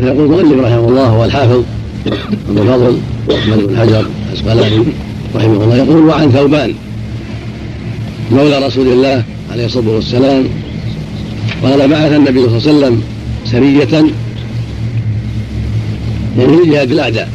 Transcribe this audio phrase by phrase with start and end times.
[0.00, 1.62] يقول المؤلف رحمه الله هو الحافظ
[2.48, 2.98] ابو الفضل
[3.34, 4.84] احمد بن حجر الأسقلاني
[5.34, 6.74] رحمه الله يقول وعن ثوبان
[8.32, 9.22] مولى رسول الله
[9.52, 10.44] عليه الصلاة والسلام
[11.62, 13.02] قال بعث النبي صلى الله عليه وسلم
[13.44, 14.12] سرية
[16.38, 17.28] يعني لجهاد الأعداء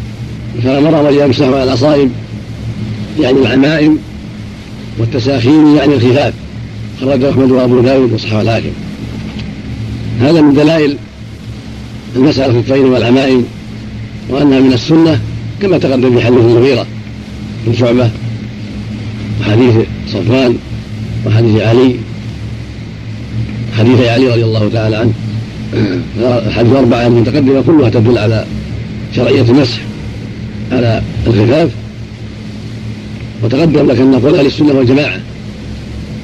[0.64, 2.12] فامرهم ان يمسحوا على الاصائب
[3.20, 3.98] يعني العمائم
[5.00, 6.34] والتساخين يعني الخفاف
[7.02, 8.71] خرجه أحمد وأبو داود وصححه الحاكم.
[10.21, 10.98] هذا من دلائل
[12.16, 13.46] المسألة في الخفين والعمائم
[14.30, 15.20] وأنها من السنة
[15.62, 16.86] كما تقدم في حديث المغيرة
[17.67, 18.09] بن شعبة
[19.41, 19.76] وحديث
[20.14, 20.55] صفوان
[21.26, 21.95] وحديث علي
[23.77, 25.14] حديث علي رضي الله تعالى عنه.
[26.48, 28.45] الحديث الأربعة المتقدمة كلها تدل على
[29.16, 29.81] شرعية المسح
[30.72, 31.70] على الخفاف.
[33.44, 35.20] وتقدم لك أن نقول أهل السنة والجماعة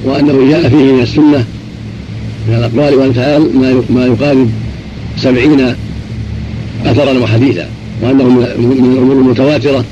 [0.04, 1.44] وأنه جاء فيه من السنة
[2.48, 3.50] من الأقوال والأفعال
[3.90, 4.50] ما يقارب
[5.16, 5.74] سبعين
[6.86, 7.68] أثرا وحديثا
[8.02, 8.24] وأنه
[8.58, 9.84] من الأمور المتواترة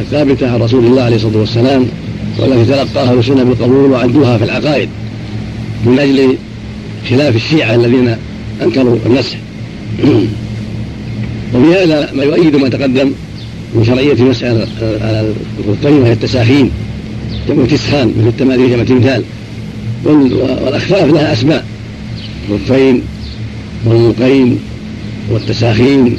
[0.00, 1.86] الثابتة عن رسول الله عليه الصلاة والسلام
[2.38, 4.88] والتي تلقاها السنة بالقبول وعدوها في العقائد
[5.86, 6.36] من أجل
[7.10, 8.16] خلاف الشيعة الذين
[8.62, 9.36] أنكروا المسح
[11.54, 13.12] وفي هذا ما يؤيد ما تقدم
[13.74, 15.32] من شرعية المسح على
[15.68, 16.70] الخفين وهي التساخين
[17.48, 19.24] جمع تسخان مثل التماثيل جمع تمثال
[20.04, 21.66] والأخفاف لها أسماء.
[22.50, 23.02] الخفين
[23.86, 24.58] والمقين
[25.30, 26.16] والتساخين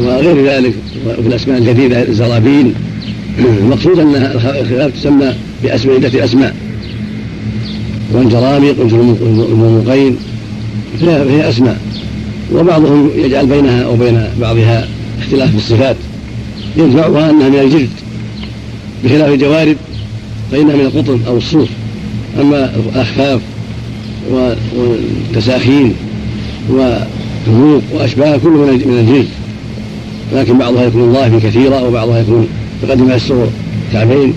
[0.00, 0.74] وغير ذلك
[1.06, 2.74] وفي الاسماء الجديدة الزرابين.
[3.62, 6.54] المقصود أن الخلاف تسمى بأسماء عده أسماء.
[8.12, 10.16] والجرامق والمقين
[11.00, 11.80] فهي أسماء.
[12.54, 15.96] وبعضهم يجعل بينها وبين بعضها اختلاف في الصفات
[16.76, 17.90] يجمعها أنها من الجلد
[19.04, 19.76] بخلاف الجوارب
[20.52, 21.68] فإنها من القطن أو الصوف.
[22.40, 23.40] أما الأخفاف
[24.30, 25.94] والتساخين
[26.70, 29.28] وهموق وأشباه كله من الجلد
[30.32, 32.48] لكن بعضها يكون ضعف كثيرة وبعضها يكون
[32.82, 33.46] بقدر ما يستر
[33.92, 34.34] كعبين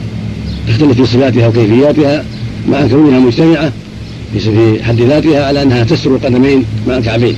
[0.67, 2.23] تختلف في صفاتها وكيفياتها
[2.69, 3.71] مع كونها مجتمعة
[4.33, 7.35] في حد ذاتها على أنها تستر القدمين مع الكعبين.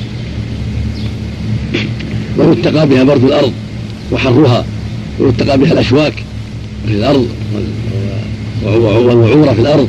[2.38, 3.52] ويتقى بها برد الأرض
[4.12, 4.66] وحرها
[5.20, 6.14] ويتقى بها الأشواك
[6.88, 7.28] في الأرض
[8.66, 9.88] والوعورة في الأرض.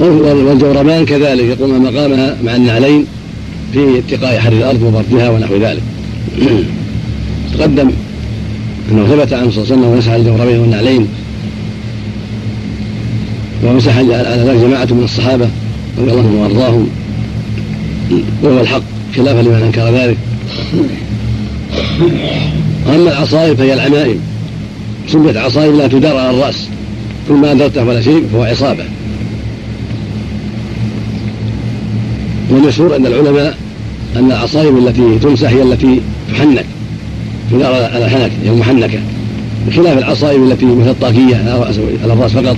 [0.00, 3.06] والجورمان كذلك يقوم مقامها مع النعلين
[3.72, 5.82] في اتقاء حر الأرض وبردها ونحو ذلك.
[7.58, 7.90] تقدم
[8.92, 11.08] أنه ثبت عنه صلى الله عليه وسلم ومسح الجوربين والنعلين.
[13.64, 15.48] ومسح على ذلك جماعة من الصحابة
[15.98, 16.88] رضي الله عنهم وأرضاهم.
[18.42, 18.82] وهو الحق
[19.16, 20.16] خلافا لمن أنكر ذلك.
[22.86, 24.20] واما العصائب فهي العمائم.
[25.08, 26.68] سميت عصائب لا تدار على الرأس.
[27.28, 28.84] كل ما أدرته ولا شيء فهو عصابة.
[32.50, 33.56] والمشهور عند العلماء
[34.16, 36.00] أن العصائب التي تمسح هي التي
[36.32, 36.64] تحنك
[37.50, 38.98] تدار على الحنك هي المحنكة
[39.68, 42.56] بخلاف العصائب التي مثل الطاقية على الرأس فقط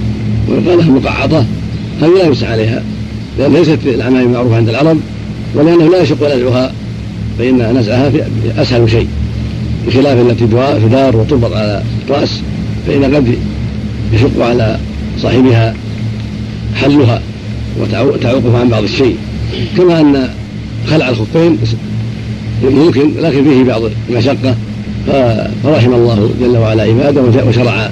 [0.48, 1.44] ويقال لها مقعطة
[2.02, 2.82] هذه لا يمسح عليها
[3.38, 4.98] لأن ليست العمائم معروفة عند العرب
[5.54, 6.72] ولأنه لا يشق نزعها
[7.38, 8.12] فإن نزعها
[8.58, 9.08] أسهل شيء.
[9.86, 10.46] بخلاف التي
[10.86, 12.40] تدار وتربط على الرأس
[12.86, 13.34] فإن قد
[14.12, 14.78] يشق على
[15.18, 15.74] صاحبها
[16.74, 17.22] حلها
[17.80, 19.16] وتعوقها عن بعض الشيء.
[19.76, 20.28] كما أن
[20.86, 21.58] خلع الخفين
[22.64, 24.56] ممكن لكن فيه بعض المشقة.
[25.62, 27.90] فرحم الله جل وعلا عباده وشرع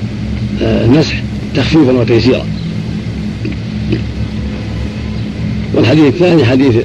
[0.62, 1.22] آه، المسح
[1.54, 2.44] تخفيفا وتيسيرا.
[5.74, 6.76] والحديث الثاني حديث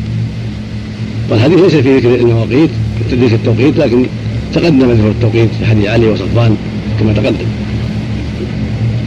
[1.30, 2.70] والحديث ليس فيه ذكر المواقيت
[3.12, 4.06] ذكر التوقيت لكن
[4.54, 6.58] تقدم ذكر التوقيت في حديث علي وصفوان
[7.00, 7.46] كما تقدم.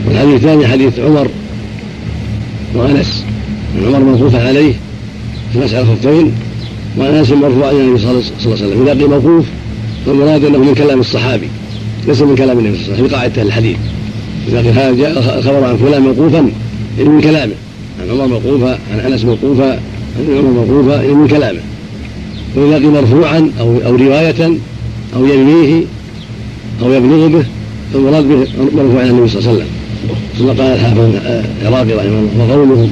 [0.08, 1.28] والحديث الثاني حديث عمر
[2.74, 3.24] وأنس
[3.86, 4.74] عمر موقوفا عليه.
[5.56, 6.32] في مسألة الخفين
[6.98, 8.82] وعن انس مرفوعا إلى النبي صلى الله عليه وسلم.
[8.82, 9.44] إذا قيل موقوف
[10.06, 11.48] فالمراد أنه من كلام الصحابي
[12.08, 13.76] ليس من كلام النبي صلى الله عليه وسلم في قاعدة الحديث.
[14.48, 16.50] إذا قيل هذا الخبر عن فلان موقوفا
[16.98, 17.52] يعني من كلامه.
[18.00, 19.72] عن عمر موقوفا عن أنس موقوفا
[20.18, 21.60] عن عمر موقوفا يعني من كلامه.
[22.56, 24.58] وإذا قيل مرفوعا أو أو رواية
[25.16, 25.82] أو ينميه
[26.82, 27.44] أو يبلغ به
[27.92, 29.66] فالمراد به مرفوع عن النبي صلى الله عليه وسلم.
[30.38, 31.14] ثم قال الحافظ
[31.62, 32.88] العراقي رحمه الله وقوله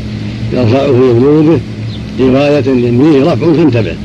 [0.53, 1.61] يرفعه يبلغ به
[2.21, 3.97] رواية ينويه رفع فانتبه.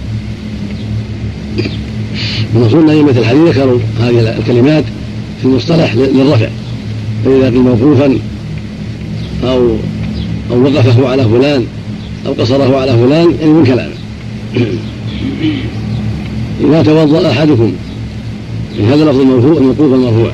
[2.55, 4.83] المقصود أئمة الحديث ذكروا هذه الكلمات
[5.41, 6.47] في المصطلح للرفع.
[7.25, 8.17] فإذا قيل موقوفا
[9.43, 9.75] أو
[10.51, 11.65] أو وقفه على فلان
[12.25, 13.93] أو قصره على فلان يعني من كلامه.
[16.61, 17.71] إذا توضأ أحدكم
[18.79, 20.31] من هذا لفظ المرفوع الموقوف المرفوع.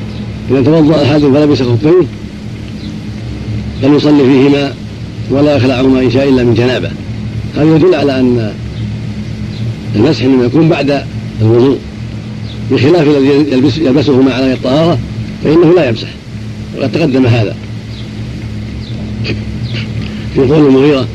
[0.52, 2.08] إذا توضأ أحدكم فلبس خفين
[3.82, 4.74] فليصلي فيهما
[5.32, 6.92] ولا يخلعهما إن شاء إلا من جنابه.
[7.56, 8.54] هذا يدل على أن
[9.96, 11.04] المسح إنما يكون بعد
[11.42, 11.78] الوضوء
[12.72, 15.00] بخلاف الذي يلبس يلبسه مع على الطهارة؟
[15.44, 16.08] فإنه لا يمسح.
[16.78, 17.56] وقد تقدم هذا.
[20.36, 21.08] في قول المغيرة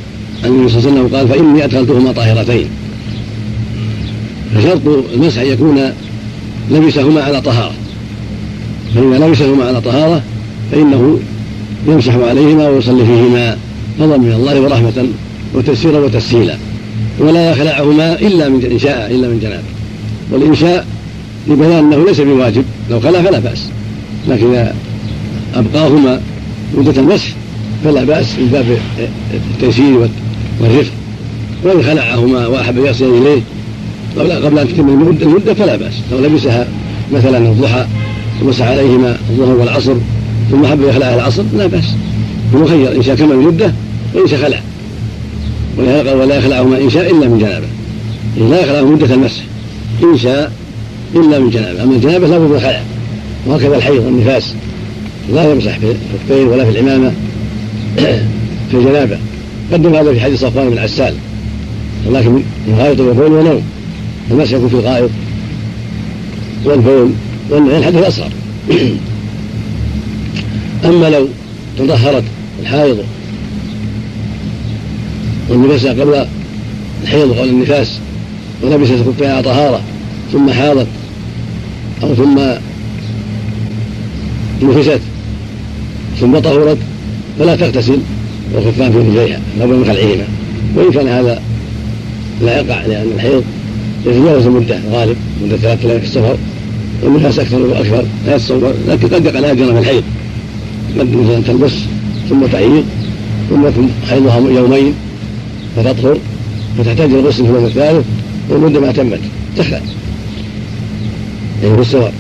[0.45, 2.67] أن النبي صلى الله عليه وسلم قال فإني أدخلتهما طاهرتين.
[4.55, 4.81] فشرط
[5.15, 5.93] المسح يكون
[6.71, 7.75] لبسهما على طهارة.
[8.95, 10.23] فإذا لبسهما على طهارة
[10.73, 11.19] فإنه
[11.89, 13.57] يمسح عليهما ويصلي فيهما.
[13.99, 15.07] فضلا من الله ورحمة
[15.55, 16.57] وتسيرا وتسهيلا
[17.19, 19.63] ولا يخلعهما إلا من ان شاء إلا من جنابه
[20.31, 20.87] والإنشاء
[21.49, 23.69] لبيان أنه ليس بواجب لو خلع فلا بأس.
[24.29, 24.75] لكن إذا
[25.55, 26.21] أبقاهما
[26.75, 27.27] مدة المسح
[27.85, 28.79] فلا بأس من باب
[29.55, 30.09] التيسير
[30.61, 30.93] والرفق.
[31.65, 33.41] وإن خلعهما وأحب يصل إليه
[34.17, 34.89] قبل أن تتم
[35.23, 35.95] المدة فلا بأس.
[36.13, 36.69] لو لبسها
[37.13, 37.87] مثلا الضحى
[38.43, 39.95] ومسح عليهما الظهر والعصر
[40.51, 41.85] ثم حب يخلعها العصر لا بأس.
[42.55, 43.75] هو مخير إن شاء كمل المده
[44.15, 44.61] وإن شاء خلع.
[45.79, 47.67] ولا يخلعهما إن شاء إلا من جنابه.
[48.51, 49.43] لا يخلعه مدة المسح.
[50.03, 50.53] إن شاء
[51.15, 51.83] إلا من جنابه.
[51.83, 52.83] أما الجنابه لا بد الخلع.
[53.47, 54.55] وهكذا الحيض والنفاس.
[55.33, 57.13] لا يمسح في الخفين ولا في العمامة.
[58.71, 59.19] في الجنابة.
[59.73, 61.15] قدم هذا في حديث صفوان بن عسال.
[62.07, 63.63] ولكن من غائط وبول ونوم
[64.31, 65.11] المسح يكون في الغائط
[66.65, 67.11] والبول
[67.51, 68.31] والنعيم حدث اصغر
[70.89, 71.29] أما لو
[71.79, 72.25] تطهرت
[72.63, 72.99] الحائض
[75.51, 76.27] والنفاس قبل
[77.03, 77.99] الحيض قبل النفاس
[78.63, 79.81] ولبست خفها طهارة
[80.33, 80.87] ثم حاضت
[82.03, 82.41] أو ثم
[84.63, 85.01] نفست
[86.21, 86.79] ثم طهرت
[87.39, 87.99] فلا تغتسل
[88.55, 90.25] والخفان في رجليها بد من خلعهما.
[90.77, 91.43] وإن كان هذا
[92.43, 93.45] لا يقع لأن الحيض
[94.07, 96.37] يتجاوز المده غالب مدة ثلاثة أيام في السفر
[97.03, 100.03] والنفاس أكثر وأكثر لا يتصور لكن قد يقع لا يجرى من الحيض.
[100.99, 101.73] قد مثلا تلبس
[102.29, 102.85] ثم تعيق
[103.51, 103.67] ثم
[104.11, 104.95] حيضها يومين
[105.77, 106.19] فتطهر
[106.79, 108.07] فتحتاج الغسل في اليوم الثالث
[108.49, 109.21] والمدة ما تمت
[109.57, 109.81] تخلع.
[111.63, 112.13] يعني في السفر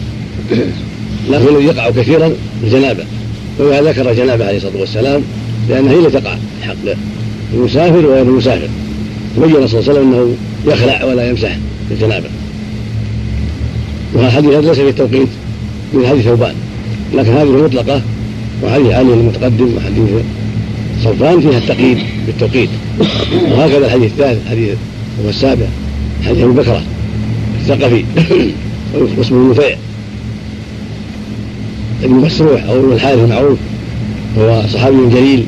[1.30, 2.32] لكن يقع كثيرا
[2.64, 3.04] الجنابة.
[3.60, 5.22] وما ذكر الجنابة عليه الصلاة والسلام
[5.68, 6.74] لأنها هي التي تقع حق
[7.54, 8.68] المسافر وغير المسافر.
[9.38, 10.34] بين صلى الله عليه وسلم أنه
[10.66, 11.56] يخلع ولا يمسح
[11.90, 12.28] الجنابة.
[14.14, 15.28] وهذا الحديث ليس في التوقيت
[15.92, 16.54] من حديث ثوبان.
[17.14, 18.02] لكن هذه مطلقة
[18.62, 20.24] وحديث علي المتقدم وحديث
[21.04, 22.68] صفان فيها التقييد بالتوقيت.
[23.50, 24.74] وهكذا الحديث الثالث حديث
[25.24, 25.66] هو السابع
[26.26, 26.82] حديث أبي بكره
[27.60, 28.04] الثقفي
[29.18, 29.76] واسمه نفيع.
[32.04, 33.58] ابن مسروح أو ابن الحارث المعروف
[34.38, 35.44] هو صحابي جليل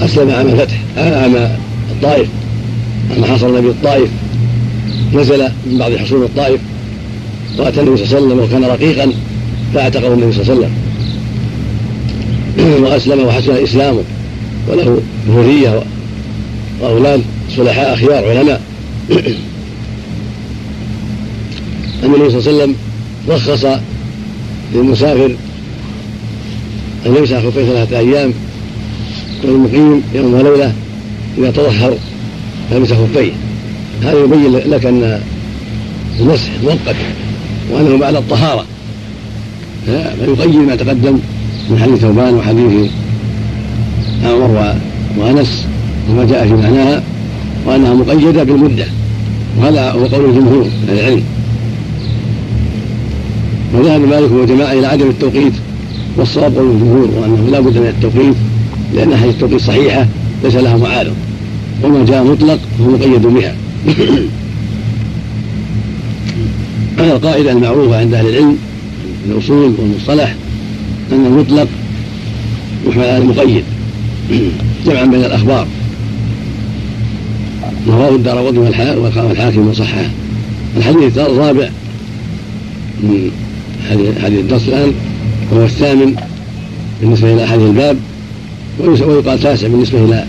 [0.00, 1.36] أسلم عام الفتح عام
[1.90, 2.28] الطائف
[3.10, 4.10] عام حصر النبي الطائف
[5.14, 6.60] نزل من بعض حصول الطائف
[7.58, 9.12] وأتى النبي صلى الله عليه وسلم وكان رقيقا
[9.74, 10.72] فأعتقه النبي صلى الله عليه وسلم.
[12.84, 14.02] وأسلم وحسن إسلامه.
[14.68, 15.82] وله ذرية
[16.80, 17.22] وأولاد
[17.56, 18.62] صلحاء أخيار علماء.
[22.04, 22.74] النبي صلى الله عليه وسلم
[23.28, 23.66] رخص
[24.74, 25.36] للمسافر
[27.06, 28.32] أن يمسح خفيه ثلاثة أيام
[29.44, 30.72] والمقيم يوم وليلة
[31.38, 31.94] إذا تطهر
[32.70, 33.32] فيمسح خفيه.
[34.02, 35.20] هذا يبين لك أن
[36.20, 36.96] المسح مؤقت
[37.70, 38.64] وأنه بعد الطهارة.
[39.86, 41.18] فيقيد ما تقدم
[41.70, 42.90] من حديث ثوبان وحديث
[44.24, 44.74] عمر
[45.16, 45.66] وأنس
[46.10, 47.02] وما جاء في معناها
[47.66, 48.86] وأنها مقيدة بالمدة.
[49.58, 51.22] وهذا هو قول الجمهور من العلم.
[53.74, 55.52] وذهب مالك وجماعة إلى عدم التوقيت
[56.16, 58.34] والصواب قول الجمهور وأنه لا بد من التوقيت
[58.94, 60.06] لأن حديث التوقيت صحيحة
[60.44, 61.14] ليس لها معارض
[61.84, 63.54] وما جاء مطلق فهو مقيد بها.
[66.98, 68.56] هذا القاعدة المعروفة عند أهل العلم
[69.24, 70.34] في الأصول والمصطلح
[71.12, 71.68] أن المطلق
[72.86, 73.64] يحمل على المقيد
[74.86, 75.66] جمعا بين الأخبار.
[77.88, 80.10] رواه الدار قطن والحاكم وصححه.
[80.76, 81.68] الحديث الرابع
[83.02, 83.30] من
[84.22, 84.92] حديث الدرس الآن
[85.52, 86.14] وهو الثامن
[87.00, 87.96] بالنسبة إلى حديث الباب
[88.80, 90.24] ويقال تاسع بالنسبة إلى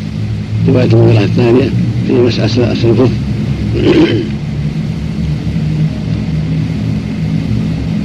[0.67, 1.69] رواية المغيرة الثانية
[2.07, 3.09] في أسفل الكف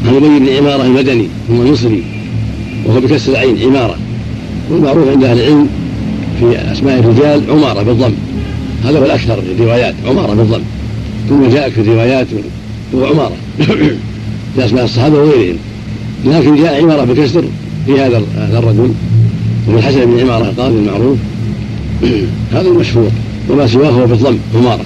[0.07, 2.03] عن أبي بن عمارة المدني هو المصري
[2.85, 3.97] وهو بكسر العين عمارة
[4.71, 5.69] والمعروف عند أهل العلم
[6.41, 8.15] في أسماء الرجال عمارة بالضم
[8.85, 10.63] هذا هو الأكثر في الروايات عمارة بالضم
[11.29, 12.27] ثم جاءك في الروايات
[12.95, 13.37] هو عمارة.
[14.57, 15.57] في أسماء الصحابة وغيرهم.
[16.27, 17.45] لكن جاء عمارة بكسر
[17.87, 18.23] في هذا
[18.59, 18.91] الرجل.
[19.69, 21.19] ومن الحسن بن عمارة القاضي المعروف.
[22.55, 23.11] هذا المشهور.
[23.51, 24.85] وما سواه هو بالضم عمارة.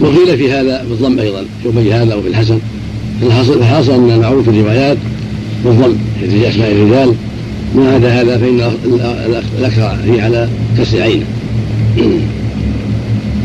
[0.00, 1.44] وقيل في هذا بالضم أيضا
[1.82, 2.58] في هذا وفي الحسن.
[3.22, 4.96] الحاصل أن المعروف في الروايات
[5.64, 7.14] بالضم في أسماء الرجال.
[7.74, 8.70] ما عدا هذا فإن
[9.58, 11.24] الأكثر هي على كسر عينه.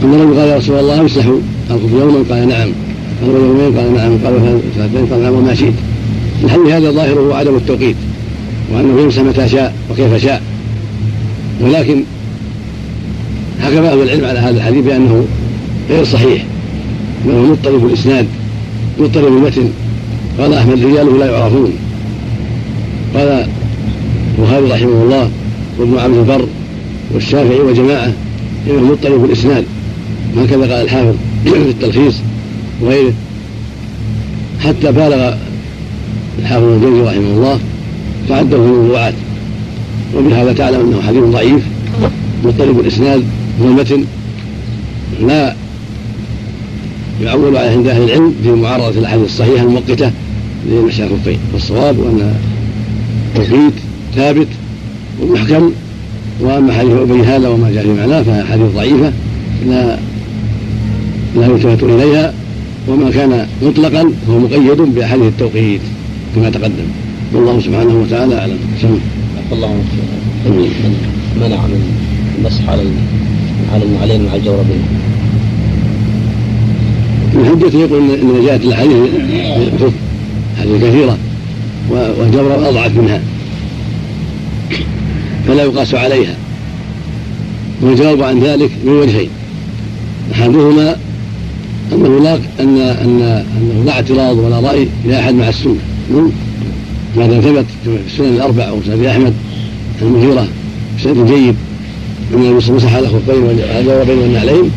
[0.04, 1.25] أن الرجل قال يا رسول الله أمسح
[1.72, 2.70] الخف يوما؟ قال نعم.
[3.22, 4.18] قال يومين؟ قال نعم.
[4.25, 5.34] قال ثلاثين قال نعم.
[5.34, 5.74] وما شئت.
[6.44, 7.96] الحديث هذا ظاهره عدم التوقيت
[8.74, 10.42] وأنه يمسح متى شاء وكيف شاء.
[11.62, 12.04] ولكن
[13.62, 15.25] حكم أهل العلم على هذا الحديث بأنه
[15.90, 16.46] غير صحيح.
[17.25, 18.25] بل مضطرب الإسناد
[19.00, 19.70] مضطرب المتن.
[20.40, 21.74] قال أحمد رجاله لا يعرفون.
[23.16, 23.48] قال
[24.41, 25.29] البخاري رحمه الله
[25.79, 26.48] وابن عبد البر
[27.13, 28.13] والشافعي وجماعة
[28.67, 29.65] إنه مضطرب الإسناد
[30.38, 32.15] هكذا قال الحافظ في التلخيص
[32.81, 33.13] وغيره.
[34.60, 35.33] حتى بالغ
[36.39, 37.60] الحافظ الجوزي رحمه الله
[38.29, 39.13] فعده الموضوعات.
[40.17, 41.63] وبهذا تعلم أنه حديث ضعيف
[42.45, 43.24] مضطرب الاسناد
[43.60, 44.05] والمتن
[45.27, 45.55] لا
[47.24, 50.12] يعول عليه عند أهل العلم في معارضة الأحاديث الصحيحة المؤقتة
[50.69, 52.36] لمشايخ الخفين والصواب أن
[53.36, 53.74] التوقيت
[54.15, 54.48] ثابت
[55.22, 55.72] ومحكم
[56.39, 59.12] وأما حديث أبي هذا وما جاء في معناه فحديث ضعيفة
[59.68, 59.98] لا
[61.36, 62.34] لا يلتفت إليها
[62.88, 65.82] وما كان مطلقا فهو مقيد بأحاديث التوقيت
[66.36, 66.88] كما تقدم.
[67.34, 68.58] والله سبحانه وتعالى أعلم.
[68.82, 69.00] سم
[69.51, 69.68] الله
[70.46, 70.72] من
[71.41, 71.82] منع من
[72.39, 72.84] المسح على
[73.74, 74.82] على النعلين مع الجوربين
[77.34, 78.98] من حجته يقول إن جاءت الاحاديث
[80.60, 81.18] حديث كثيرة
[81.89, 83.22] والجبر أضعف منها.
[85.48, 86.36] فلا يقاس عليها.
[87.81, 89.29] والجواب عن ذلك من وجهين.
[90.31, 90.95] أحدهما
[91.93, 93.21] انه لا ان ان
[93.57, 95.75] انه لا اعتراض ولا رأي لاحد مع السنة.
[97.17, 99.33] ما دام ثبت في السنن الأربع سنن أحمد
[100.01, 100.48] المغيره
[101.00, 101.55] بسند جيد.
[102.33, 104.71] أن وسلم مسح الخفين والنعلين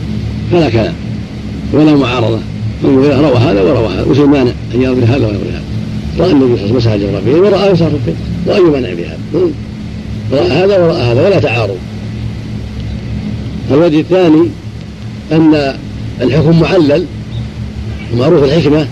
[0.52, 0.94] فلا كلام.
[1.72, 2.38] ولا معارضة.
[2.84, 4.06] المغيره روى هذا وروى هذا.
[4.10, 5.64] وش المانع أن يروي هذا ويروي هذا؟
[6.18, 8.14] رأى النبي صلى الله عليه وسلم مسح الجرابين ورأى مسح الخفين
[8.46, 9.18] واي مانع في هذا
[10.32, 11.76] راى هذا وراى هذا ولا تعارض.
[13.70, 14.48] الوجه الثاني
[15.32, 15.74] أن
[16.20, 17.06] الحكم معلل
[18.12, 18.86] ومعروف الحكمة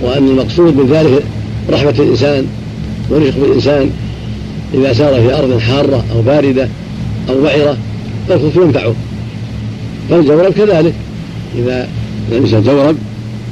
[0.00, 1.22] وأن المقصود من ذلك
[1.70, 2.46] رحمة الإنسان
[3.10, 3.90] ورفق بالإنسان
[4.74, 6.68] إذا سار في أرض حارة أو باردة
[7.28, 7.76] أو وعرة
[8.28, 8.94] فالخف ينفعه.
[10.10, 10.94] فالجورب كذلك
[11.58, 11.88] إذا
[12.32, 12.96] لبس الجورب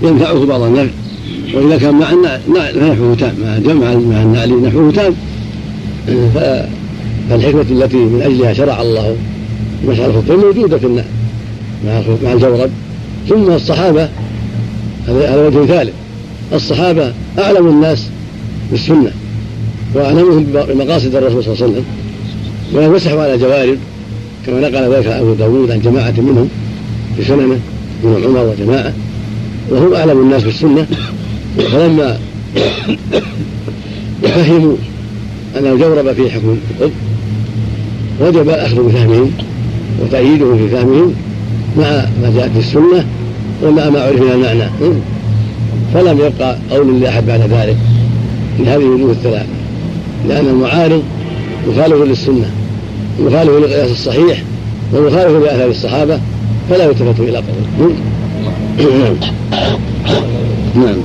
[0.03, 0.91] ينفعه بعض النفع
[1.55, 2.11] وإذا كان مع
[2.73, 5.15] فنحوه تام مع مع النعل نحوه تام.
[7.31, 9.17] فالحكمة التي من أجلها شرع الله
[9.85, 11.05] مسح الخفين موجودة في النعل
[11.87, 12.71] مع مع الجورب.
[13.29, 14.09] ثم الصحابة
[15.09, 15.93] هذا وجه ثالث.
[16.53, 18.07] الصحابة أعلم الناس
[18.71, 19.11] بالسنة
[19.95, 21.85] وأعلمهم بمقاصد الرسول صلى الله عليه وسلم
[22.73, 23.79] ولم يمسحوا على جوارب
[24.47, 26.49] كما نقل ذلك أبو داود عن جماعة منهم
[27.17, 27.59] في سننه
[28.05, 28.93] من عمر وجماعة.
[29.71, 30.87] وهم أعلم الناس بالسنة.
[31.59, 32.19] فلما
[34.23, 34.77] فهموا
[35.57, 36.93] أن الجورب في حكم القطب
[38.21, 39.31] وجب الاخذ بفهمهم
[40.03, 41.15] وتأييده في فهمهم
[41.79, 41.91] مع
[42.23, 43.05] ما جاءت في السنة
[43.63, 44.71] ومع ما عرف من المعنى.
[45.95, 47.77] فلم يبقى قول لاحد بعد ذلك
[48.59, 49.47] لهذه الوجوه الثلاثة
[50.29, 51.03] لأن المعارض
[51.69, 52.51] مخالف للسنة
[53.21, 54.43] مخالف للقياس الصحيح
[54.95, 56.21] ومخالف لآثار الصحابة
[56.71, 57.95] فلا يلتفت إلى قوله
[58.79, 59.17] نعم.
[60.85, 60.97] نعم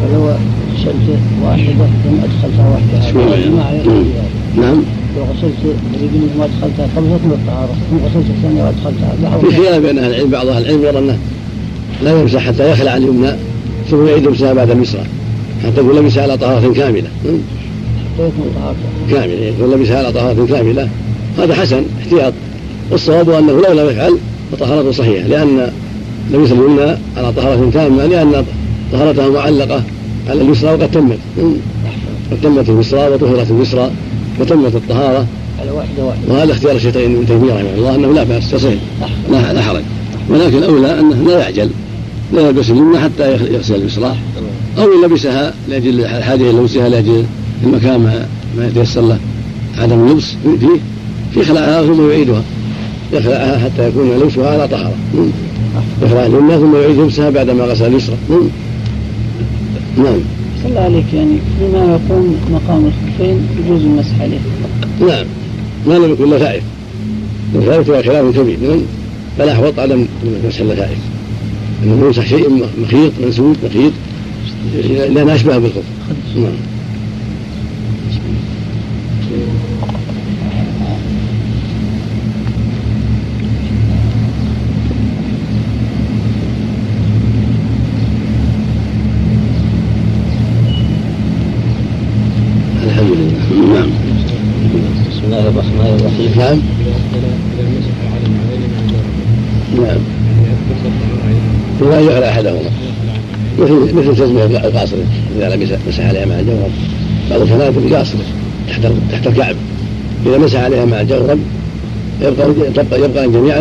[0.00, 0.30] فلو
[0.74, 3.12] غسلت واحدة ثم أدخلتها واحدة
[4.56, 4.82] نعم.
[5.16, 9.98] لو غسلت رجلي ثم أدخلتها قبل حكم الطهارة ثم غسلت الثانية وأدخلتها في خلاف بين
[9.98, 11.18] أهل العلم بعض أهل العلم يرى أنه
[12.02, 13.32] لا يمسح حتى يخلع اليمنى
[13.90, 15.04] ثم يعيد يمسحها بعد اليسرى
[15.64, 17.08] حتى يكون لبس على طهارة كاملة.
[19.10, 19.44] كاملة.
[19.44, 20.88] يكون لبس على طهارة كاملة.
[21.38, 22.32] هذا حسن احتياط.
[22.90, 24.18] والصواب أنه لو لم يفعل
[24.52, 25.72] فطهارته صحيحة لأن
[26.32, 28.44] لبس اليمنى على طهارة تامة لأن
[28.92, 29.82] طهارتها معلقة
[30.28, 31.18] على اليسرى وقد تمت.
[32.30, 33.90] قد تمت اليسرى وطهرت اليسرى.
[34.40, 35.26] وتمت الطهارة.
[35.60, 38.68] على واحدة واحدة وهذا اختيار الشيطان ابن تيمية رحمه الله أنه لا بأس تصح
[39.30, 39.82] لا, لا حرج.
[40.28, 41.70] ولكن الأولى أنه لا يعجل
[42.32, 44.16] لا يلبس اليمنى حتى يغسل اليسرى
[44.78, 47.24] أو إن لبسها لأجل الحاجة إلى لبسها لأجل
[47.64, 48.26] المكان
[48.56, 49.18] ما, يتيسر له
[49.78, 50.80] عدم اللبس فيه
[51.34, 52.42] في خلعها ثم يعيدها.
[53.12, 54.94] يخلعها حتى يكون لبسها على طهارة.
[56.02, 58.16] يخلع اليمنى ثم يعيد لبسها بعدما غسل اليسرى
[59.98, 60.20] نعم.
[60.66, 64.38] الله عليك يعني بما يقوم مقام الخفين يجوز المسح عليه.
[65.00, 65.26] نعم.
[65.86, 66.62] ما لم يكن لفائف
[67.54, 68.58] اللفائف هو خلاف كبير.
[68.68, 68.80] نعم.
[69.38, 70.06] فلا أحوط عدم
[70.48, 70.98] مسح اللفائف
[71.84, 73.92] إنه يمسح شيء مخيط منسوب مخيط.
[75.14, 75.82] لأنها أشبه بالخف
[76.36, 76.52] نعم
[92.84, 93.90] الحمد لله نعم
[95.10, 96.60] بسم الله الرحمن الرحيم نعم
[99.86, 100.00] نعم
[101.90, 102.70] لا يخلع احدهما
[103.96, 104.96] مثل تزمه القاصر
[105.38, 106.70] اذا لبس مسح عليها مع الجورب.
[107.30, 108.18] بعض الفنادق قاصره
[108.68, 109.56] تحت تحت الكعب.
[110.26, 111.38] إذا مسح عليها مع الجورب
[112.22, 113.58] يبقى يبقى يبقى جميعا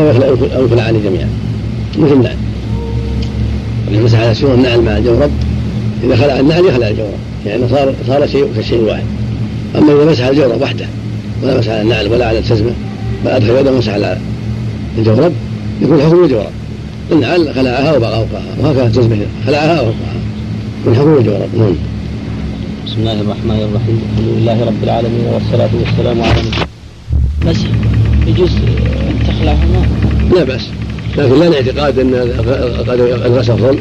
[0.55, 1.29] أو يخلعان جميعا
[1.99, 2.37] مثل النعل.
[3.91, 5.31] إذا مسح على سور النعل مع الجورب
[6.03, 7.19] إذا خلع النعل يخلع الجورب.
[7.45, 9.03] يعني صار صار شيء كالشيء الواحد
[9.77, 10.85] أما إذا مسح الجورب وحده
[11.43, 12.71] ولا مسح على النعل ولا على التزمة
[13.25, 14.17] بل أدخل يده ومسح على
[14.97, 15.33] الجورب
[15.81, 16.51] يكون حكم الجورب.
[17.11, 18.25] النعل خلعها وبقى
[18.59, 20.14] وهكذا التزمة خلعها وفقها
[20.93, 21.75] حكم الجورب نعم
[22.85, 24.01] بسم الله الرحمن الرحيم.
[24.11, 26.41] الحمد لله رب العالمين والصلاة والسلام على
[27.45, 27.67] مسح
[28.27, 28.51] يجوز
[29.27, 29.85] تخلعهما
[30.35, 30.69] لا بأس.
[31.17, 32.13] لكن لا الاعتقاد أن
[33.25, 33.79] الغسل افضل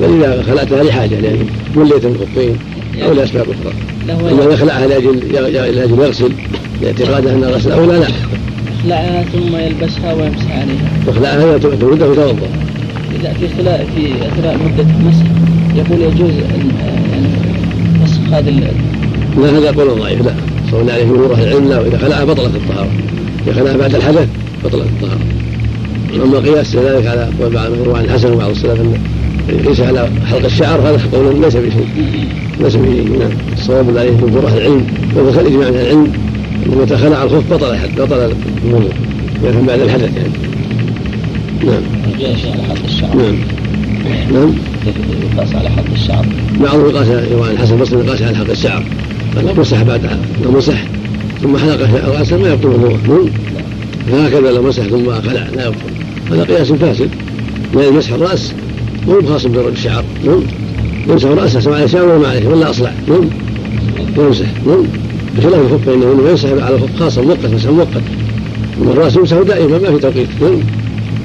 [0.00, 1.38] بل إذا خلعتها لحاجه يعني
[1.74, 2.56] وليت الخفين
[3.02, 3.72] أو لأسباب أخرى.
[4.32, 6.32] أما إذا خلعها لأجل لأجل يغسل
[6.82, 8.08] لاعتقاده أن الغسل أولى لا.
[8.78, 10.90] يخلعها ثم يلبسها ويمسح عليها.
[11.08, 12.48] يخلعها ترده ويتوضا
[13.20, 15.26] إذا في خلاء في أثناء مدة المسح
[15.76, 16.70] يقول يجوز ان
[18.02, 20.34] مسح هذه لا هذا قول ضعيف لا
[20.70, 22.90] صلى عليه جمهور أهل العلم لا واذا خلعها بطلت الطهارة.
[23.46, 24.28] إذا خلعها بعد الحدث
[24.64, 25.20] بطلت الطهارة.
[26.24, 28.94] أما قياس ذلك على قول بعض عن الحسن وبعض السلف ان
[29.48, 31.86] ليس على حلق الشعر هذا قول ليس بشيء.
[32.60, 33.18] ليس بشيء.
[33.18, 33.30] نعم.
[33.52, 34.86] الصواب لا جمهور أهل العلم.
[35.14, 36.12] وهو اجماع أهل العلم.
[36.66, 38.32] إنه متى خلع الخف بطل الحد بطل
[38.64, 38.92] الوضوء.
[39.44, 40.32] يعني بعد الحدث يعني.
[41.64, 41.82] نعم.
[42.20, 43.16] جاء شيء على حلق الشعر.
[43.16, 43.36] نعم.
[44.32, 44.52] نعم.
[45.34, 46.26] يقاس على حلق الشعر.
[46.60, 48.84] بعضهم يقاس عن الحسن البصري يقاس على حلق الشعر.
[49.36, 50.00] لو مسح بعد
[50.44, 50.84] لو مسح
[51.42, 53.30] ثم حلق رأسه ما يبطل وضوءه
[54.10, 55.90] فهكذا لو مسح ثم خلع لا يبطل.
[56.30, 57.10] هذا قياس فاسد.
[57.74, 58.52] لأن مسح الرأس
[59.06, 60.04] مو خاص بدرج الشعر.
[60.26, 60.42] نعم.
[61.08, 62.92] يمسح رأسه سواء على شعر ولا ما عليه ولا أصلع.
[63.08, 63.28] نعم.
[64.18, 64.46] يمسح.
[64.66, 64.82] نعم.
[65.36, 68.02] بخلاف الخف فإنه يمسح على الخف خاصة مؤقت مسح مؤقت.
[68.82, 70.28] أما الرأس يمسح دائما ما في توقيت.
[70.40, 70.60] نعم.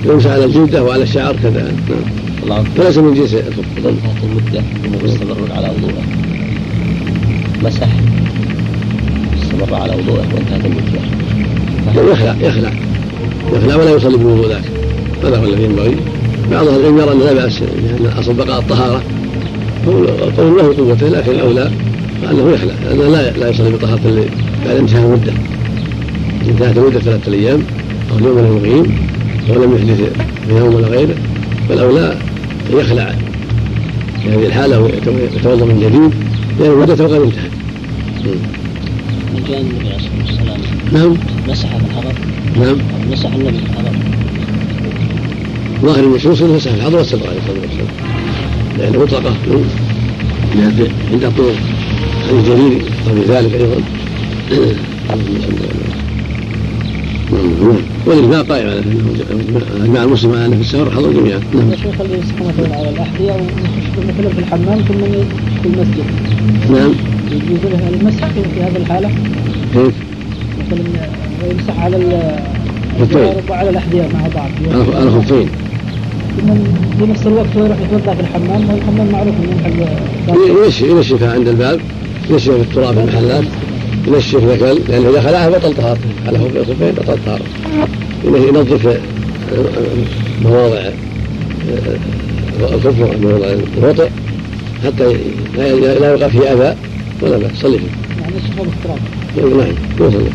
[0.05, 1.63] يمسح على الجلدة وعلى الشعر كذا.
[1.89, 2.30] نعم.
[2.77, 6.03] فليس من جنس انتهت المدة ومستمر على وضوءه
[7.63, 7.87] مسح.
[9.43, 12.73] استمر على وضوءه وانتهت المدة يخلع يخلع.
[13.53, 14.63] يخلع ولا يصلي بالوضوء ذاك
[15.23, 15.95] هذا هو الذي ينبغي.
[16.51, 19.03] بعض أهل العلم يرى ان لا بأس لأن أصل بقاء الطهارة.
[20.37, 21.71] قول له قوته لكن الاولى
[22.31, 22.73] انه يخلع.
[22.83, 24.25] لأنه لا لا يصلي بطهارة
[24.65, 25.33] بعد انتهاء المدة.
[26.47, 27.63] انتهت المدة ثلاثة أيام
[28.11, 29.07] أو اليوم له يقيم
[29.49, 30.01] ولم يحدث
[30.47, 31.15] في يوم ولا غيره.
[31.69, 32.17] فالاولى
[32.73, 33.15] يخلع
[34.23, 36.13] في هذه الحالة ويتوضا من جديد
[36.59, 37.51] لأن المدة قد انتهت.
[39.47, 40.61] جاء النبي عليه الصلاة والسلام.
[40.91, 41.17] نعم.
[41.47, 42.15] مسح الحضر.
[42.59, 42.77] نعم.
[43.11, 43.95] مسح النبي الحضر.
[45.81, 47.87] ظاهر النصوص انه مسح الحضر والسفر عليه الصلاة والسلام.
[48.77, 49.35] لأنه مطلقه
[51.11, 51.55] عند الطرق.
[52.29, 53.81] عن الجليل في ذلك أيضا
[58.05, 58.83] والاجماع قائم على
[59.83, 61.39] اجماع المسلم على في السفر حضر جميعا.
[61.53, 61.71] نعم.
[61.71, 63.31] الشيخ يسكن مثلا على الأحذية
[63.97, 65.01] مثلا في الحمام ثم
[65.61, 66.05] في المسجد.
[66.69, 66.91] نعم.
[67.31, 69.09] يجوز له المسح في هذه الحالة؟
[69.73, 69.93] كيف؟
[70.59, 70.83] مثلا
[71.43, 71.97] ويمسح على
[72.99, 74.51] الخفين وعلى الأحذية مع بعض.
[74.95, 75.49] على الخفين
[76.99, 81.79] في نفس الوقت يروح يتوضأ في الحمام؟ والحمام معروف إنه ينشف ينشف عند الباب
[82.29, 83.43] ينشف في التراب في المحلات.
[84.07, 87.45] ينشف ذكل لأن إذا خلاها بطل طهارته على الخفين بطل طهارته
[88.25, 88.99] ينظف
[90.41, 90.89] مواضع
[92.73, 94.09] الكفر مواضع الوطئ
[94.85, 95.17] حتى
[95.57, 96.75] لا يقع فيه اذى
[97.21, 98.21] ولا باس صلي فيه.
[98.21, 98.99] يعني يشرب التراب.
[99.57, 100.29] نعم يصلي.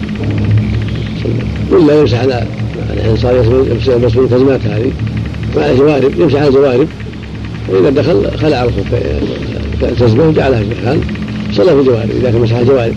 [1.71, 2.47] ولا يمسح على
[2.93, 3.35] الانسان
[3.87, 4.93] يلبس التزمات هذه.
[5.57, 6.89] وعلى جوارب يمسح على الجوارب
[7.69, 8.69] وإذا دخل خلع
[9.83, 11.01] التزمه وجعلها في مكان
[11.53, 12.95] صلى في الجوارب إذا كان مسح على الجوارب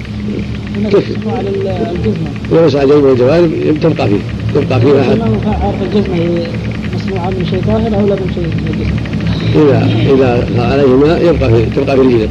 [0.76, 4.20] تكفي على الجزمه اذا مسح على الجزمه والجوارب تبقى فيه
[4.56, 5.20] تبقى فيه أحد.
[5.62, 6.48] عارف الجزمة هي
[6.96, 8.48] مصنوعه من شيء طاهر أو لا من شيء.
[9.56, 9.80] إذا
[10.14, 12.30] إذا عليهما يبقى في تبقى في الجلد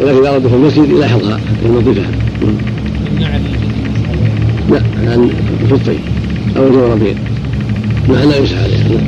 [0.00, 2.10] ولكن إذا اراد في المسجد يلاحظها حتى ينظفها.
[4.70, 5.30] لا عن
[5.64, 6.00] الخفين
[6.56, 7.16] أو الجوربين
[8.08, 9.00] مع لا يمسح عليها.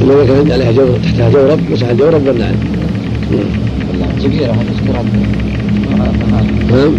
[0.00, 2.54] نعم إذا كان عليها جورب تحتها جورب مسح الجورب والنعل
[4.00, 5.04] نعم جبيره هذا نعم لبس الجبيره
[6.70, 6.92] لا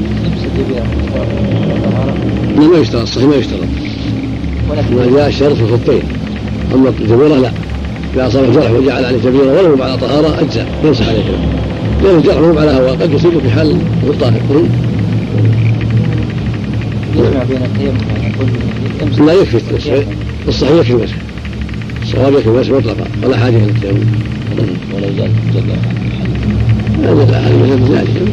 [2.57, 3.59] ما يشترط صحيح ما يشترط
[4.91, 6.01] ما جاء الشرط في الخفين
[6.75, 7.51] أما الجبيره لا.
[8.15, 10.67] إذا اصاب الجرح وجعل عليه جبيره ولو على طهارة أجزاء.
[10.83, 11.23] يمسح عليه
[12.03, 14.41] لأن الجرح مو على هواء قد يصيب في حال الطاهر
[17.15, 20.05] يجمع بين التيمم لا يكفي الصحيح
[20.47, 21.15] الصحيح يكفي المسح
[22.01, 24.05] الصواب يكفي المسح مطلقا ولا حاجة إلى التيمم.
[24.95, 25.31] ولو زاد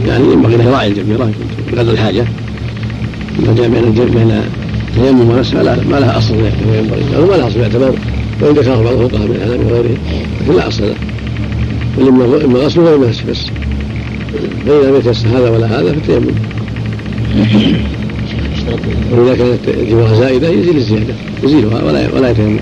[0.06, 1.30] يعني ينبغي له يراعي الجبيره
[1.72, 2.24] بقدر الحاجة
[3.46, 4.42] ما جاء بين بين
[4.88, 7.94] التيمم والمسح ما لها اصل ينبغي أو ما لها اصل يعتبر
[8.42, 9.96] وإن ذكره بعض الفقهاء من الحنابلة وغيرهم
[10.40, 10.94] لكن لا أصل له
[11.98, 12.08] بل
[12.44, 13.46] إما غسل وإما مسح بس
[14.66, 16.34] فإذا لم يتيسر هذا ولا هذا فالتيمم
[19.12, 22.58] وإذا كانت الجوار زائدة يزيل الزيادة يزيلها ولا ولا يتيمم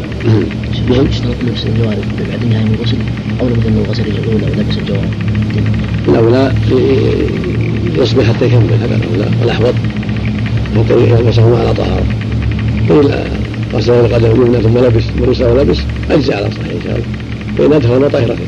[0.91, 2.97] نعم اشترط لبس الجوارب بعد انتهاء من الغسل
[3.41, 5.11] أو لابد من الغسل الاولى ولبس الجوارب
[6.09, 6.53] الاولى
[7.99, 9.75] يصبح حتى يكمل هذا الاولى والاحوط
[10.77, 12.05] حتى يلبسهما على طهارة.
[12.89, 13.25] فإن
[13.75, 15.79] غسل القدم اليمنى ثم لبس ولبس ولبس
[16.11, 17.07] اجزى على صحيح إن شاء الله.
[17.59, 18.47] فإن أدخل طاهرتين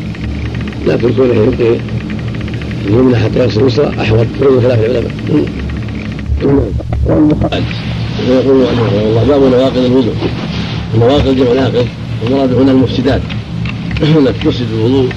[0.87, 1.81] لكن كونه يبقي
[2.87, 4.27] اليمنى حتى يغسل اليسرى أحوط.
[4.41, 5.13] كل خلاف العلماء
[8.29, 10.15] ويقول رحمه الله باب نواقض الوضوء.
[10.95, 11.87] النواقض جمع ناقض.
[12.23, 13.21] المراد هنا المفسدات.
[14.19, 15.09] التي تفسد الوضوء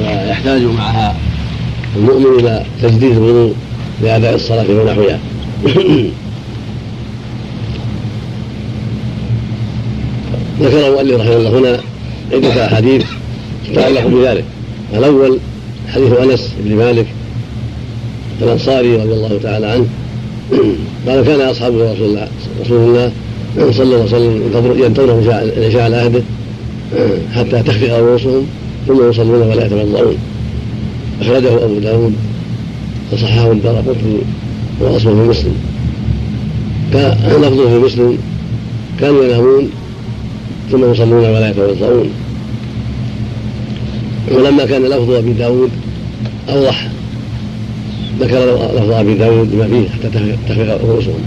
[0.00, 1.16] ويحتاج معها
[1.96, 3.54] المؤمن إلى تجديد الوضوء
[4.02, 5.18] لاداء الصلاة ونحوها.
[10.60, 11.80] ذكر المؤلف رحمه الله هنا
[12.32, 13.04] عدة أحاديث
[13.68, 14.44] تتعلق بذلك.
[14.94, 15.38] الأول
[15.88, 17.06] حديث أنس بن مالك
[18.42, 19.86] الأنصاري رضي الله تعالى عنه.
[21.06, 22.28] قال كان أصحاب رسول الله
[22.60, 23.12] رسول الله
[23.56, 26.22] صلى الله عليه وسلم ينتظرون العشاء على عهده
[27.34, 28.46] حتى تخفق رؤوسهم
[28.88, 30.16] ثم يصلون ولا يتوضؤون
[31.20, 32.14] أخرجه أبو داود
[33.12, 34.18] وصححه الدار قطني
[34.80, 35.54] وأصله في مسلم.
[36.92, 38.18] لفظه في مسلم
[39.00, 39.70] كانوا ينامون
[40.72, 42.08] ثم يصلون ولا يتوضؤون
[44.32, 45.70] ولما كان لفظ أبي داود
[46.48, 46.88] أوضح
[48.20, 51.20] ذكر لفظ أبي داود بما فيه حتى تخفق رؤوسهم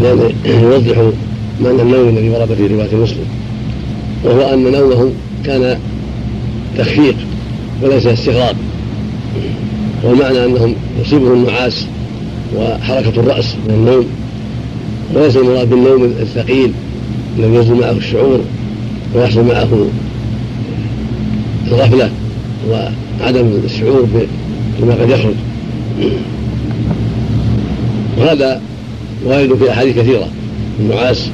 [0.00, 1.10] لأنه يوضح
[1.64, 3.24] معنى النوم الذي ورد في رواية مسلم
[4.24, 5.10] وهو أن نومه
[5.44, 5.78] كان
[6.78, 7.14] تخفيق
[7.82, 8.54] وليس استغراق
[10.04, 11.86] والمعنى أنهم يصيبهم النعاس
[12.56, 14.06] وحركة الرأس من النوم
[15.14, 16.72] وليس المراد بالنوم الثقيل
[17.38, 18.40] الذي ينزل معه الشعور
[19.14, 19.86] ويحصل معه
[21.68, 22.10] الغفلة
[22.70, 24.08] وعدم الشعور
[24.80, 25.34] بما قد يخرج.
[28.18, 28.60] وهذا
[29.24, 30.28] وارد في أحاديث كثيرة
[30.80, 31.30] النعاس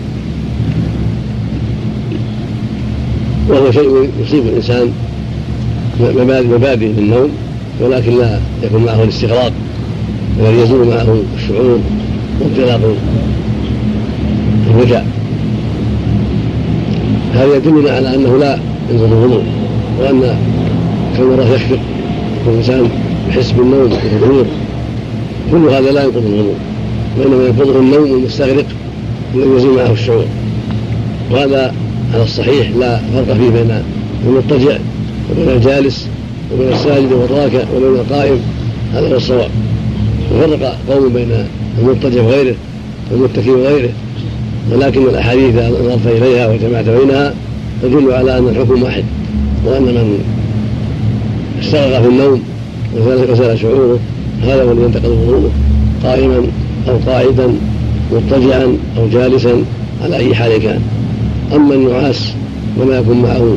[3.49, 4.93] وهو شيء يصيب الإنسان
[6.51, 7.31] مبادئ للنوم
[7.81, 9.53] ولكن لا يكون معه الاستغراق
[10.41, 11.79] الذي يزول معه الشعور
[12.41, 12.81] وانطلاق
[14.71, 15.03] الوجع.
[17.35, 18.59] هذا يدلنا على أنه لا
[18.91, 19.43] ينقض الوضوء
[20.01, 20.37] وأن
[21.17, 21.79] كون يخفق
[22.47, 22.89] والإنسان
[23.29, 24.47] يحس بالنوم والغرور
[25.51, 26.55] كل هذا لا ينقض الوضوء
[27.19, 28.67] وإنما ينقضه النوم المستغرق
[29.35, 30.25] الذي يزول معه الشعور.
[31.31, 31.75] وهذا
[32.17, 33.83] على الصحيح لا فرق فيه بين
[34.27, 34.79] المضطجع
[35.31, 36.09] وبين الجالس
[36.53, 38.41] وبين الساجد والراكع وبين القائم
[38.95, 39.51] هذا هو الصواب.
[40.35, 41.29] وفرق قوم بين
[41.79, 42.55] المضطجع وغيره
[43.13, 43.89] والمتكي وغيره
[44.73, 47.35] ولكن الأحاديث نظرت إليها وجمعت بينها
[47.83, 49.05] تدل على أن الحكم واحد
[49.67, 50.19] وأن من
[51.63, 52.43] استغرق في النوم
[53.31, 53.99] وزال شعوره
[54.43, 55.51] هذا هو ينتقل وضوءه
[56.05, 56.43] قائما
[56.89, 57.55] أو قاعدا
[58.13, 59.65] مضطجعا أو جالسا
[60.03, 60.81] على أي حال كان.
[61.55, 62.33] أما النعاس
[62.81, 63.57] وما يكون معه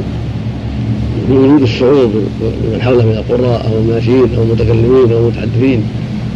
[1.30, 2.06] بوجود الشعور
[2.42, 5.84] بمن حوله من القراء أو الماشيين أو المتكلمين أو المتحدثين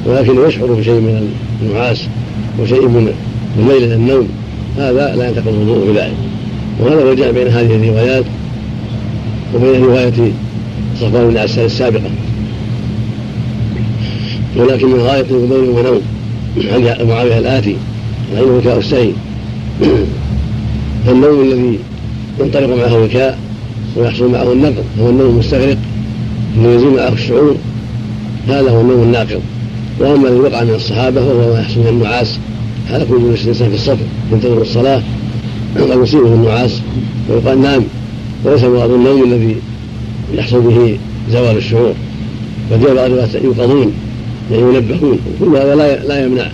[0.06, 1.30] ولكن يشعر بشيء من
[1.62, 2.08] النعاس
[2.62, 3.14] وشيء من
[3.60, 4.28] الميل إلى النوم.
[4.78, 6.14] هذا لا ينتقض الوضوء بذلك.
[6.80, 8.26] وهذا هو بين هذه الروايات
[9.56, 10.32] وبين رواية
[11.00, 12.10] صفوان بن عسال السابقة.
[14.58, 16.02] ولكن من غاية الغضون ونوم.
[16.58, 17.76] عن معاوية الآتي
[18.34, 19.14] العين وكاء السعي
[21.06, 21.80] فالنوم الذي
[22.40, 23.40] ينطلق معه الوكاء
[23.98, 25.78] ويحصل معه النقض هو النوم المستغرق
[26.58, 27.56] الذي يزول معه الشعور
[28.48, 29.42] هذا هو النوم الناقض.
[30.00, 32.40] وأما الذي وقع من الصحابة وهو ما يحصل من النعاس
[32.90, 33.98] حال كل جلوس الانسان في الصف
[34.32, 35.02] ينتظر الصلاة
[35.80, 36.82] قد يصيبه النعاس
[37.30, 37.84] ويقال نام
[38.44, 39.56] وليس مراد النوم الذي
[40.34, 40.98] يحصل به
[41.32, 41.94] زوال الشعور.
[42.72, 43.94] وجاء بعض الناس يوقظون
[44.52, 46.48] يعني ينبهون كل هذا لا لا يمنع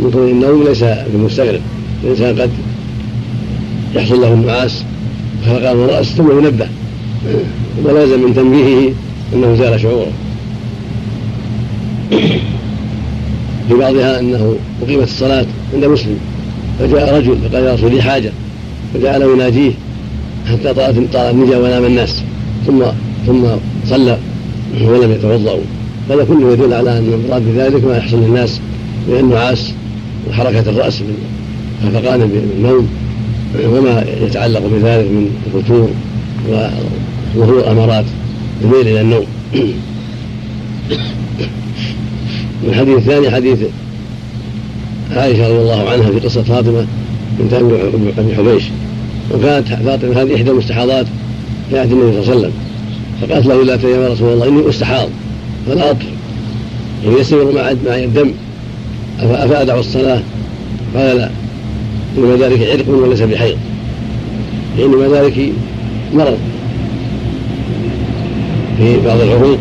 [0.00, 1.60] من كون النوم ليس بمستغرق
[2.04, 2.50] الانسان قد
[3.94, 4.84] يحصل له النعاس
[5.44, 6.66] فيقام الرأس ثم ينبه.
[7.84, 8.92] ولازم من تنبيهه
[9.34, 10.12] أنه زال شعوره.
[13.68, 16.18] في بعضها أنه أقيمت الصلاة عند مسلم
[16.78, 18.32] فجاء رجل فقال يا رسول لي حاجة.
[18.94, 19.72] فجعل يناجيه
[20.46, 22.22] حتى طالت طال النجا ونام الناس.
[22.66, 22.82] ثم
[23.26, 23.44] ثم
[23.86, 24.18] صلى
[24.82, 25.60] ولم يتوضأوا
[26.10, 28.60] هذا كله يدل على أن المراد بذلك ما يحصل للناس
[29.08, 29.72] من النعاس
[30.30, 31.02] وحركة الرأس
[31.84, 32.88] خفقان بالنوم.
[33.62, 35.90] وما يتعلق بذلك من الفتور
[37.36, 38.04] وظهور امارات
[38.62, 39.26] الميل إلى النوم.
[42.68, 43.58] الحديث الثاني حديث
[45.16, 46.86] عائشة رضي الله عنها في قصة فاطمة
[47.38, 47.52] بنت
[48.18, 48.62] أبي حبيش.
[49.34, 51.06] وكانت فاطمة هذه إحدى المستحاضات
[51.72, 52.52] عهد النبي صلى الله عليه وسلم.
[53.20, 55.08] فقالت له لا يا رسول الله إني أستحاض
[55.66, 56.12] فلا أطهر
[57.06, 58.32] إن يسير معي الدم.
[59.20, 60.22] أفأدع الصلاة؟
[60.96, 61.30] قال لا.
[62.18, 63.56] إنما ذلك عرق وليس بحيض.
[64.78, 65.52] إنما ذلك
[66.14, 66.38] مرض.
[68.78, 69.58] في بعض العروق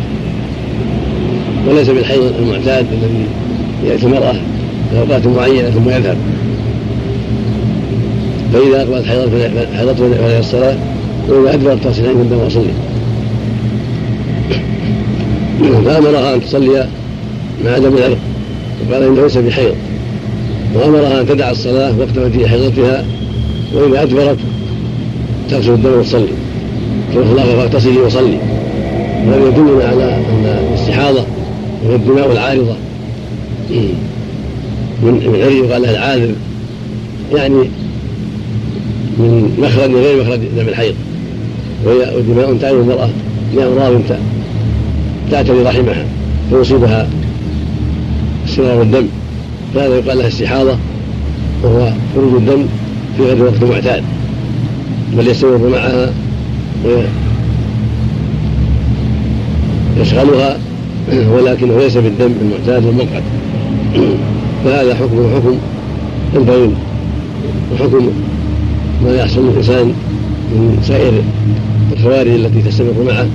[1.67, 3.25] وليس بالحيض المعتاد الذي
[3.85, 4.33] يأتي المرأة
[4.91, 6.17] في أوقات معينة ثم يذهب.
[8.53, 9.05] فإذا أقبلت
[9.77, 10.77] حيضته فهي الصلاة
[11.29, 12.73] وإذا أدبرت تصل عند الدم وصلي
[15.85, 16.87] فأمرها أن تصلي
[17.65, 18.17] مع دم العرق
[18.89, 19.75] وقال إنه ليس بحيض.
[20.75, 23.05] وأمرها أن تدع الصلاة وقت مجيء حيضتها
[23.73, 24.37] وإذا أدبرت
[25.49, 26.27] تغسل الدم وتصلي.
[27.13, 28.37] تقول الله فاغتسلي وصلي.
[29.27, 31.23] وهذا يدلنا على أن الاستحاضة
[31.85, 32.75] وهي الدماء العارضة.
[35.03, 36.33] من عري يقال العاذر
[37.33, 37.69] يعني
[39.17, 40.95] من مخرج غير مخرج دم الحيض.
[41.85, 43.09] وهي دماء تعرض المرأة
[43.55, 44.01] لأمراض
[45.31, 46.05] تعتري رحمها
[46.49, 47.07] فيصيبها
[48.47, 49.07] استمرار الدم.
[49.75, 50.77] فهذا يقال لها استحاضة
[51.63, 52.65] وهو خروج الدم
[53.17, 54.03] في غير وقت معتاد
[55.17, 56.13] بل يستمر معها
[59.97, 60.57] ويشغلها
[61.31, 63.23] ولكنه ليس بالدم المعتاد المنقد
[64.65, 65.57] فهذا حكم حكم
[66.35, 66.69] البول
[67.73, 68.09] وحكم
[69.05, 69.93] ما يحصل للإنسان
[70.51, 71.13] من سائر
[71.93, 73.27] الخوارج التي تستمر معه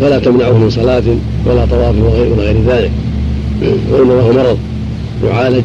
[0.00, 1.02] فلا تمنعه من صلاة
[1.46, 2.90] ولا طواف وغير غير ذلك
[3.92, 4.58] وإنما هو مرض.
[5.24, 5.64] يعالج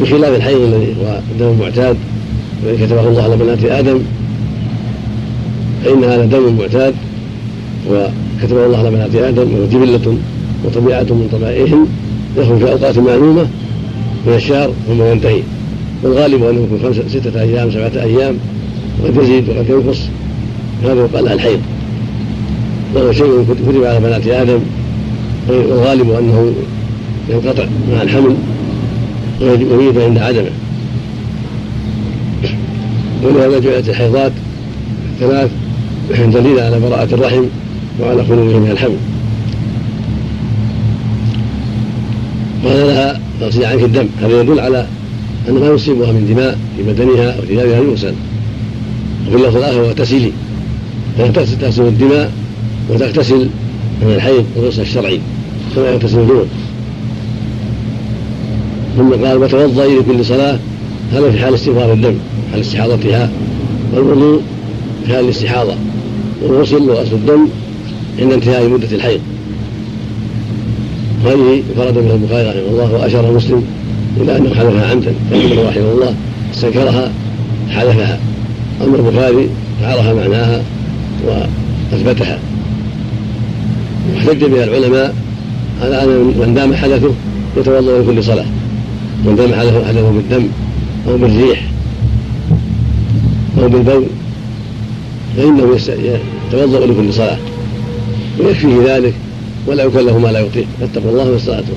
[0.00, 1.96] بخلاف الحيض الذي هو الدم المعتاد
[2.62, 3.98] الذي كتبه الله على بنات آدم
[5.84, 6.94] فإن هذا دم معتاد
[7.90, 10.16] وكتبه الله على بنات آدم وهو جبلة
[10.64, 11.86] وطبيعة من طبائعهم
[12.36, 13.46] يخرج في أوقات معلومة
[14.26, 15.42] من الشهر ثم ينتهي.
[16.02, 18.34] والغالب أنه يكون خمسة ستة أيام سبعة أيام
[19.02, 19.98] وقد يزيد وقد ينقص.
[20.84, 21.60] هذا يقال له الحيض.
[22.94, 24.58] وهو شيء كتب على بنات آدم
[25.48, 26.52] والغالب أنه
[27.28, 28.36] ينقطع مع الحمل
[29.40, 30.50] ويجب عند عدمه.
[33.22, 34.32] ولهذا جعلت الحيضات
[35.20, 35.50] ثلاث
[36.10, 37.42] دليل على براءة الرحم
[38.00, 38.96] وعلى خروجه من الحمل.
[42.64, 44.06] قال لها اغسلي عنك الدم.
[44.22, 44.86] هذا يدل على
[45.48, 48.14] أن ما يصيبها من دماء في بدنها أو ثيابها يغسل
[49.28, 50.32] وفي اللفظ الآخر واغتسلي
[51.60, 52.32] تغسل الدماء
[52.90, 53.48] وتغتسل
[54.02, 55.20] من الحيض الغسل الشرعي
[55.74, 56.46] كما يغتسل الجنوب
[58.98, 60.58] ثم قال وتوضئي لكل صلاة
[61.12, 62.14] هذا في حال استغفار الدم
[62.52, 63.30] حال استحاضتها.
[63.94, 64.40] والوضوء
[65.06, 65.74] في حال الاستحاضة.
[66.42, 67.48] والغسل وغسل الدم
[68.18, 69.20] عند انتهاء مدة الحيض.
[71.24, 73.64] وهذه انفرد بها البخاري رحمه الله وأشار مسلم
[74.20, 76.14] إلى انه حذفها عمدا فعمر رحمه الله
[76.54, 77.12] استنكرها
[77.70, 78.18] حذفها
[78.84, 79.48] أما البخاري
[79.82, 80.62] فعرف معناها
[81.26, 82.38] وأثبتها.
[84.14, 85.14] واحتج بها العلماء
[85.82, 87.10] على أن من دام حدثه
[87.56, 88.44] يتوضأ لكل صلاة.
[89.24, 90.48] من دام حدثه بالدم
[91.08, 91.62] أو بالريح
[93.58, 94.04] أو بالبول
[95.36, 95.76] فإنه
[96.52, 97.38] يتوضأ لكل صلاة.
[98.40, 99.14] ويكفيه ذلك
[99.66, 100.66] ولا يكلف ما لا يطيق.
[100.80, 101.72] فاتقوا الله ما استطعتم.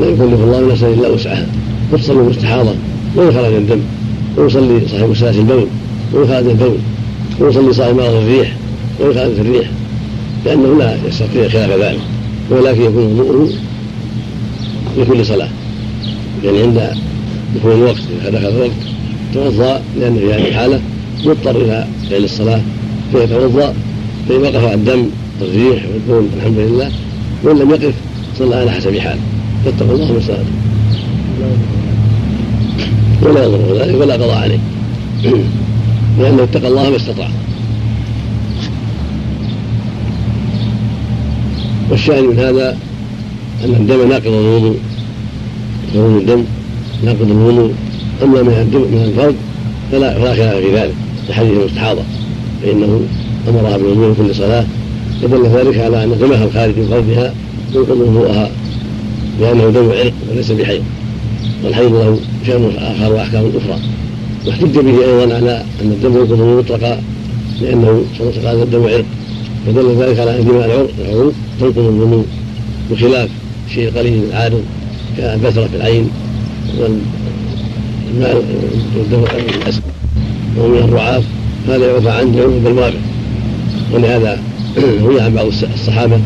[0.00, 1.46] لا يكلف الله نفسا إلا وسعها.
[1.92, 2.74] فتصلي مستحاضه
[3.16, 3.80] وإن خرج الدم
[4.36, 5.66] ويصلي صاحب سلاس البول.
[6.12, 6.76] وإن خرج البول
[7.40, 8.56] ويصلي صاحب مرض الريح.
[9.00, 9.70] وإن خرجت الريح.
[10.46, 12.00] لأنه لا يستطيع خلاف ذلك.
[12.50, 13.48] ولكن يكون وضوءه
[14.98, 15.48] لكل صلاة.
[16.44, 16.90] يعني عند
[17.56, 18.70] دخول الوقت اذا دخل الوقت
[19.34, 20.80] توضأ لأن في هذه الحالة
[21.24, 22.60] مضطر إلى فعل الصلاة
[23.12, 23.74] فيتوضأ
[24.28, 25.06] فان وقف الدم
[25.40, 26.90] والريح والبول الحمد لله
[27.44, 27.94] وإن لم يقف
[28.38, 29.20] صلى على حسب حاله
[29.64, 30.68] فاتقوا الله ما استطعتم
[33.22, 34.58] ولا يضره ذلك ولا قضاء عليه.
[36.18, 37.28] لأنه اتقى الله ما استطاع.
[41.90, 42.78] والشاهد من هذا
[43.64, 44.76] أن الدم ناقض الوضوء.
[45.94, 46.44] خروج الدم
[47.04, 47.72] ناقض الوضوء
[48.22, 49.34] اما من الدم من الفرد
[49.92, 50.94] فلا فلا خلاف في ذلك
[51.28, 52.02] لحديث المستحاضة
[52.62, 53.00] فإنه
[53.48, 54.64] أمرها بالوضوء كل صلاة
[55.22, 57.34] ودل ذلك على أن دمها الخارج من فرجها
[57.74, 58.50] ينقض وضوءها
[59.40, 60.82] لأنه دم عرق وليس بحيض
[61.64, 63.78] والحيض له شأن آخر وأحكام أخرى.
[64.46, 67.02] واحتج به أيضا على أن الدم ينقض مطلقا
[67.60, 69.04] لأنه صلى الله عليه الدم عرق
[69.66, 72.24] فدل ذلك على أن دماء العروق تنقض الوضوء
[72.90, 73.28] بخلاف
[73.74, 74.62] شيء قليل عارض
[75.18, 76.10] كالبثره في العين
[79.62, 79.82] الاسد
[80.58, 81.24] ومن الرعاف
[81.68, 82.98] هذا يعفى عنه عند الوابع
[83.94, 84.38] ولهذا
[85.02, 86.20] روي عن بعض الصحابة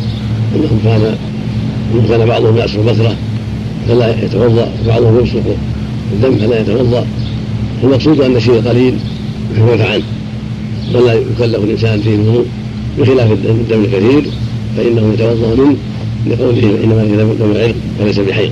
[0.54, 1.16] إنهم كان
[2.08, 3.16] كان بعضهم يعصر البصرة
[3.88, 5.42] فلا يتوضأ وبعضهم يبصق
[6.12, 7.06] الدم فلا يتوضأ.
[7.84, 8.94] المقصود أن الشيء القليل
[9.56, 10.02] ثبت عنه
[10.94, 12.46] ولا يكلف الإنسان فيه الوضوء
[12.98, 14.24] بخلاف الدم الكثير
[14.76, 15.76] فإنه يتوضأ منه
[16.26, 18.50] لقوله إنما دم العرق وليس بحيض.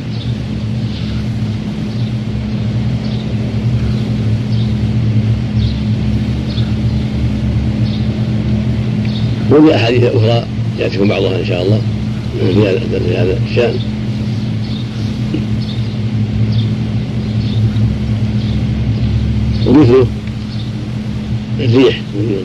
[9.52, 10.44] وفي أحاديث أخرى
[10.78, 11.80] يأتيكم بعضها إن شاء الله
[13.06, 13.74] في هذا الشأن.
[19.66, 20.06] ومثله
[21.60, 22.00] الريح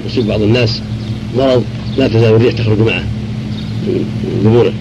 [0.07, 0.81] يصيب بعض الناس
[1.37, 1.63] مرض
[1.97, 3.03] لا تزال الريح تخرج معه
[3.87, 4.73] من دبوره.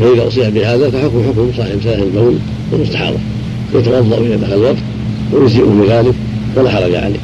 [0.00, 2.34] فإذا أصيب بهذا فحكم حكم صاحب سائل البول
[2.72, 3.18] والمستحاضة.
[3.74, 4.76] يتوضأ إذا دخل الوقت
[5.32, 6.14] ويجزئه بذلك
[6.56, 7.18] ولا حرج عليه.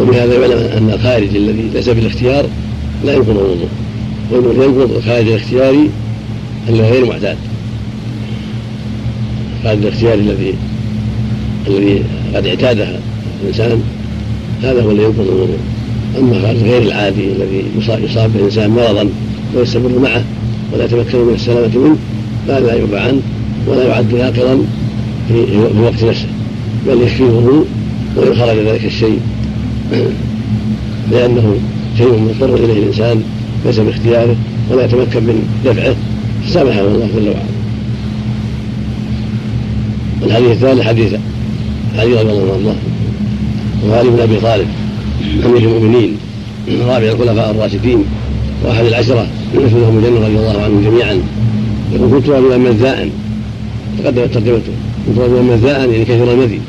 [0.00, 2.46] وبهذا يعلم أن الخارج الذي ليس بالاختيار
[3.04, 3.68] لا ينقض الوضوء
[4.30, 5.90] وإنه ينقض الخارج الاختياري
[6.68, 7.36] الذي غير معتاد.
[9.60, 10.54] الخارج الاختياري الذي
[11.68, 12.02] الذي
[12.34, 13.00] قد اعتادها
[13.42, 13.82] الإنسان
[14.62, 15.58] هذا هو الذي ينقض الوضوء
[16.18, 17.64] أما الخارج غير العادي الذي
[18.04, 19.08] يصاب به الإنسان مرضا
[19.56, 20.24] ويستمر معه
[20.72, 21.96] ولا يتمكن من السلامة منه
[22.48, 23.20] فهذا يعفى عنه
[23.66, 24.64] ولا يعد ناقضا
[25.28, 26.26] في, في وقت نفسه.
[26.86, 27.66] بل يكفيه الوضوء
[28.16, 29.20] وإن خرج ذلك الشيء
[31.10, 31.56] لأنه
[31.98, 33.22] شيء مضطر إليه الإنسان
[33.66, 34.36] ليس باختياره
[34.70, 35.94] ولا يتمكن من دفعه.
[36.48, 37.42] سامحه الله جل وعلا.
[40.22, 41.14] الحديث الثالث حديث
[41.98, 42.76] علي رضي الله عنه.
[43.90, 44.66] وعلي بن أبي طالب
[45.46, 46.16] أمير المؤمنين
[46.68, 48.04] رابع الخلفاء الراشدين
[48.64, 51.22] وأحد العشرة يدخلهم الجنة رضي الله عنهم جميعا.
[51.92, 53.10] يقول كنت رجلا مذاء
[53.98, 54.72] تقدمت ترجمته.
[55.06, 56.60] كنت رجلا مذاء يعني كثير المذي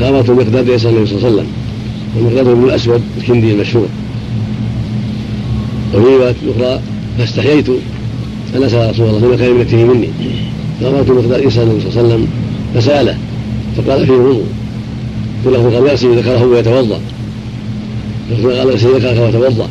[0.00, 1.59] خامرت المقداد يسال النبي صلى الله عليه وسلم.
[2.16, 3.86] والمقداد بن الأسود الكندي المشهور.
[5.94, 6.80] وفي روايه أخرى
[7.18, 7.68] فاستحييت
[8.56, 10.08] أن أسأل رسول الله فيما كان يملكه مني.
[10.80, 12.26] فأمرت المقداد يسال النبي صلى الله عليه وسلم
[12.74, 13.16] فسأله
[13.76, 14.44] فقال فيه وضوء
[15.44, 17.00] قل له قال يغسل ذكره ويتوضأ.
[18.30, 19.68] قال يغسل ذكرك ويتوضأ.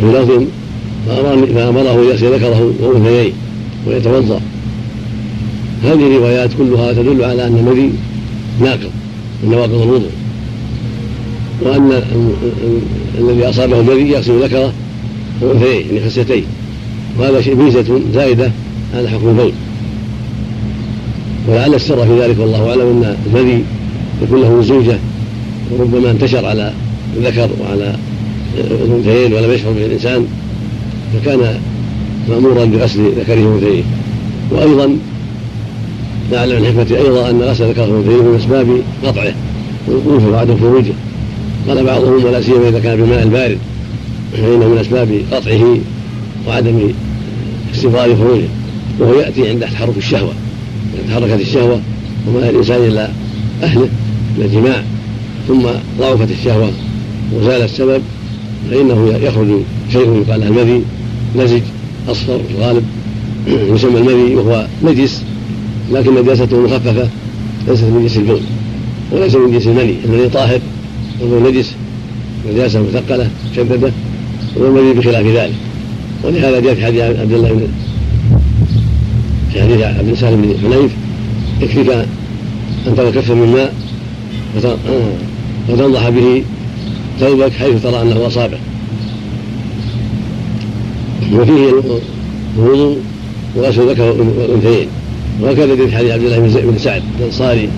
[0.00, 0.44] في لفظ
[1.54, 3.32] فامره يغسل ذكره وانثييه
[3.86, 4.40] ويتوضأ.
[5.84, 7.90] هذه الروايات كلها تدل على أن النبي
[8.60, 8.90] ناقض.
[9.42, 10.10] من نواقض الوضوء
[11.62, 12.02] وأن
[13.18, 14.72] الذي أصابه الذي يغسل ذكره
[15.42, 16.44] وانثيه يعني خصيتين.
[17.18, 18.50] وهذا شيء ميزة زائدة
[18.94, 19.52] على حكم البول
[21.48, 23.64] ولعل السر في ذلك والله أعلم أن الذي
[24.22, 24.98] يكون له زوجة
[25.70, 26.72] وربما انتشر على
[27.16, 27.94] الذكر وعلى
[28.58, 30.26] الأنثيين ولم يشعر به الإنسان
[31.14, 31.60] فكان
[32.28, 33.82] مأمورا بغسل ذكره وانثيه
[34.50, 34.96] وأيضا
[36.32, 38.68] نعلم من الحكمه أيضا أن غسل ذكره وانثيه من أسباب
[39.04, 39.34] قطعه
[39.88, 40.92] ووقوفه وعدم خروجه
[41.68, 43.58] قال بعضهم ولا سيما إذا كان بالماء البارد
[44.32, 45.78] فإنه من أسباب قطعه
[46.48, 46.92] وعدم
[47.74, 48.48] استفراغ خروجه.
[49.00, 50.32] وهو يأتي عند تحرك الشهوة
[51.08, 51.80] تحركت الشهوة
[52.28, 53.10] وما الإنسان إلى
[53.62, 53.88] أهله
[54.38, 54.82] من الجماع
[55.48, 55.62] ثم
[55.98, 56.70] ضعفت الشهوة
[57.34, 58.02] وزال السبب
[58.70, 59.48] فإنه يخرج
[59.92, 60.82] شيء يقال له المذي
[61.36, 61.62] نزج
[62.08, 62.84] أصفر في الغالب
[63.74, 65.22] يسمى المذي وهو نجس.
[65.90, 67.08] لكن نجاسته مخففة
[67.68, 68.40] ليست من جنس البول
[69.12, 70.60] وليس من جنس المني المني طاهر
[71.20, 71.72] والبول نجس
[72.52, 73.92] نجاسة مثقلة مشددة
[74.56, 75.54] والمذي بخلاف ذلك.
[76.24, 77.68] ولهذا جاء في حديث عبد الله بن
[79.52, 80.90] في حديث عبد سالم بن حنيف
[81.60, 81.90] يكفيك
[82.86, 83.74] أن ترى كفا من ماء
[85.68, 86.42] وتنضح به
[87.20, 88.58] ثوبك حيث ترى أنه أصابه.
[91.32, 91.70] وفيه
[92.58, 92.96] الوضوء
[93.56, 94.88] وغسل ذكر والأنثيين
[95.42, 97.68] وهكذا في حديث عبد الله بن سعد الأنصاري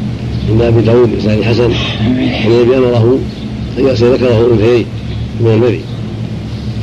[0.50, 3.18] عند أبي داود بن الحسن أن النبي أمرة
[3.78, 4.84] أن يغسل ذكره والأنثيين
[5.40, 5.80] من المذي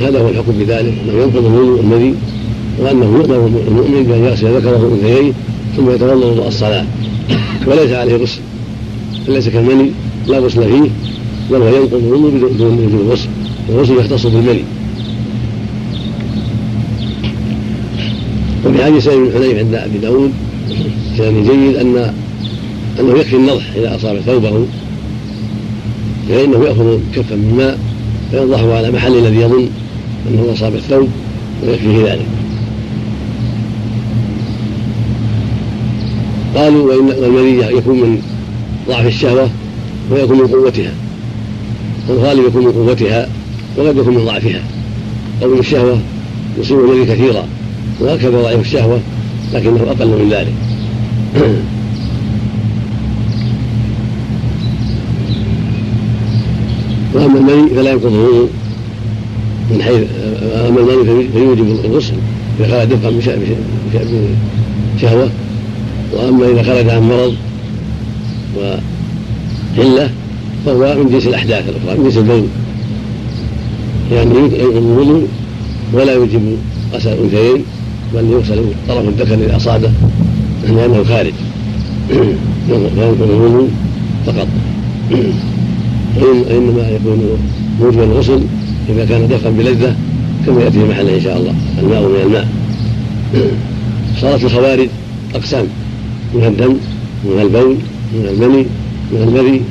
[0.00, 2.14] هذا هو الحكم بذلك أنه ينقض الوضوء المذي
[2.78, 5.32] وأنه يؤمر المؤمن بأن يغسل ذكره وانثييه
[5.76, 6.84] ثم يتوضا وضوء الصلاة.
[7.66, 8.40] وليس عليه غسل
[9.28, 9.90] ليس كالمني
[10.28, 10.90] لا غسل فيه
[11.50, 13.28] بل هو ينقض الوضوء بدون غسل
[13.68, 14.64] الغسل يختص بالمني.
[18.66, 20.32] وفي حديث سعيد بن حنيف عند أبي داود
[21.16, 22.14] كلام جيد أن
[23.00, 24.66] أنه يكفي النضح إذا أصاب ثوبه
[26.28, 27.78] فإنه يأخذ كفا من ماء
[28.30, 29.68] فينضحه على محل الذي يظن
[30.28, 31.08] أنه أصاب الثوب
[31.62, 32.26] ويكفيه ذلك.
[36.56, 38.22] قالوا وإن والمني يكون من
[38.88, 39.50] ضعف الشهوة
[40.10, 40.92] ويكون من قوتها
[42.08, 43.28] والغالب يكون من قوتها
[43.78, 44.62] وقد يكون من ضعفها
[45.42, 45.98] قول الشهوة
[46.60, 47.44] يصيب المني كثيرا
[48.00, 49.00] وهكذا ضعيف الشهوة
[49.54, 50.52] لكنه أقل من ذلك.
[57.14, 58.48] وأما المني فلا ينقض الوضوء
[59.70, 60.02] من حيث
[60.68, 62.14] أما المني فيوجب الغسل
[62.60, 63.10] إذا خرج دفقا
[64.96, 65.30] بشهوة.
[66.12, 67.34] وأما إذا خرج عن مرض
[68.58, 70.10] وعلة
[70.66, 72.44] فهو من جنس الأحداث الأخرى من جنس البول.
[74.12, 75.28] يعني ينقض الوضوء
[75.92, 76.56] ولا يجب
[76.94, 77.64] غسل الأنثيين.
[78.14, 79.90] بل يغسل طرف الذكر إذا أصابه
[80.68, 81.32] لأنه خارج.
[82.68, 83.68] ينقض الوضوء
[84.26, 84.48] فقط.
[86.20, 87.38] وإنما يكون
[87.80, 88.40] موجب الغسل
[88.88, 89.96] إذا كان دفقا بلذة
[90.46, 92.48] كما يأتي في محله إن شاء الله الماء من الماء.
[94.20, 94.88] صارت الخوارج
[95.34, 95.66] أقسام
[96.34, 96.76] من الدم
[97.24, 97.76] من البول
[98.14, 98.66] من المني
[99.12, 99.62] من المذي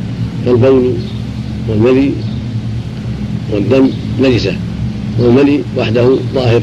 [0.46, 0.94] فالبول
[1.70, 2.12] والمذي
[3.54, 3.90] والدم
[4.24, 4.54] نجسة.
[5.20, 6.62] والمني وحده ظاهر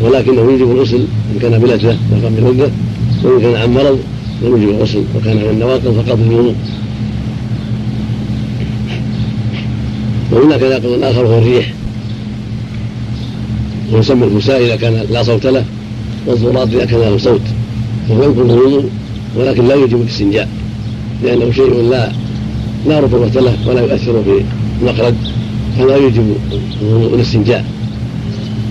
[0.00, 2.70] ولكنه يجب الغسل إن كان بلذة فقط بلذة
[3.24, 3.98] وإن كان عن مرض
[4.42, 6.54] لم يجب الغسل وكان من النواقض فقط الوضوء.
[10.32, 11.72] وهناك ناقض آخر هو الريح.
[13.92, 15.64] ويسمى الفساء إذا كان لا صوت له
[16.26, 17.40] والضراب إذا كان له صوت.
[18.08, 18.90] وهو ينقض الوضوء
[19.36, 20.48] ولكن لا يجب الاستنجاء
[21.24, 22.12] لأنه شيء لا
[22.88, 24.44] لا رطوبة له ولا يؤثر في
[24.82, 25.14] المخرج
[25.78, 26.36] فلا يجب
[27.14, 27.75] الاستنجاء.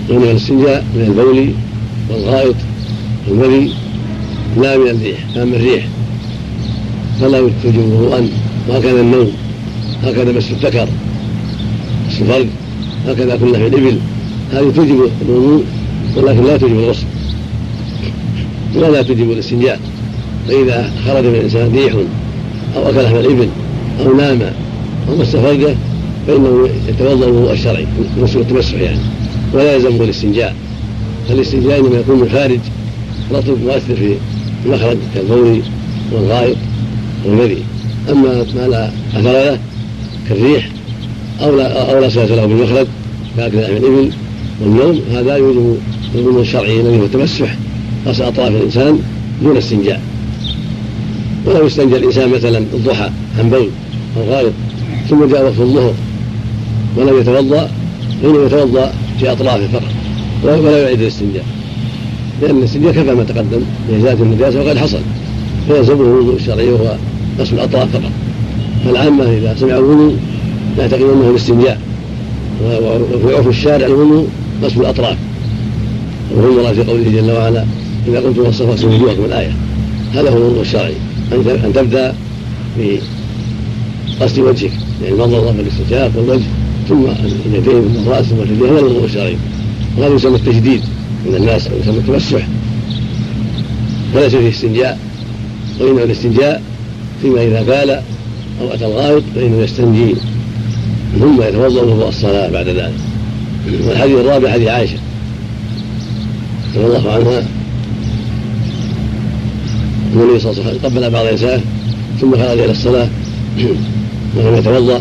[0.08, 1.48] وإنما الاستنجاء من البول
[2.10, 2.54] والغائط
[3.28, 3.72] والمذي
[4.60, 5.86] لا من الريح لا من الريح.
[7.20, 8.28] فلا توجب وضوءا
[8.68, 9.32] وهكذا النوم
[10.02, 10.88] هكذا مس الذكر
[12.08, 12.46] مس الفرج
[13.06, 13.98] هكذا كل في الإبل.
[14.52, 15.64] هذه توجب الوضوء
[16.16, 17.06] ولكن لا توجب الغسل
[18.74, 19.80] ولا توجب الاستنجاء.
[20.48, 21.94] فإذا خرج من الإنسان ريح
[22.76, 23.48] أو أكل لحم الإبل
[24.00, 24.42] أو نام
[25.08, 25.74] أو مس فرجه
[26.26, 27.86] فإنه يتوضأ الوضوء الشرعي
[28.36, 29.00] التمسح يعني.
[29.52, 30.54] ولا يلزمه الاستنجاء.
[31.28, 32.60] فالاستنجاء إنما يكون من خارج
[33.32, 34.16] رطب مؤثر في
[34.66, 35.60] المخرج كالبول
[36.12, 36.56] والغائط
[37.24, 37.62] والمذي.
[38.10, 39.58] أما ما لا أثر له
[40.28, 40.68] كالريح
[41.42, 42.86] أو لا أو لا صلة له بالمخرج
[43.36, 44.10] كأكل لحم الإبل
[44.60, 45.76] والنوم هذا يوجب
[46.14, 47.56] الوضوء الشرعي الذي هو التمسح
[48.06, 49.00] غسل أطراف الإنسان
[49.42, 50.00] دون استنجاء.
[51.46, 53.68] ولو استنجى الإنسان مثلا الضحى عن بول
[54.16, 54.52] أو غائط
[55.10, 55.94] ثم جاء وقت الظهر
[56.96, 57.70] ولم يتوضأ
[58.22, 59.90] فإنه يتوضأ في أطرافه فقط.
[60.44, 61.44] ولا يعيد الاستنجاء.
[62.42, 63.60] لأن الاستنجاء كفى ما تقدم
[63.90, 65.00] لإزالة النجاسة وقد حصل.
[65.68, 66.96] فيلزمه الوضوء الشرعي وهو
[67.38, 68.10] غسل الأطراف فقط.
[68.84, 70.16] فالعامة إذا سمعوا الوضوء
[70.78, 71.80] يعتقد أنه الاستنجاء.
[73.14, 74.28] وفي عرف الشارع الوضوء
[74.62, 75.16] غسل الأطراف.
[76.36, 77.64] وهو المراد في قوله جل وعلا
[78.08, 79.52] إذا قلتم والصف فاغسلوا وجوهكم الآية.
[80.14, 80.94] هذا هو الوضوء الشرعي.
[81.32, 82.14] أن تبدأ
[84.20, 84.72] بغسل وجهك.
[85.02, 86.44] يعني المنظر والاستنشاق والوجه.
[86.88, 87.04] ثم
[87.46, 89.36] اليدين ثم الراس ثم الرجلين هذا الوضوء الشرعي
[89.98, 90.80] وهذا يسمى التجديد
[91.26, 92.46] من الناس أو يسمى التمسح
[94.14, 94.98] فليس فيه استنجاء
[95.80, 96.62] وإنما الاستنجاء
[97.22, 97.90] فيما إذا بال
[98.60, 100.14] أو أتى الغائط فإنه يستنجي.
[101.20, 102.94] ثم يتوضأ وضوء الصلاة بعد ذلك.
[103.88, 104.98] والحديث الرابع حديث عائشة
[106.76, 107.46] رضي الله عنها.
[110.14, 111.60] النبي صلى الله عليه وسلم قبل بعض نسائه
[112.20, 113.08] ثم خرج إلى الصلاة
[114.36, 115.00] ولم يتوضأ.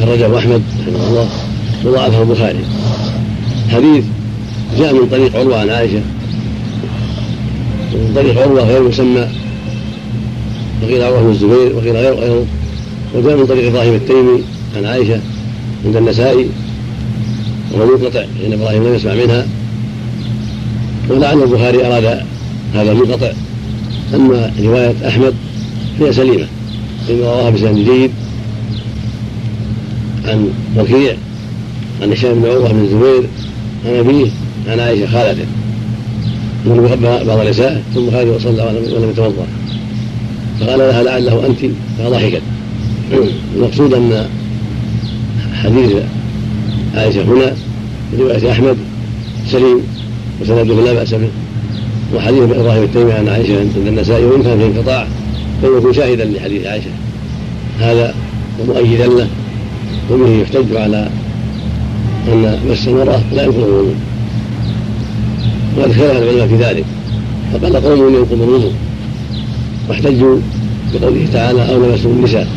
[0.00, 1.28] خرجه أحمد رحمه الله
[1.84, 2.64] وضعفه البخاري.
[3.72, 4.04] حديث
[4.78, 6.00] جاء من طريق عروة عن عائشة.
[7.94, 9.28] ومن طريق عروة غير مسمى
[10.82, 12.44] وقيل عروة بن الزبير وقيل غير غيره
[13.14, 14.42] وجاء من طريق إبراهيم التيمي
[14.76, 15.20] عن عائشة
[15.86, 16.46] عند النسائي.
[17.72, 19.46] وهو منقطع ان إبراهيم لم يسمع منها.
[21.10, 22.22] ولعل البخاري أراد
[22.74, 23.32] هذا المنقطع
[24.14, 25.34] أما رواية أحمد
[26.00, 26.46] فهي سليمة
[27.08, 28.10] فإن رواها بسند جيد.
[30.26, 31.14] عن وكيع
[32.02, 33.28] عن هشام بن عروة بن الزبير
[33.86, 34.30] عن أبيه
[34.68, 35.46] عن عائشة خالته
[36.66, 39.46] قبل بعض النساء ثم خرج وصلى ولم يتوضا
[40.60, 42.42] فقال لها لعله أنت فضحكت.
[43.56, 44.28] المقصود أن
[45.54, 45.92] حديث
[46.94, 47.54] عائشة هنا
[48.10, 48.76] في رواية أحمد
[49.50, 49.80] سليم
[50.40, 51.28] وسنده لا بأس به.
[52.14, 55.08] وحديث إبراهيم التيمي عن عائشة عند النسائي وإن كان فيه انقطاع
[55.60, 56.90] فيكون شاهدا لحديث عائشة.
[57.80, 58.14] هذا
[58.60, 59.28] ومؤيدا له.
[60.10, 61.08] وبه يحتج على
[62.28, 63.94] أن مس المرأة لا ينقض الوضوء
[65.78, 66.84] وقد اختلف العلماء في ذلك.
[67.52, 68.72] فقال قوم ينقض الوضوء.
[69.88, 70.38] واحتجوا
[70.94, 72.48] بقوله تعالى أو لمسوا النساء.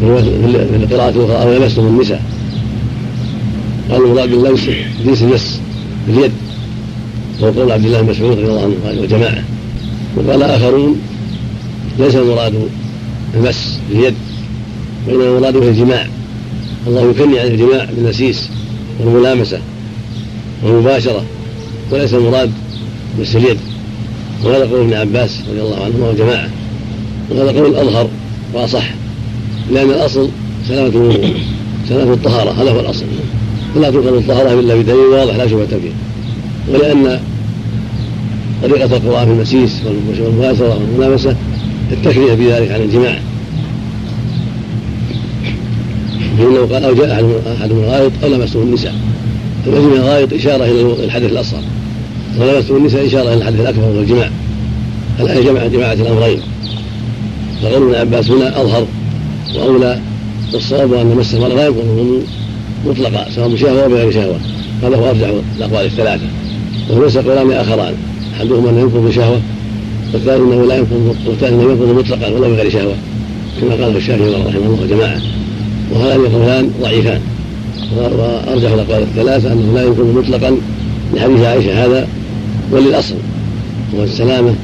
[0.00, 2.22] في القراءة الأخرى أو لمسوا النساء.
[3.90, 4.60] قالوا المراد باللمس
[5.06, 5.60] جنس المس
[6.08, 6.32] باليد
[7.40, 9.44] وهو قول عبد الله بن مسعود رضي الله عنه وجماعة
[10.16, 10.96] وقال آخرون
[11.98, 12.54] ليس المراد
[13.34, 14.14] المس باليد
[15.08, 16.06] وإنما المراد به الجماع.
[16.88, 18.48] الله يكني عن الجماع بالنسيس
[19.00, 19.58] والملامسة
[20.62, 21.24] والمباشرة
[21.90, 22.50] وليس المراد
[23.20, 23.58] مس اليد
[24.44, 26.48] وهذا قول ابن عباس رضي الله عنهما وجماعة
[27.30, 28.08] وهذا قول أظهر
[28.54, 28.90] وأصح
[29.72, 30.28] لأن الأصل
[30.68, 31.34] سلامة الوضوء
[31.88, 33.04] سلامة الطهارة هذا هو الأصل.
[33.74, 35.92] فلا تنقل الطهارة إلا بدليل واضح لا شبهة فيه.
[36.68, 37.20] ولأن
[38.62, 39.80] طريقة القراءة في المسيس
[40.20, 41.36] والمباشرة والملامسة
[41.92, 43.20] التكفية في ذلك عن الجماع.
[46.38, 48.94] فإنه قال أو جاء من الغائط أو لمسته النساء.
[49.66, 51.62] من الغائط إشارة إلى الحدث الأصغر.
[52.40, 54.30] ولمسته النساء إشارة إلى الحدث الأكبر وهو الجماع.
[55.18, 56.40] فلا جمع جماعة الأمرين.
[57.62, 58.86] فقول ابن عباس هنا أظهر
[59.54, 60.00] وأولى
[60.54, 62.22] والصواب أن مس المرأة لا يكون
[62.86, 64.40] مطلقا سواء بشهوة أو بغير شهوة.
[64.82, 66.26] هذا هو أرجح الأقوال الثلاثة.
[66.90, 67.94] وهو قولان آخران.
[68.36, 69.40] أحدهما أنه ينقض بشهوة
[70.14, 72.94] والثاني أنه لا ينقض والثاني أنه ينقض مطلقا ولا بغير شهوة
[73.60, 75.20] كما قاله الشافعي رحمه الله وجماعة
[75.92, 77.20] وهذان القولان ضعيفان.
[77.96, 80.56] وأرجح الأقوال الثلاثة أنه لا ينقض مطلقا
[81.14, 82.08] لحديث عائشة هذا
[82.72, 83.14] وللأصل
[83.94, 84.54] هو السلامة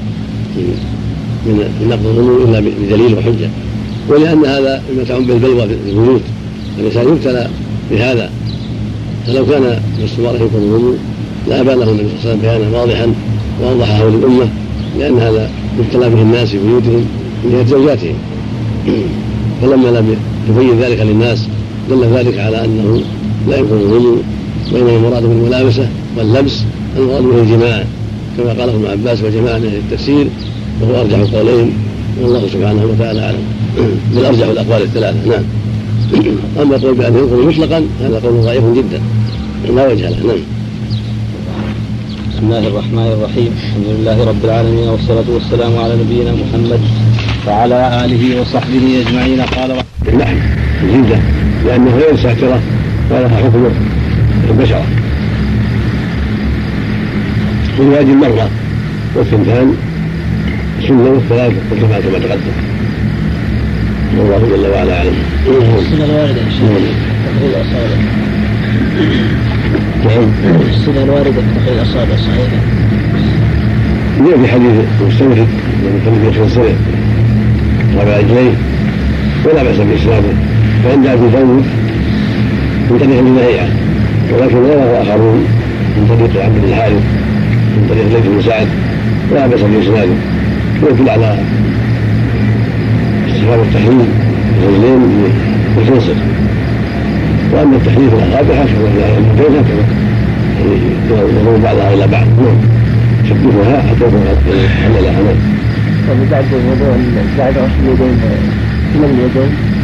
[1.46, 3.48] من نقض الظنون إلا بدليل وحجة.
[4.08, 5.46] ولأن هذا مما تعم به في
[5.90, 6.20] البيوت
[6.78, 7.48] الإنسان يبتلى
[7.90, 8.30] بهذا.
[9.26, 10.96] فلو كان باستمرار يكون الوضوء
[11.48, 13.14] لا له النبي صلى الله عليه وسلم بيانا واضحا
[13.62, 14.48] وأوضحه للأمة
[14.98, 17.04] لأن هذا يبتلى به الناس في بيوتهم
[17.44, 18.14] من زوجاتهم.
[19.62, 20.16] فلما لم
[20.48, 21.48] يبين ذلك للناس
[21.90, 23.02] دل ذلك على أنه
[23.48, 24.22] لا يكون الوضوء
[24.72, 26.62] وإنما المراد بالملابسه واللبس
[26.96, 27.84] المراد به الجماع
[28.36, 30.26] كما قال ابن عباس وجماعه من أهل التفسير
[30.82, 31.72] وهو أرجح القولين
[32.22, 33.44] والله سبحانه وتعالى أعلم.
[34.14, 35.42] من أرجح الأقوال الثلاثة نعم.
[36.62, 39.00] أما القول بأن ينقل مطلقا هذا قول ضعيف جدا.
[39.76, 40.38] لا وجه له نعم.
[42.34, 43.52] بسم الله الرحمن الرحيم.
[43.56, 46.80] الحمد لله رب العالمين والصلاة والسلام على نبينا محمد
[47.46, 49.40] وعلى آله وصحبه أجمعين.
[49.40, 49.83] قال
[50.14, 50.36] اللحم
[50.82, 51.16] الجلدة
[51.66, 52.60] لأنه غير ساترة
[53.10, 53.68] ولها حكم
[54.50, 54.84] البشرة
[57.78, 58.48] وزواج المرأة
[59.14, 59.74] والثنتان
[60.88, 62.54] سنة والثلاث كما كما تقدم.
[64.18, 65.14] والله جل وعلا أعلم.
[65.46, 66.94] السنة الواردة إن شاء الله.
[70.04, 70.28] نعم.
[70.74, 72.56] السنة الواردة في تحليل الأصابع صحيحة
[74.26, 75.48] جاء في حديث المستمسك
[75.82, 76.74] من حديث يخسر
[78.00, 78.54] ربع رجليه
[79.46, 80.34] ولا بأس بإسلامه
[80.84, 81.64] فإن جاء في فوز
[82.90, 83.68] من طريق ابن لهيعة
[84.32, 85.44] ولكن رواه آخرون
[85.96, 87.02] من طريق عبد الحارث
[87.76, 88.68] من طريق ليث بن سعد
[89.32, 90.12] ولا بأس بإسناده
[90.82, 91.38] ويدل على
[93.28, 94.06] استفهام التحليل
[94.62, 95.00] الرجلين
[95.76, 96.14] بالخنصر
[97.52, 99.84] وأما التحديث الاصابع هكذا المدين هكذا
[101.10, 102.26] يضم بعضها إلى بعض.
[102.26, 102.56] نعم.
[103.90, 105.36] حتى يكون نعم
[106.08, 106.44] طيب بعد
[107.38, 108.20] بعد غسل اليدين
[108.94, 109.74] من اليدين.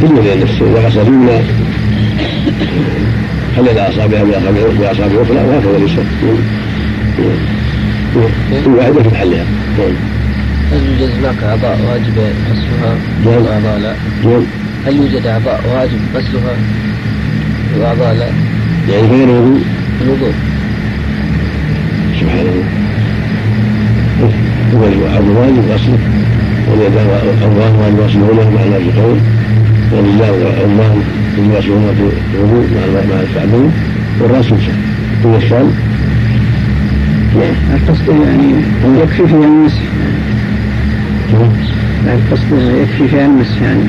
[0.00, 1.38] كل لأن إذا غسل اليمنى
[3.56, 6.04] حلل اصابعها باصابع أخرى وهكذا اليسرى
[8.64, 9.44] كل واحدة في محلها
[9.78, 9.94] نعم.
[10.72, 12.18] هل يوجد هناك أعضاء واجب
[12.50, 13.46] غسلها؟ نعم.
[13.46, 14.42] واعضاء لا؟ نعم.
[14.86, 16.56] هل يوجد أعضاء واجب غسلها؟
[17.78, 18.26] وأعضاء لا؟
[18.92, 19.60] يعني غير الوضوء
[20.02, 20.32] الوضوء.
[22.20, 22.64] سبحان الله.
[24.74, 24.86] هو
[25.18, 25.98] الواجب غسله.
[26.70, 27.06] واليدان
[27.38, 29.18] الأرواح واجب غسلهما مع الناس قول
[29.92, 30.92] والرجال والأرواح
[31.38, 33.70] يجب غسلهما في الوضوء مع مع الكعبين
[34.20, 34.74] والرأس يمسح
[35.26, 35.70] هو الشام
[37.36, 37.76] نعم.
[37.76, 38.52] القصد يعني
[39.02, 39.82] يكفي فيها المسح
[42.06, 42.52] القصد
[42.82, 43.84] يكفي فيها المسح يعني.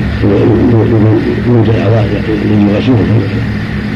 [1.46, 2.06] يوجد أعضاء
[2.50, 2.96] يجب غسلها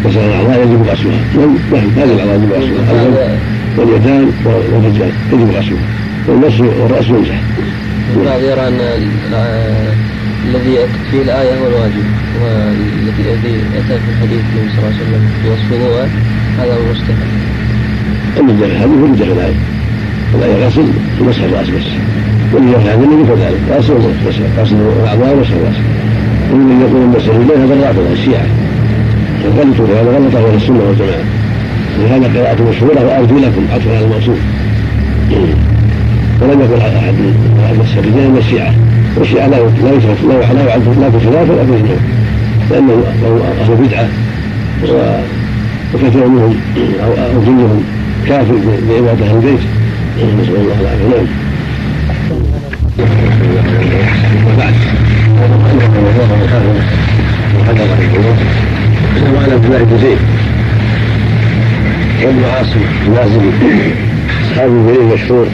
[0.05, 1.89] غسل الاعضاء يجب غسلها نعم.
[1.97, 3.39] هذه الأعضاء يجب غسلها
[3.77, 5.87] واليدان والرجال يجب غسلها
[6.29, 7.41] والراس يمسح
[8.15, 8.81] يرى ان
[10.49, 12.05] الذي اتت فيه الآية هو الواجب
[12.43, 16.09] والذي الذي أتى في الحديث النبي صلى الله عليه وسلم في وصف الوضوء
[16.59, 17.17] هذا هو المستحب.
[18.65, 19.55] الحديث هو داخل الايه
[20.35, 20.89] الايه غسل
[21.21, 21.87] ومسح الراس بس.
[22.53, 23.93] واللي يفعل النبي كذلك غسل
[24.59, 25.77] غسل الاعضاء ومسح الرأس.
[26.53, 28.47] ومن يقول المسح اليه هذا الرافضه الشيعه
[29.59, 31.25] غلطوا هذا غلط أهل السنة والجماعة.
[31.99, 34.39] ولهذا قراءة مشهورة وأرجلكم عطف على الموصوف
[36.41, 37.15] ولم يقل أحد
[37.81, 38.75] مسح الرجال من الشيعة
[39.17, 41.97] والشيعة لا لا يترك لا لا لا في خلاف ولا في اجماع
[42.71, 43.05] لأنه
[43.61, 44.09] أهل بدعة
[45.95, 46.57] وكثير منهم
[47.05, 47.83] أو جنهم
[48.29, 48.55] كافر
[48.89, 49.61] بعبادة أهل البيت
[50.41, 51.27] نسأل الله العافية نعم
[54.47, 54.75] وبعد
[59.35, 60.19] وعن عبد الله بن زيد
[62.25, 63.51] وابن عاصم النازلي
[64.53, 65.47] اصحاب الجليل مشهور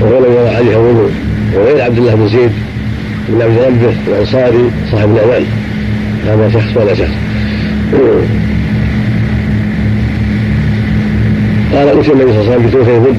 [0.00, 1.10] وهو لم يرى عليه وضوء
[1.54, 2.50] وغير عبد الله بن زيد
[3.28, 5.44] بن عبد ربه الأنصاري صاحب الأمان.
[6.26, 7.10] هذا شخص ولا شخص.
[11.74, 13.16] قال اتي النبي صلى الله عليه وسلم بتوفي ود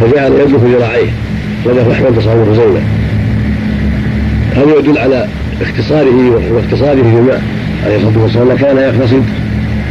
[0.00, 1.10] فجعل يدلك ذراعيه
[1.64, 2.82] وله أحمد تصور زينة.
[4.56, 5.28] هذا يدل على
[5.62, 7.42] اختصاره واختصاره في الماء
[7.84, 8.56] عليه الصلاة والسلام.
[8.56, 9.24] كان يقتصد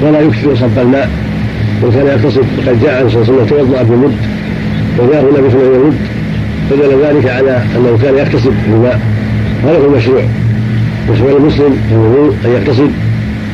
[0.01, 1.09] ولا يكثر صب الماء
[1.83, 2.45] وكان يقتصد.
[2.67, 4.15] قد جاء صلى الله عليه وسلم توضا بمد
[5.01, 5.97] وجاءه النبي صلى الله عليه وسلم
[6.69, 8.99] فدل ذلك على أنه كان يقتصد بالماء
[9.63, 10.23] هذا هو المشروع
[11.13, 12.91] مشروع المسلم في الوضوء أن يقتصد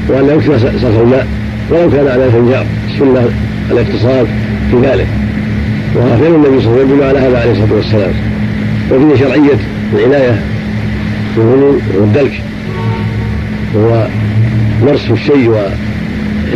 [0.09, 1.27] وأن لا يكثر صرف الماء
[1.69, 3.29] ولو كان على الفنجار السنة
[3.71, 4.27] الاقتصاد
[4.71, 5.07] في ذلك
[5.95, 8.13] وفعل النبي صلى الله عليه وسلم على هذا عليه الصلاة والسلام.
[8.91, 9.59] وفيه شرعية
[9.93, 10.41] العناية
[11.37, 12.41] بالوضوء والدلك.
[13.75, 14.07] وهو
[14.85, 15.49] نصف الشيء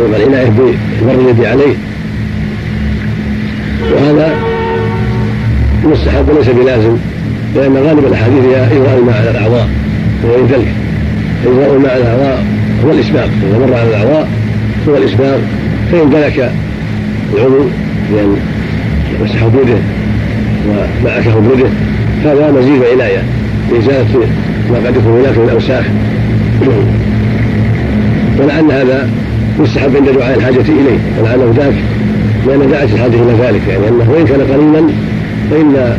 [0.00, 1.74] والعناية بمر اليد عليه.
[3.92, 4.51] وهذا
[5.84, 6.96] مستحب وليس بلازم
[7.54, 9.68] لأن غالب الأحاديث هي إجراء الماء على الأعضاء
[10.24, 10.68] وغير ذلك
[11.46, 12.44] إجراء الماء على الأعضاء
[12.84, 14.28] هو الإسباق إذا مر على الأعضاء
[14.88, 15.40] هو الإسباق.
[15.92, 16.52] فإن دلك
[17.34, 17.64] العضو
[18.12, 18.36] بأن
[19.20, 19.78] يمسح بيده
[20.68, 21.68] ومعكه بيده
[22.24, 23.22] هذا مزيد وعناية
[23.72, 24.26] لإزالة
[24.70, 25.84] ما قد يكون هناك من أوساخ.
[28.38, 29.10] ولعل هذا
[29.60, 31.74] يستحب عند دعاء الحاجة إليه ولعله ذاك
[32.46, 34.92] لأن دعت الحاجة إلى ذلك يعني أنه وإن كان قليلا
[35.52, 35.96] فإن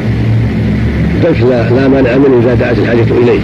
[1.16, 3.40] الذبح لا, مانع منه إذا دعت الحاجة إليه.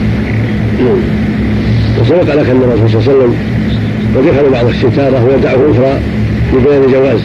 [2.01, 3.35] وسبق لك أن الرسول صلى الله عليه وسلم
[4.27, 5.99] يفعل بعض الستارة ويدعه أخرى
[6.53, 7.19] لبيان الجواز.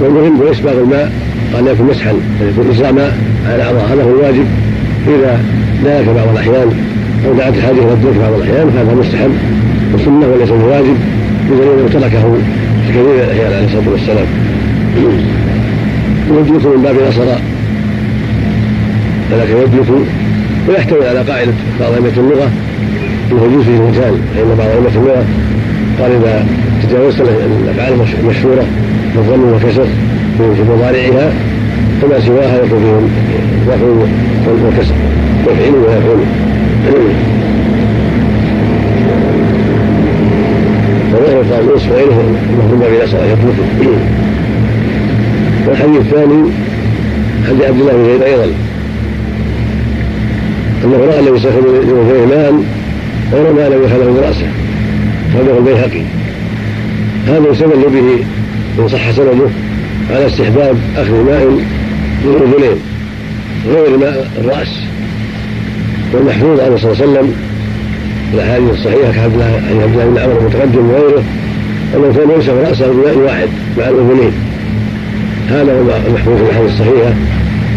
[0.00, 1.12] والمهم هو إسباغ الماء
[1.54, 2.14] قال يكون مسحا
[2.48, 4.46] يكون إسراء ماء على الأعضاء هذا هو الواجب
[5.08, 5.40] إذا
[5.84, 6.72] دعك بعض الأحيان
[7.26, 9.30] أو دعت الحاجة إلى الدلك بعض الأحيان فهذا مستحب
[9.94, 10.96] وسنة وليس بواجب
[11.50, 12.34] بدليل أنه تركه
[12.86, 14.26] في كثير من الأحيان عليه الصلاة والسلام.
[16.30, 17.38] يدلك من باب نصر
[19.32, 19.86] ولكن يدلك
[20.68, 22.50] ويحتوي على قاعدة بعض أئمة اللغة
[23.32, 25.24] أنه يجوز فيه المثال فإن بعض أئمة اللغة
[26.00, 26.46] قال إذا
[26.82, 28.64] تجاوزت الأفعال المشهورة
[29.16, 29.86] بالظن والكسر
[30.38, 31.32] في مضارعها
[32.02, 33.08] فما سواها يكون
[33.66, 33.86] فيه رفع
[34.66, 34.94] وكسر
[35.46, 36.18] يفعل ويفعل
[41.12, 43.54] وغير القاموس وغيره انه باب الأسرى يطلق.
[45.68, 46.50] والحديث الثاني
[47.48, 48.46] حديث عبد الله بن زيد أيضا.
[50.84, 52.52] انه راى النبي صلى الله عليه وسلم ماء
[53.32, 54.46] ورمى لم يخله براسه
[55.34, 56.02] هذا البيهقي.
[57.26, 58.24] هذا يستدل به
[58.78, 59.48] ان صح سنده
[60.10, 61.46] على استحباب أخذ ماء
[62.24, 62.76] من
[63.66, 64.92] غير ماء الرأس.
[66.12, 67.34] والمحفوظ عنه صلى الله عليه وسلم
[68.34, 71.22] الأحاديث الصحيحة كعبد الله عن عبد الله بن عمر المتقدم وغيره
[71.94, 74.32] أنه كان يمسح رأسه بماء واحد مع الاذنين
[75.48, 77.14] هذا هو المحفوظ في الأحاديث الصحيحة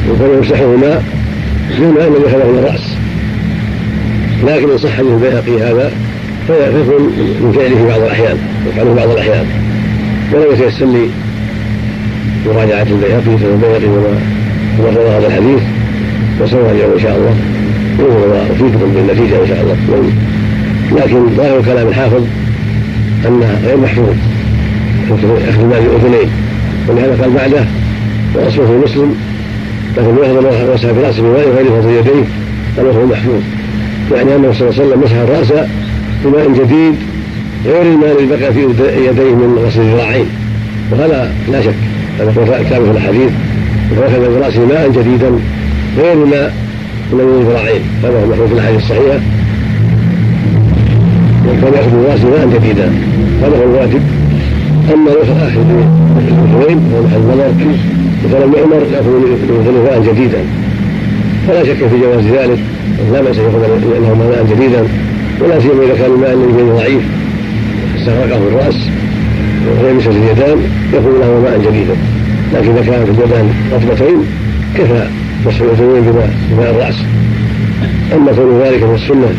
[0.10, 1.04] وكان يمسحه ماء
[1.80, 2.85] بما لم يخلق من الراس
[4.44, 5.92] لكن إن صح حديث البيهقي هذا
[6.48, 7.02] فيكون
[7.42, 9.46] من فعله في بعض الأحيان يفعله بعض الأحيان.
[10.34, 11.10] ولم يتيسر لي
[12.46, 14.20] مراجعة البيهقي في البيهقي وما
[14.80, 15.62] وما هذا الحديث.
[16.42, 17.36] وسوف اليوم إن شاء الله.
[18.00, 19.76] وافيدكم بالنتيجة إن شاء الله.
[21.02, 22.24] لكن ظاهر كلام الحافظ
[23.28, 24.16] انها غير محفوظ.
[25.50, 26.30] أخذ المال بأذنين.
[26.88, 27.66] ولهذا قال بعده
[28.36, 29.16] واصله في مسلم
[29.98, 32.26] لكن يهضم مسح براسه بماء غير فضل يديه
[32.78, 33.42] وهو محفوظ.
[34.12, 35.54] يعني انه صلى الله عليه وسلم مسح الرأس
[36.26, 36.96] بماء جديد
[37.66, 38.60] غير الماء الذي بقى في
[39.10, 40.26] يديه من غسل الذراعين
[40.92, 41.74] وهذا لا شك.
[42.20, 43.32] هذا هو ثابت في الأحاديث.
[43.98, 45.32] واخذ براسه ماء جديدا
[45.98, 46.54] غير ماء
[47.14, 49.20] من الذراعين هذا هو محفوظ في الأحاديث الصحيحة.
[51.48, 52.92] وكان يأخذ براسه ماء جديدا.
[53.42, 54.02] هذا هو الواجب.
[54.94, 57.50] أما اخذ الاذنين فهو محل النظر.
[58.26, 60.42] وكان ابن عمر يأخذ ماء جديدا.
[61.48, 62.60] فلا شك في جواز ذلك.
[63.14, 63.60] لا بأس يأخذ
[64.02, 64.88] له ماء جديدا
[65.42, 67.04] ولا سيما إذا كان الماء الذي ضعيف.
[68.00, 68.76] استغرقه الرأس
[69.84, 70.58] ويمسك اليدان
[70.94, 71.96] ياخذ له ماء جديدا.
[72.54, 74.18] لكن إذا كانت اليدان رطبتين
[74.78, 75.08] كفى
[75.46, 76.02] مسح الاذنين
[76.52, 76.96] بماء الرأس.
[78.16, 79.30] أما كون ذلك من السنة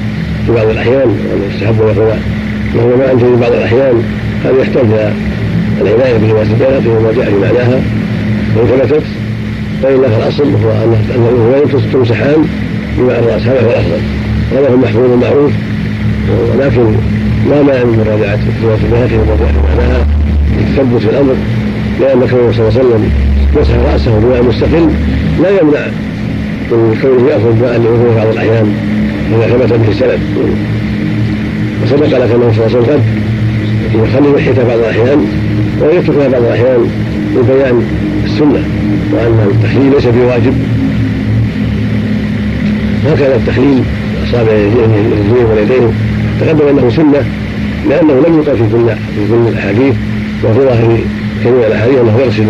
[0.46, 2.18] في بعض الأحيان وأن يستحب ياخذ
[2.74, 4.02] وهو ماء جديد بعض الأحيان
[4.44, 5.12] هذا يحتاج إلى
[5.80, 7.80] العناية بروايه البيهقي وما جاء في معناها.
[8.56, 9.02] وإن ثبتت
[9.82, 12.44] فإن فالاصل هو ان الاذنين تمسحان
[12.98, 14.00] بماء الراس هذا هو الأفضل.
[14.52, 15.52] هذا هو المحفوظ المعروف
[16.54, 16.82] ولكن
[17.50, 20.06] لا مانع من البيهقي وما جاء في معناها
[20.58, 21.34] للتثبت في الأمر.
[22.00, 23.10] لأن كونه صلى الله عليه وسلم
[23.56, 24.88] مسح رأسه بماء مستقل.
[25.42, 25.86] لا يمنع
[26.70, 28.74] من كونه يأخذ ماء لعذره بعض الأحيان.
[29.32, 30.20] اذا ثبت به السند
[31.82, 33.02] وسبق لك أنه صلى الله عليه وسلم
[33.94, 35.26] قد يخلي لحيته بعض الأحيان
[35.82, 36.88] ويتركها بعض الأحيان
[37.36, 37.82] لبيان
[38.24, 38.62] السنة
[39.12, 40.54] وأن التخليل ليس بواجب.
[43.12, 43.82] هكذا التخليل
[44.28, 45.92] اصابع الرجلين واليدين
[46.40, 47.24] تقدم أنه سنة
[47.88, 49.94] لأنه لم يقل في كل في كل الأحاديث
[50.44, 50.98] وفي ظاهر
[51.40, 52.46] كثير الأحاديث أنه يغسل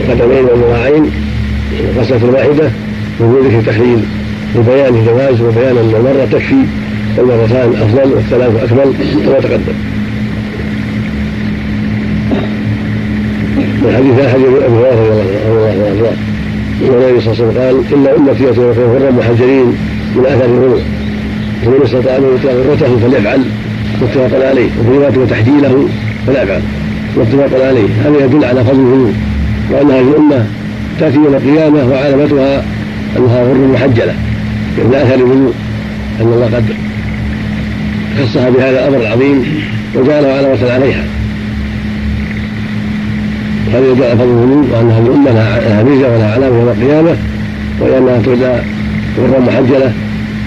[0.00, 1.10] القدمين والذراعين
[1.98, 2.70] غسله واحدة
[3.20, 4.00] من ذكر التخليل
[4.56, 6.64] لبيان الجواز وبيان أن المره تكفي
[7.16, 9.74] والمرتان أفضل والثلاث أكمل كما تقدم.
[13.84, 16.33] والحديث حديث أبي هريرة رضي الله عنه.
[16.80, 19.66] النبي صلى الله عليه وسلم قال ان امتي يكون غرا محجرين
[20.16, 20.78] من اثر الغلو
[21.64, 23.44] فمن استطاع أن يطلق غرته فليفعل
[24.02, 25.88] متفق عليه وفي رواية وتحجيله
[26.26, 26.62] فليفعل
[27.16, 27.88] متفق عليه.
[28.04, 29.10] هذا يدل على فضل الغلو
[29.70, 30.46] وان هذه الأمة
[31.00, 32.64] تأتي يوم القيامة وعلامتها
[33.16, 34.14] أنها غر محجلة.
[34.78, 35.52] من اثر الغلو
[36.20, 36.64] أن الله قد
[38.18, 39.44] خصها بهذا الأمر العظيم
[39.94, 41.04] وجعله علامة عليها.
[43.78, 44.28] يدل على فضل
[44.72, 47.16] وأن هذه الأمة لها ميزه ولها علامه يوم القيامة
[47.80, 48.62] وانها تهدى
[49.18, 49.92] غرا محجلة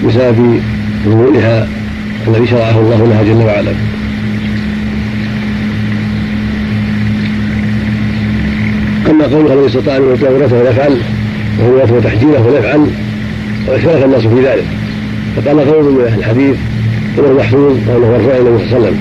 [0.06, 0.60] بسبب
[1.06, 1.68] غلولها
[2.28, 3.72] الذي شرعه الله لها جل وعلا.
[9.10, 10.96] أما قوله الذي استطاع أن يؤتي ورثه فليفعل
[11.58, 12.86] وهو وتحجيله فليفعل
[13.68, 14.64] واختلف الناس في ذلك.
[15.36, 16.56] فقال قول من أهل الحديث
[17.18, 18.98] انه محفوظ وانه مرفوع النبي صلى الله عليه وسلم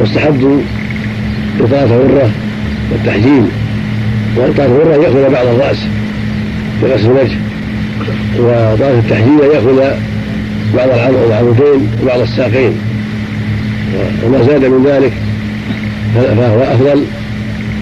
[0.00, 0.60] واستحبوا
[1.60, 2.30] إطاعة غره
[2.92, 3.44] والتحجيل.
[4.36, 5.78] وإطاعة الغرة يأخذ بعض الرأس
[6.82, 7.38] بغسل الوجه.
[8.38, 9.76] وطاعه التحجيل يأخذ
[10.76, 10.88] بعض
[11.28, 12.72] العضدين وبعض الساقين.
[14.24, 15.12] وما زاد من ذلك
[16.14, 17.04] فهو أفضل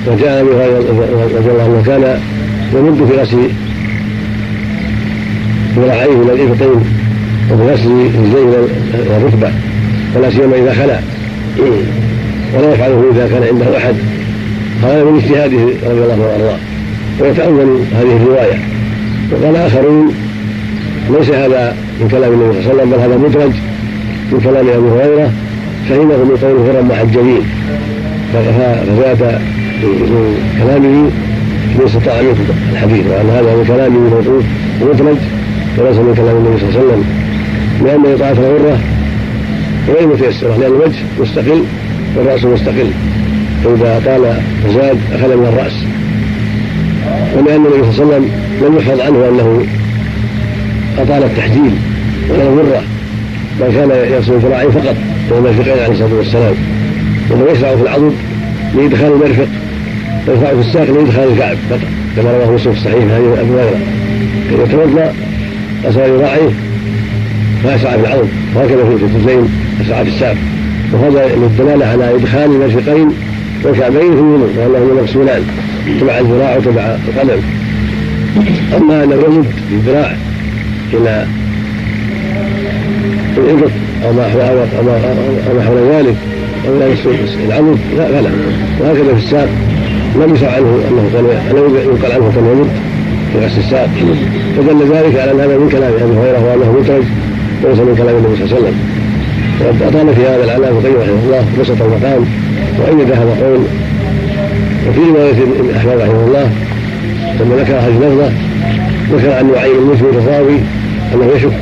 [0.06, 0.78] وجاء هريره
[1.38, 2.20] رضي الله عنه كان
[2.74, 3.50] يمد في غسل
[5.76, 6.84] ذراعيه إلى الإبطين
[7.50, 9.50] وفي غسل رجليه إلى الركبة.
[10.16, 11.00] ولا سيما إذا خلا.
[12.54, 13.94] ولا يفعله إذا كان عنده أحد.
[14.82, 16.58] هذا من اجتهاده رضي الله عنه وأرضاه.
[17.20, 18.58] ويتأول هذه الرواية.
[19.32, 20.14] وقال آخرون
[21.10, 23.52] ليس هذا من كلام النبي صلى الله عليه وسلم بل هذا مدرج
[24.32, 25.32] من كلام أبي هريرة
[25.88, 27.42] فهمه من قوله غرا معجلين.
[28.32, 29.40] فزاد
[29.82, 31.10] من كلامه
[31.78, 34.44] من استطاع منكم الحديث وأن هذا من كلامه موقوف
[34.80, 35.18] مدرج
[35.78, 37.04] وليس من كلام النبي صلى الله عليه وسلم.
[37.84, 38.78] لأن إطاعة الغرة
[39.88, 41.64] غير متيسرة لأن الوجه مستقل
[42.16, 42.90] والرأس مستقل.
[43.64, 44.22] فاذا طال
[44.68, 45.72] وزاد أخذ من الرأس.
[47.36, 48.30] ولان النبي صلى الله عليه وسلم
[48.62, 49.66] لم يحفظ عنه أنه
[50.98, 51.72] أطال التحجيل
[52.30, 52.82] ولا الغره
[53.60, 54.96] بل كان يغسل الذراعين فقط
[55.30, 56.54] وهو المرفقين عليه الصلاة والسلام.
[57.30, 58.12] وهو يشرع في العضد
[58.76, 59.48] لإدخال المرفق
[60.28, 61.80] ويرفع في الساق لإدخال الكعب فقط
[62.16, 63.80] كما رواه مسلم في الصحيح هذه ابو هريرة.
[64.50, 65.12] كان يتوضا
[65.84, 66.50] غسل ذراعيه
[67.64, 69.48] فاشرع في العضد وهكذا في الكتفين
[69.80, 70.36] اشرع في الساق.
[70.92, 73.08] وهذا للدلاله على إدخال المرفقين
[73.64, 75.42] والكعبين الوضوء وانهما مغسولان
[76.00, 77.40] تبع الذراع وتبع القدم.
[78.76, 80.16] أما أن يمد بالذراع
[80.92, 81.26] إلى
[83.36, 83.70] الإبط
[84.04, 84.24] أو ما
[84.78, 86.16] أو ما حول ذلك
[86.68, 88.30] أو إلى العمود لا فلا
[88.80, 89.48] وهكذا في الساق
[90.16, 91.24] لم يشرع عنه أنه كان
[91.56, 92.70] لم ينقل عنه كان يمد
[93.32, 93.90] في غسل الساق
[94.56, 97.04] فدل ذلك على أن هذا من كلام أبي هريرة وأنه مدرج
[97.64, 98.76] وليس من كلام النبي صلى الله عليه وسلم.
[99.60, 102.24] وقد أطال في هذا العلامة القيم رحمه الله بسط المقام.
[102.78, 103.60] وأيد هذا القول
[104.88, 105.32] وفي رواية
[105.76, 106.50] أحمد رحمه الله
[107.38, 108.32] ثم ذكر هذه اللفظة
[109.12, 110.58] ذكر عن نعيم المسلم الرضاوي
[111.14, 111.60] أنه يشك.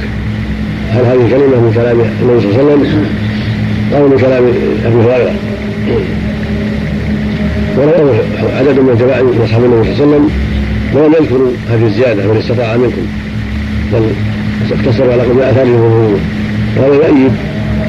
[0.93, 3.07] هل هذه الكلمة من كلام النبي صلى الله عليه وسلم؟
[3.97, 4.45] أو من كلام
[4.87, 5.33] أبي هريرة؟
[7.77, 8.15] ورواه
[8.59, 10.31] عدد من جماعة من أصحاب النبي صلى الله عليه وسلم
[10.95, 13.07] ولم يذكروا هذه الزيادة من استطاع منكم
[13.93, 14.03] بل
[14.73, 16.19] اقتصروا على قول آثاره وظهوره
[16.77, 17.33] وهذا يؤيد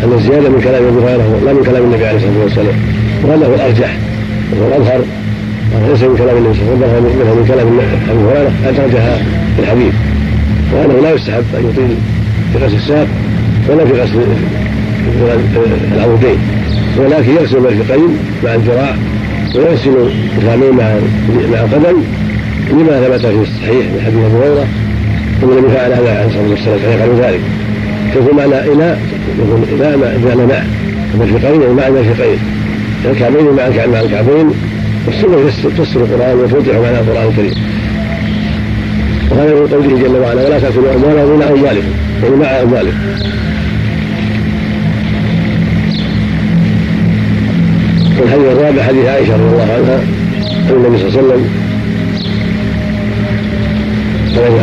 [0.04, 2.97] أن الزيادة من كلام أبي هريرة لا من كلام النبي عليه الصلاة والسلام.
[3.24, 3.98] وهذا هو الأرجح.
[4.52, 5.02] وهو الأظهر.
[5.90, 7.68] ليس من كلام النبي صلى الله عليه وسلم من كلام
[8.10, 9.18] أبي هريرة أدرجها
[9.56, 9.94] في الحديث
[10.74, 11.96] وأنه لا يستحب أن يطيل
[12.54, 13.08] في غسل الساق
[13.70, 14.20] ولا في غسل
[15.96, 16.38] العودين.
[16.98, 18.96] ولكن يغسل المرفقين مع الذراع
[19.56, 19.96] ويغسل
[20.38, 20.84] الرامين مع
[21.52, 21.98] مع القدم
[22.72, 24.68] لما ثبت في الصحيح من حديث أبي هريرة
[25.42, 27.42] ثم النبي فعل هذا عليه الصلاة والسلام كان يفعل ذلك.
[28.14, 28.98] فيكون معنى إلى
[29.40, 30.62] يكون إلى بمعنى مع
[31.14, 32.38] المرفقين يعني مع المرفقين.
[33.06, 34.52] الكعبين مع مع الكعبين.
[35.08, 37.54] والسنة تفسر القرآن وتوضح معنى القرآن الكريم.
[39.32, 41.92] وهذا من قوله جل وعلا ولا تأكلوا اموالهم إلى أموالكم.
[42.24, 42.98] يعني مع أموالكم.
[48.20, 50.00] والحديث الرابع حديث عائشة رضي الله عنها
[50.70, 51.50] أن النبي صلى الله عليه وسلم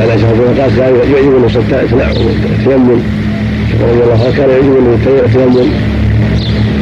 [0.00, 1.46] على الله عنها كان يعجبني
[2.58, 3.00] التيمم
[3.82, 5.70] رضي الله عنه كان يعجبني التيمم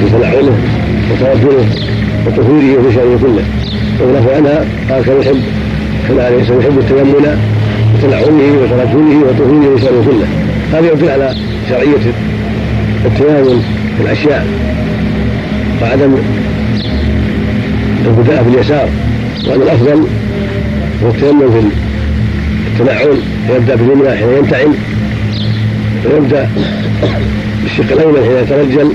[0.00, 0.56] في تنعمه
[1.10, 1.66] وتوكله
[2.26, 3.44] وطهوره وفي شأنه كله.
[4.00, 5.40] وله عنها كان يحب
[6.08, 7.14] كان عليه السلام يحب التيمم
[7.94, 10.26] وتنعمه وترجله وطهوره وفي شأنه كله.
[10.72, 11.34] هذا يدل على
[11.68, 12.04] شرعية
[13.06, 13.62] التيامن
[13.96, 14.46] في الأشياء
[15.82, 16.14] وعدم
[18.06, 18.88] البداء في اليسار.
[19.48, 20.06] وأن الأفضل
[21.02, 21.60] هو التيمم في
[22.80, 23.16] التنعم
[23.56, 24.74] يبدأ باليمنى حين ينتعم
[26.04, 26.48] ويبدأ
[27.62, 28.92] بالشق الأيمن حين يترجل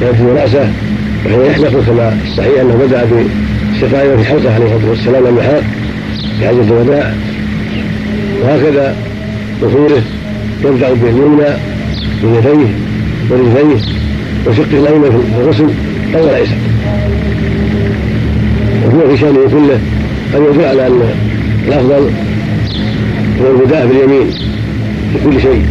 [0.00, 0.72] يرجل رأسه
[1.26, 3.06] وحين يحلق كما الصحيح أنه بدأ
[3.74, 5.62] الشفاعة في حلقه عليه الصلاة والسلام لما حلق
[6.38, 7.14] في حجه الوداع.
[8.42, 8.96] وهكذا
[9.60, 10.02] ظهوره
[10.64, 11.50] يبدأ باليمنى
[12.22, 12.70] من يديه
[13.30, 13.80] ورجليه
[14.46, 15.68] وشق الأيمن في الغسل
[16.14, 16.54] أو الايسر
[18.84, 19.78] وهو في شأنه كله
[20.34, 21.02] أن يدل على أن
[21.68, 22.10] الأفضل
[23.40, 24.30] هو البداء باليمين
[25.12, 25.62] في كل شيء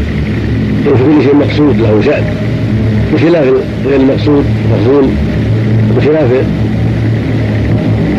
[0.84, 2.24] في كل شيء مقصود له شأن.
[3.14, 3.46] بخلاف
[3.86, 5.10] غير المقصود مفضول
[5.98, 6.32] بخلاف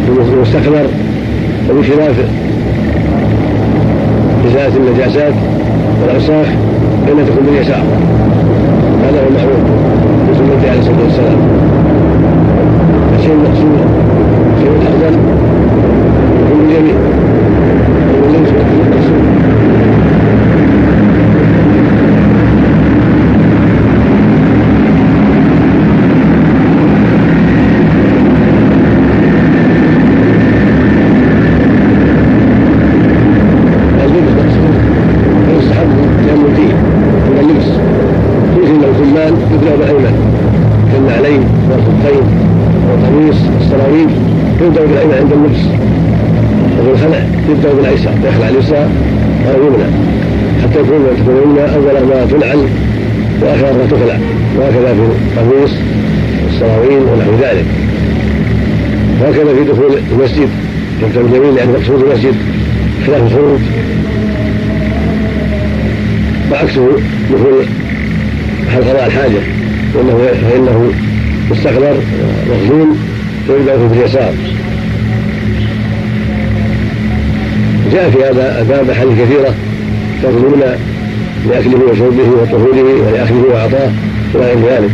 [0.09, 0.86] المستكبر
[1.70, 2.14] وبخلاف
[4.47, 5.34] إزالة النجاسات
[6.03, 6.47] والأوساخ
[7.07, 7.84] فإنها تكون باليسار.
[9.03, 9.61] هذا هو المعروف
[10.28, 11.38] في سنته عليه الصلاة والسلام.
[13.18, 13.78] الشيء المقصود
[14.57, 15.18] الشيء الأفضل
[16.40, 17.22] يكون باليمين
[44.62, 45.61] يبدأ بالأيمن عند اللبس
[46.80, 47.18] وفي الخلع
[47.62, 48.88] يبدأ بالأيسر يخلع اليسرى
[49.48, 49.72] أو
[50.62, 52.68] حتى يكون تكون اليمنى أول ما تنعل
[53.42, 54.18] وآخر ما تخلع
[54.56, 55.70] وهكذا في القميص
[56.44, 57.64] والسراويل ونحو ذلك.
[59.20, 60.48] وهكذا في دخول المسجد
[61.02, 62.34] يبدأ باليمين لأن مقصود المسجد
[63.06, 63.60] خلاف الخروج.
[66.52, 66.88] وعكسه
[67.32, 67.64] دخول
[68.76, 69.40] قضاء الحاجة
[69.94, 70.92] فإنه فإنه
[71.50, 71.94] مستقبر
[72.50, 72.98] مخزون
[73.46, 73.94] فيبدأ في
[77.93, 79.55] جاء في هذا الباب أحاديث كثيرة
[80.22, 80.61] تظلمون
[81.49, 83.90] لأكله وشربه وطهوره ولأخذه وعطاه
[84.34, 84.90] وغير ذلك.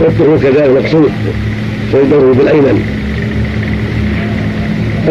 [0.00, 1.10] والطهور كذلك مقصود
[1.92, 2.98] فيبدأ بالأيمن.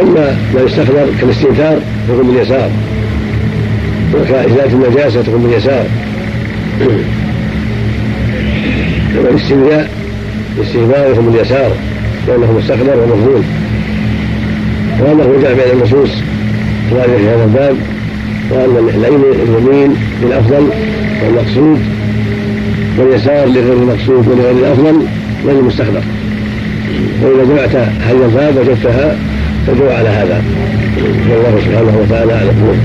[0.01, 2.69] أما ما يستخدم كالاستنثار يكون باليسار
[4.13, 5.85] وكإزالة النجاسة تكون باليسار
[10.57, 11.71] الاستهبال يكون باليسار
[12.27, 13.41] لأنه مستقبل ومفضول
[15.01, 16.09] هو جاء بين النصوص
[16.91, 17.75] الواردة في هذا الباب
[18.51, 20.67] وأن اليمين للأفضل
[21.23, 21.79] والمقصود
[22.97, 25.01] واليسار لغير المقصود ولغير الأفضل
[25.45, 26.01] المستخدم
[27.23, 29.17] وإذا جمعت هذه الباب وجدتها
[29.67, 30.43] تدعو على هذا.
[31.29, 32.79] والله سبحانه وتعالى أعلم.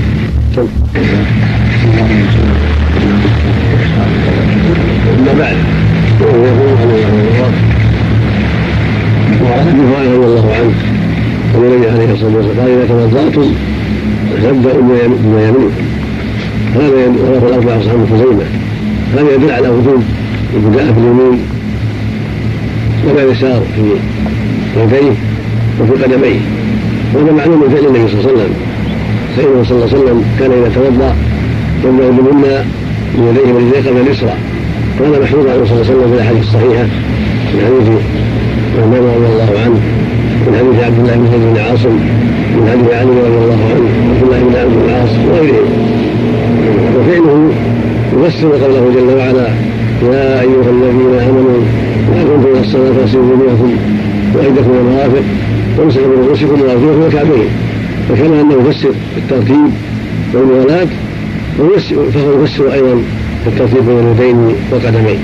[5.19, 5.55] أما بعد.
[9.41, 10.73] وعن ابي هريره رضي الله عنه
[11.55, 13.53] ان النبي عليه الصلاه والسلام قال اذا توضاتم
[14.41, 14.81] فابداوا
[15.23, 15.85] بما يمينكم
[16.75, 18.45] هذا رواه الاربعه اصحاب خزيمه
[19.13, 20.03] هذا يدل على وجوب
[20.55, 21.39] البداء باليمين
[23.07, 23.81] ولا يسار في
[24.81, 25.11] يديه
[25.81, 26.39] وفي قدميه.
[27.13, 28.53] وهذا معلوم من فعل النبي صلى الله عليه وسلم.
[29.37, 31.15] فإنه صلى الله عليه وسلم كان إذا توضأ
[31.85, 32.57] يبدا باليمنى
[33.17, 34.33] من يديه قبل اليسرى.
[34.99, 36.83] وهذا محفوظ عنه صلى الله عليه وسلم في الأحاديث الصحيحة
[37.53, 37.87] من حديث
[38.77, 39.79] عثمان رضي الله عنه.
[40.47, 41.95] من حديث عبد الله بن زيد بن عاصم
[42.55, 45.69] من حديث علي رضي الله عنه عبد الله بن عبد العاص وغيرهم
[46.95, 47.51] وفعله
[48.13, 49.47] يفسر قوله جل وعلا
[50.03, 51.59] يا أيها الذين آمنوا
[52.15, 53.75] لا إلى الصلاة فاغسلوا وجوهكم
[54.35, 55.23] وايدكم والمرافق
[55.77, 57.49] وامسحوا برؤوسكم وأرجلكم وكعبين
[58.09, 59.69] فكما أنه يفسر بالترتيب
[60.33, 60.87] والمغالاة
[62.13, 63.01] فهو يفسر أيضا
[63.45, 65.19] بالترتيب بين اليدين والقدمين.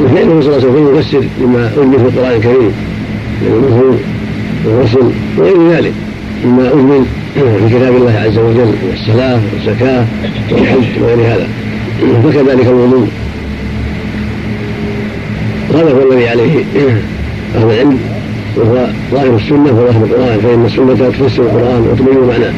[0.00, 2.72] وفعله صلى الله عليه وسلم يفسر لما أمل في القرآن الكريم.
[3.42, 3.94] من المظهر
[4.66, 5.92] والرسل وغير ذلك.
[6.44, 10.04] مما أمل في كتاب الله عز وجل من الصلاة والزكاة
[10.52, 11.48] والحج وغير هذا.
[12.24, 13.08] فكذلك الوضوء.
[15.74, 16.64] هذا هو الذي عليه
[17.56, 17.98] أهل العلم
[18.56, 22.52] وهو ظاهر السنة وظاهر القرآن فإن السنة تفسر القرآن وتبين معناه.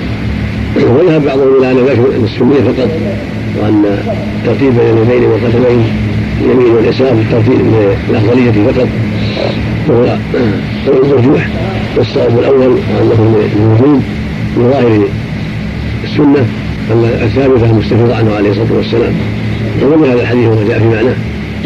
[0.77, 2.89] وذهب بعضهم إلى أن ذكر السنية فقط
[3.63, 3.99] وأن
[4.47, 5.85] ترتيب بين اليدين والقدمين
[6.41, 7.61] اليمين واليسار في الترتيب
[8.11, 8.89] الافضليه فقط
[9.89, 10.17] وهو
[10.89, 11.49] المرجوح
[11.97, 14.03] والصواب الأول أنه الوجود
[14.57, 15.01] لظاهر
[16.05, 16.47] السنة
[17.23, 19.13] الثابته المستفيضه عنه عليه الصلاة والسلام.
[19.83, 21.15] ومن هذا الحديث وما جاء في معناه.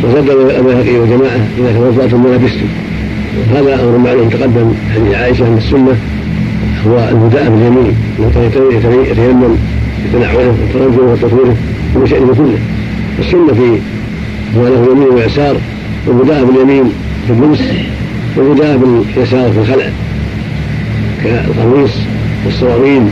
[0.05, 2.67] وزاد البيهقي وجماعة إذا توضاتم ولبستم
[3.55, 5.97] هذا أمر معلوم تقدم حديث عائشة أن السنة
[6.87, 7.95] هو البداء باليمين.
[9.11, 9.57] يتيمم
[10.09, 11.57] بتنعله وترجله وتطويره
[11.97, 12.59] وشأنه كله.
[13.19, 13.81] السنة في
[14.57, 15.57] هو له يمين ويسار
[16.07, 16.93] والبداء باليمين
[17.27, 17.59] في اللبس
[18.37, 19.91] والبداء باليسار في الخلع
[21.25, 21.91] كالقميص
[22.47, 23.03] والسراويل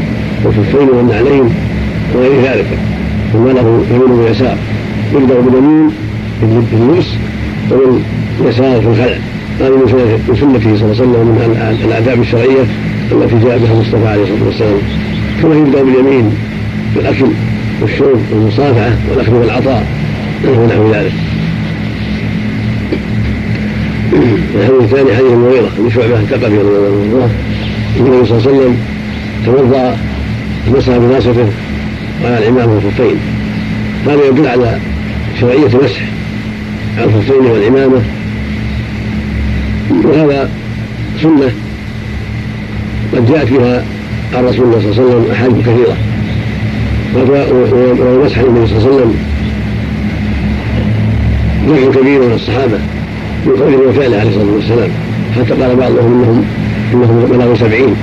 [0.44, 1.54] والكفين والنعلين
[2.14, 2.66] وغير ذلك.
[3.32, 4.56] ثم له يمين ويسار
[5.14, 5.90] يبدأ باليمين
[6.40, 7.06] في اللبس
[7.70, 9.18] وباليسار في الخلع.
[9.60, 12.62] هذه من سنته صلى الله عليه وسلم من الآداب الشرعية
[13.12, 14.78] التي جاء بها المصطفى عليه الصلاة والسلام.
[15.42, 16.30] كما يبدأ باليمين
[16.94, 17.26] في الأكل
[17.82, 19.86] والشرب والمصافحة والأخذ والعطاء
[20.44, 21.12] ونحو ذلك.
[24.12, 27.30] الحديث الثاني حديث المغيرة بن شعبة الثقفي رضي الله عنه.
[27.96, 28.76] النبي صلى الله عليه وسلم
[29.46, 29.96] توضأ
[30.76, 31.48] مسح بناصته
[32.22, 33.16] وعلى العمامة والخفين
[34.06, 34.78] هذا يدل على
[35.40, 36.00] شرعية مسح
[36.98, 38.02] على الخفين والعمامة
[40.04, 40.50] وهذا
[41.22, 41.50] سنة
[43.12, 43.84] قد جاءت فيها
[44.34, 45.96] عن رسول الله صلى الله عليه وسلم أحاديث كثيرة.
[47.14, 49.14] ومسح النبي صلى الله عليه وسلم.
[51.68, 52.78] جمع كبير من الصحابة.
[53.46, 54.90] من قوله وفعله عليه الصلاة والسلام.
[55.36, 56.44] حتى قال بعضهم إنهم
[56.94, 57.94] إنهم بلغوا سبعين.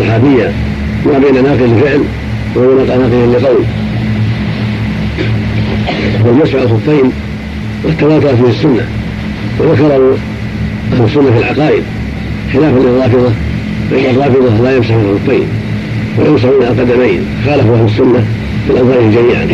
[0.00, 0.52] صحابيا
[1.06, 2.00] ما بين ناقل لفعل
[2.56, 3.64] وبين ناقل لقول
[6.24, 7.12] والمسح على الخفين
[7.84, 8.86] قد تواترت فيه السنة.
[9.60, 10.16] وذكروا
[10.92, 11.82] أهل السنة في العقائد.
[12.52, 13.32] خلافا للرافضة.
[13.90, 15.46] فإن الرافضة لا يمسح الخفين
[16.18, 18.24] ويمسحون على القدمين خالفوا أهل السنة
[18.66, 19.46] في الأظهر جميعا.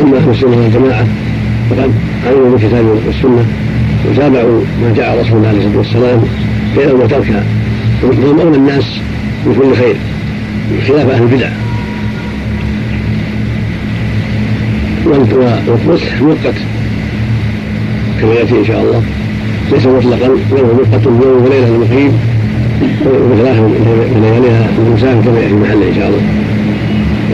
[0.00, 1.06] أما أهل السنة والجماعة
[1.70, 1.92] فقد
[2.26, 3.46] علموا بالكتاب والسنة
[4.10, 6.24] وتابعوا ما جاء رسول الله عليه الصلاة والسلام
[6.76, 7.42] فإنه وترك
[8.02, 8.84] وهم أولى الناس
[9.46, 9.96] بكل خير
[10.88, 11.48] خلاف أهل البدع.
[15.06, 16.54] والمسح مؤقت
[18.20, 19.02] كما يأتي إن شاء الله.
[19.72, 22.18] ليس مطلقا بل هو مؤقت يوم وليلة المقيم
[23.04, 26.22] وثلاثة من لياليها المسافر كما يأتي محله إن شاء الله.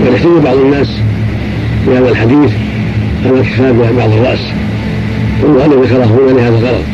[0.01, 0.89] وقد يحتج بعض الناس
[1.87, 2.51] بهذا الحديث
[3.27, 4.11] على اكتفاء بعض
[5.43, 6.85] الرأس والمؤلف ذكره هنا لهذا الغرض؟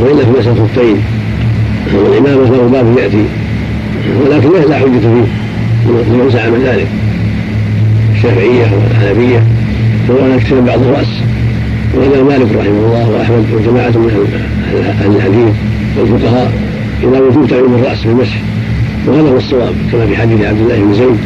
[0.00, 0.96] وإلا في مسألة الخفين
[1.94, 3.24] والإمامة فهو باب يأتي
[4.24, 5.26] ولكن لا حجة فيه
[5.86, 6.86] لمن زعم ذلك.
[8.14, 9.38] الشافعية والحنفية
[10.08, 11.20] أن يكتفي بعض الرأس.
[11.94, 14.40] وإلى مالك رحمه الله وأحمد وجماعة من
[15.00, 15.54] أهل الحديث
[15.98, 16.52] والفقهاء
[17.02, 18.36] إلى وجوب تعليم الرأس بالمسح
[19.06, 21.16] وهذا هو الصواب كما في حديث عبد الله بن زيد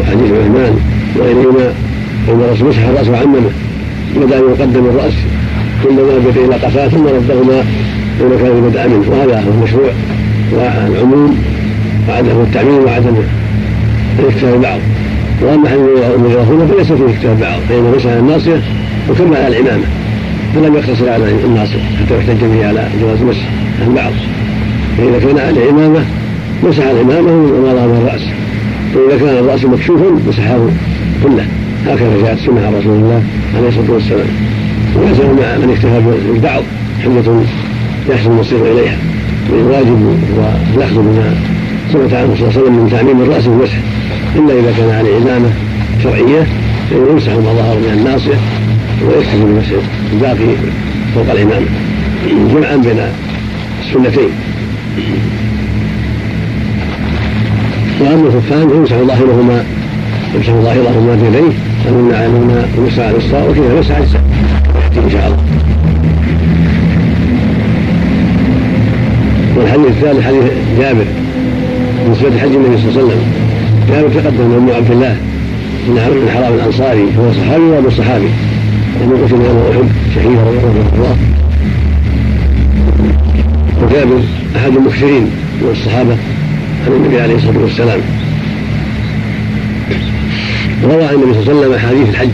[0.00, 0.78] وحديث عثمان
[1.16, 1.72] وغيرهما.
[2.28, 3.50] أن الرسول مسح الرأس وعممه
[4.16, 5.12] بدأ يقدم الرأس
[5.84, 7.64] ثم ذهب إلى قفاه ثم ردهما
[8.20, 9.90] إلى كان بدأ منه وهذا هو المشروع
[10.52, 11.38] والعموم
[12.08, 13.16] وعدم التعميم وعدم
[14.18, 14.78] الاكتفاء بعض.
[15.42, 15.82] وأما حديث
[16.14, 18.60] المغيرة فليس فيه اكتفاء بعض فانه مسح على الناصيه
[19.10, 19.84] وكمل على العمامه
[20.54, 23.48] فلم يقتصر على الناصية حتى يحتج به على جواز مسح
[23.86, 24.12] البعض
[24.98, 26.04] فإذا كان على العمامه
[26.64, 28.22] مسح العمامه وما ظهر الرأس
[28.94, 30.58] وإذا كان الرأس مكشوفا مسحه
[31.24, 31.46] كله.
[31.86, 33.22] هكذا جاءت سنه عن رسول الله
[33.56, 34.26] عليه الصلاة والسلام.
[34.96, 36.62] وليس من اكتفى بالبعض
[37.04, 37.32] حجة
[38.10, 38.96] يحسن المصير إليها.
[39.52, 41.34] والواجب هو الاخذ بما
[41.92, 43.78] ثبت عنه صلى الله عليه وسلم من تعميم الرأس والمسح
[44.36, 45.50] إلا إذا كان عليه عزامه
[46.02, 46.46] شرعية
[46.90, 48.38] فإنه يمسح ما ظهر من الناصية
[49.06, 49.70] ويكتفي بمسح
[50.12, 50.56] الباقي
[51.14, 51.66] فوق الامامه
[52.54, 53.00] جمعا بين
[53.84, 54.30] السنتين.
[58.00, 59.64] وأما الخفان فيمسح ظاهرهما
[60.34, 61.52] يمسح ظاهرهما بيديه.
[61.88, 64.22] اليمنى ويسعى على اليسرى وكذا مسح اجزاء
[65.04, 65.38] إن شاء الله.
[69.56, 70.42] والحديث الثالث حديث
[70.78, 71.04] جابر
[72.14, 73.22] صفة حج النبي صلى الله عليه وسلم.
[73.88, 75.16] جابر تقدم ابن عبد الله
[75.88, 78.28] بن عمرو بن حرام الأنصاري هو صحابي وأبو صحابي.
[79.02, 80.58] لم قتل يوم أحد شهيدا رضي
[80.96, 81.16] الله
[83.82, 84.20] وجابر
[84.56, 85.22] أحد المكثرين
[85.62, 86.16] من الصحابة
[86.86, 88.00] عن النبي عليه الصلاة والسلام.
[90.90, 92.28] روى النبي صلى الله عليه وسلم احاديث الحج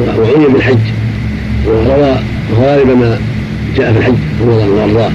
[0.00, 0.78] وعني بالحج
[1.66, 2.14] وروى
[2.60, 3.18] غالب ما
[3.76, 5.10] جاء في الحج عنه وأرضاه.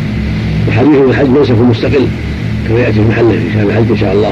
[0.68, 2.08] وحديث الحج في مستقل
[2.68, 4.32] كما يأتي في محله في كتاب الحج إن شاء الله.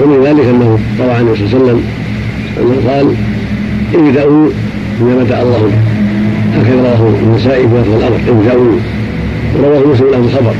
[0.00, 1.82] ومن ذلك أنه روى عن النبي صلى الله عليه وسلم
[2.60, 3.14] أنه قال
[3.94, 4.48] ابدأوا
[5.00, 5.78] بما بدأ الله به.
[6.60, 8.76] هكذا رواه النسائي في لفظ الأمر ابدأوا.
[9.56, 10.54] ورواه مسلم له الخبر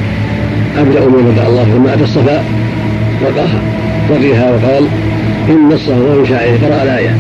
[0.78, 2.44] ابدأوا بما بدأ الله لما أتى الصفا
[3.22, 3.62] وقاها.
[4.10, 4.84] وقيها وقال
[5.48, 7.16] إن الصفا من شعائر قرأ الايه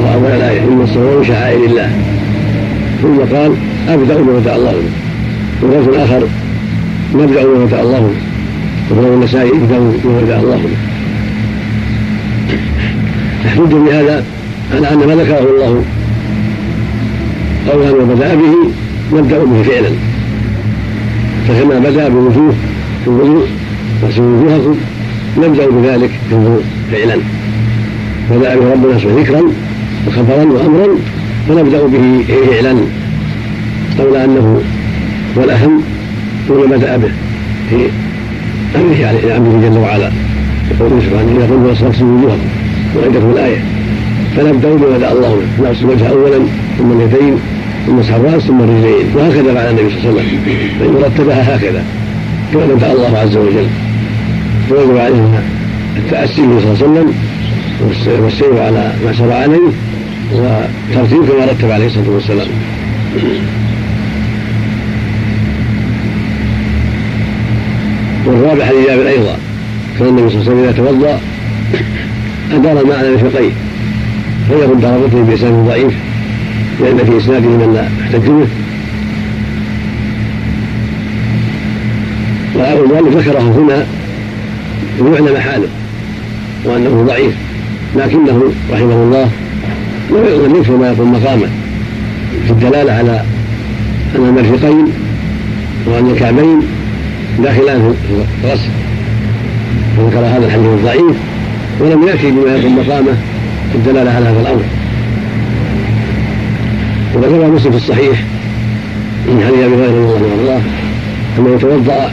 [0.00, 1.90] قرأ اول الآية إن الصفا من شعائر الله.
[3.02, 3.54] ثم قال
[3.88, 4.74] أبدأ بما بدأ الله.
[5.62, 6.22] وفي الآخر
[7.14, 8.10] نبدأ بما بدأ الله.
[8.90, 10.60] ورواه النسائي ابدأوا بما بدأ الله.
[13.44, 14.24] يحتج بهذا
[14.74, 15.84] على أن ما ذكره الله
[17.72, 18.54] قولا وبدا به
[19.18, 19.90] نبدأ به فعلا.
[21.48, 22.54] فكما بدأ بوجوه
[23.04, 23.46] في الوضوء
[24.02, 24.76] واغسلوا وجوهكم
[25.38, 27.16] نبدأ بذلك في الوضوء فعلا.
[28.30, 29.42] بدا به ربنا ذكرا
[30.08, 30.88] وخبرا وأمرا
[31.48, 32.76] فنبدا به فعلا
[33.98, 34.60] قول أنه
[35.38, 35.82] هو الأهم
[36.50, 37.10] وما بدأ به
[37.70, 37.76] في
[38.76, 40.10] أمره عليه أمره جل وعلا.
[40.70, 42.48] يقول سبحانه قلنا اصرفتم وجوهكم
[42.96, 43.64] وعندكم الآية
[44.36, 45.68] فنبدأ بما بدأ الله به.
[45.68, 46.38] نغسل الوجه أولا
[46.78, 47.34] ثم اليدين
[47.86, 50.70] ثم مسح الراس ثم الرجلين وهكذا فعل النبي صلى الله عليه وسلم.
[50.80, 51.84] فإن رتبها هكذا
[52.52, 53.66] كما نبدأ الله عز وجل.
[54.70, 55.42] ويجب علينا
[55.96, 57.14] التأسي به صلى الله عليه وسلم
[57.82, 59.72] والسير على ما شرع عليه
[60.32, 62.48] وترتيب كما رتب عليه الصلاة والسلام.
[68.26, 69.36] والرابع حديث جابر أيضا
[69.98, 71.20] كان النبي صلى الله عليه وسلم إذا توضأ
[72.52, 73.50] أدار الماء على مرفقيه
[74.48, 75.92] فيرد ربطه بإسناد ضعيف
[76.80, 78.48] لأن في اسناده من لا يحتج به.
[82.54, 83.86] ولذلك ذكره هنا
[85.00, 85.68] ليعلم حاله
[86.64, 87.34] وأنه ضعيف.
[87.96, 89.30] لكنه رحمه الله
[90.46, 91.48] لم يكفر ما يقول مقامه.
[92.46, 93.24] في الدلالة على
[94.16, 94.86] أن المرفقين
[95.86, 96.60] وأن الكعبين
[97.42, 98.14] داخلان في
[98.44, 98.70] الغسل
[99.96, 101.16] فذكر هذا الحديث الضعيف
[101.80, 103.12] ولم يأتي بما يقوم مقامه
[103.72, 104.62] في الدلالة على هذا الأمر.
[107.14, 108.24] وذكر مسلم في الصحيح
[109.26, 112.12] حديث أبي هريرة رضي الله عنه أنه توضأ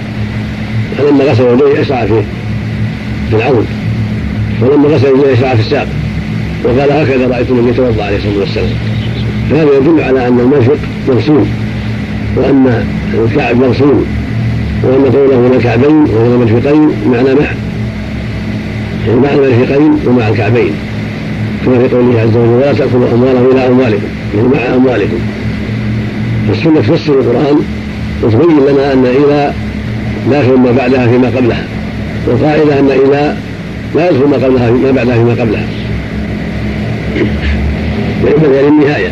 [0.97, 2.21] فلما غسل يديه أشرع في
[3.29, 3.76] في العون.
[4.61, 5.87] ولما غسل يديه أشرع في الساق
[6.63, 8.69] وقال هكذا رأيت النبي يتوضأ عليه الصلاة والسلام
[9.49, 10.77] فهذا يدل على أن المرفق
[11.09, 11.45] مغسول
[12.35, 14.03] وأن الكعب مغسول
[14.83, 17.45] وأن قوله من الكعبين وهنا المرفقين معنى مع
[19.07, 20.71] يعني مع المرفقين ومع الكعبين.
[21.65, 25.17] كما في قوله عز وجل ولا تأكلوا أموالهم إلى أموالكم يعني مع أموالكم.
[26.47, 27.59] فالسنة تفسر القرآن
[28.23, 29.55] وتبين لنا أن إذا
[30.31, 31.63] داخل ما بعدها فيما قبلها.
[32.27, 33.37] والقاعدة أن إذا
[33.97, 35.65] لا يدخل ما قبلها ما بعدها فيما قبلها.
[38.23, 39.09] لأن يعني النهاية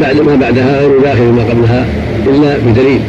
[0.00, 1.86] بعد ما بعدها غير داخل ما قبلها
[2.26, 3.00] إلا بدليل.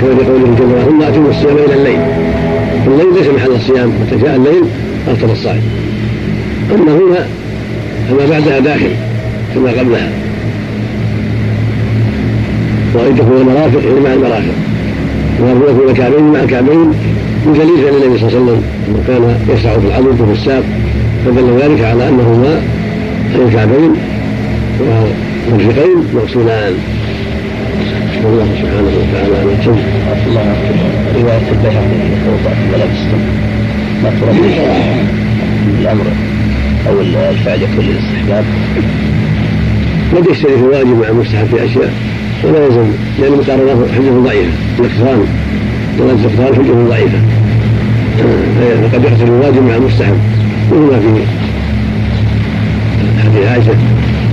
[0.00, 2.00] كما في قوله جل وعلا ثم اتموا الصيام إلى الليل.
[2.86, 4.64] الليل ليس محل الصيام متى جاء الليل
[5.08, 5.62] أفطر الصائم.
[6.74, 7.26] أما هنا
[8.08, 8.90] فما بعدها داخل
[9.54, 10.10] كما قبلها.
[12.94, 14.54] وإن تكون المرافق مع المرافق.
[15.40, 16.92] وأن يكون الكعبين مع الكعبين
[17.46, 19.22] بدليل فان النبي صلى الله عليه وسلم انه كان
[19.56, 20.64] يسعى في العضد وفي الساق
[21.26, 22.62] فدل ذلك على أنهما
[23.34, 23.92] الكعبين
[24.80, 26.74] والمرفقين مغسولان.
[28.24, 29.82] والله سبحانه وتعالى على الجنة
[30.26, 30.54] الله
[31.14, 31.98] رواية البيهقي
[32.54, 33.00] في ملابس
[34.02, 34.36] ما ترد
[35.80, 36.04] الأمر
[36.88, 38.44] أو الفعل يكون للاستحباب؟
[40.16, 41.92] قد يشترك الواجب مع المستحب في أشياء
[42.44, 45.26] ولا يلزم لأن المقارنة حجة ضعيفة الاقتران
[45.98, 47.18] دلالة الاقتران حجة ضعيفة
[48.92, 50.16] فقد يحصل الواجب مع المستحب
[50.72, 51.24] مثل ما في
[53.24, 53.74] حديث عائشة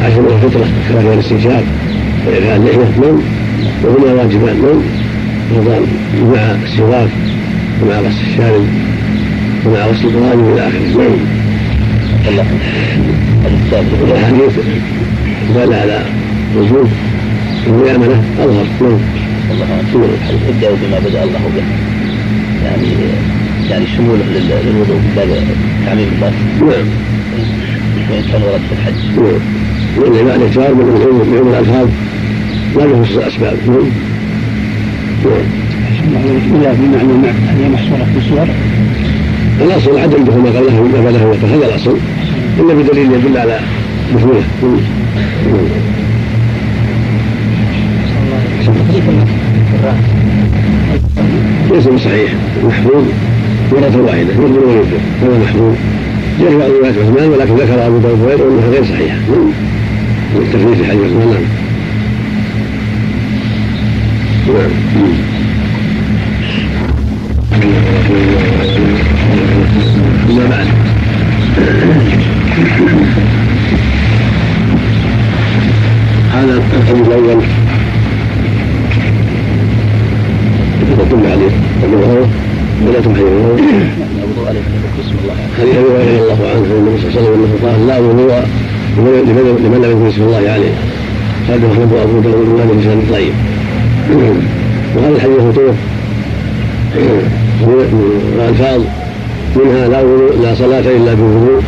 [0.03, 1.63] عائشة من الفطرة كراهية الاستنشاق
[2.27, 3.19] وإعفاء اللحية نعم
[3.83, 4.83] وهما واجبان نوم
[5.55, 5.81] رمضان
[6.33, 7.09] مع السواك
[7.83, 8.65] ومع غسل الشارب
[9.65, 11.15] ومع غسل القرآن إلى آخره
[12.35, 12.45] نعم
[14.03, 14.53] الأحاديث
[15.55, 16.01] دالة على
[16.57, 16.87] وجوب
[17.67, 18.99] الميامنة أظهر نعم
[19.51, 19.67] الله
[20.49, 21.63] ابدأوا بما بدأ الله به.
[22.65, 22.87] يعني
[23.69, 24.23] يعني شموله
[24.65, 25.01] للوضوء.
[25.15, 25.27] باب
[25.85, 26.31] تعميم الله.
[26.59, 26.87] نعم.
[28.09, 28.99] وإن كان ورد في الحج.
[29.17, 29.41] نعم.
[29.97, 30.85] والعبادة الإكثار من
[31.31, 31.87] علوم الألفاظ
[32.75, 33.57] لا يخص الأسباب.
[33.67, 33.89] نعم.
[36.55, 38.47] الله بمعنى مع هي محصوره في صور
[39.61, 41.19] الأصل عدم دخول ما قبله ما بعده
[41.55, 41.97] هذا الأصل.
[42.59, 43.59] إلا بدليل يدل على
[44.15, 44.43] دخوله
[51.71, 52.31] ليس بصحيح
[52.63, 53.03] محفوظ
[53.71, 54.83] مرة واحدة مثل ما
[55.21, 55.75] هذا محفوظ.
[56.39, 59.17] جاء بعض روايات عثمان ولكن ذكر أبو داود وغيره انها غير صحيحه
[60.35, 61.45] التفريط في حديث عثمان
[64.47, 64.71] نعم.
[70.37, 70.67] نعم بعد.
[76.33, 77.64] هذا الحديث الأول.
[81.01, 81.51] يدل عليه
[81.83, 82.29] أبو هريرة
[82.87, 83.23] ولا تمحي
[85.59, 88.43] حديث أبي هريرة رضي الله عنه النبي صلى الله عليه وسلم قال لا وضوء
[88.97, 90.73] لمن لم يكن اسم الله عليه.
[91.49, 93.33] قال أحمد وأبو داود وهذا بسند طيب
[94.95, 95.75] وهذا الحديث مطروح
[98.37, 98.81] والفاظ
[99.55, 101.61] منها لا وضوء لا صلاة إلا بوضوء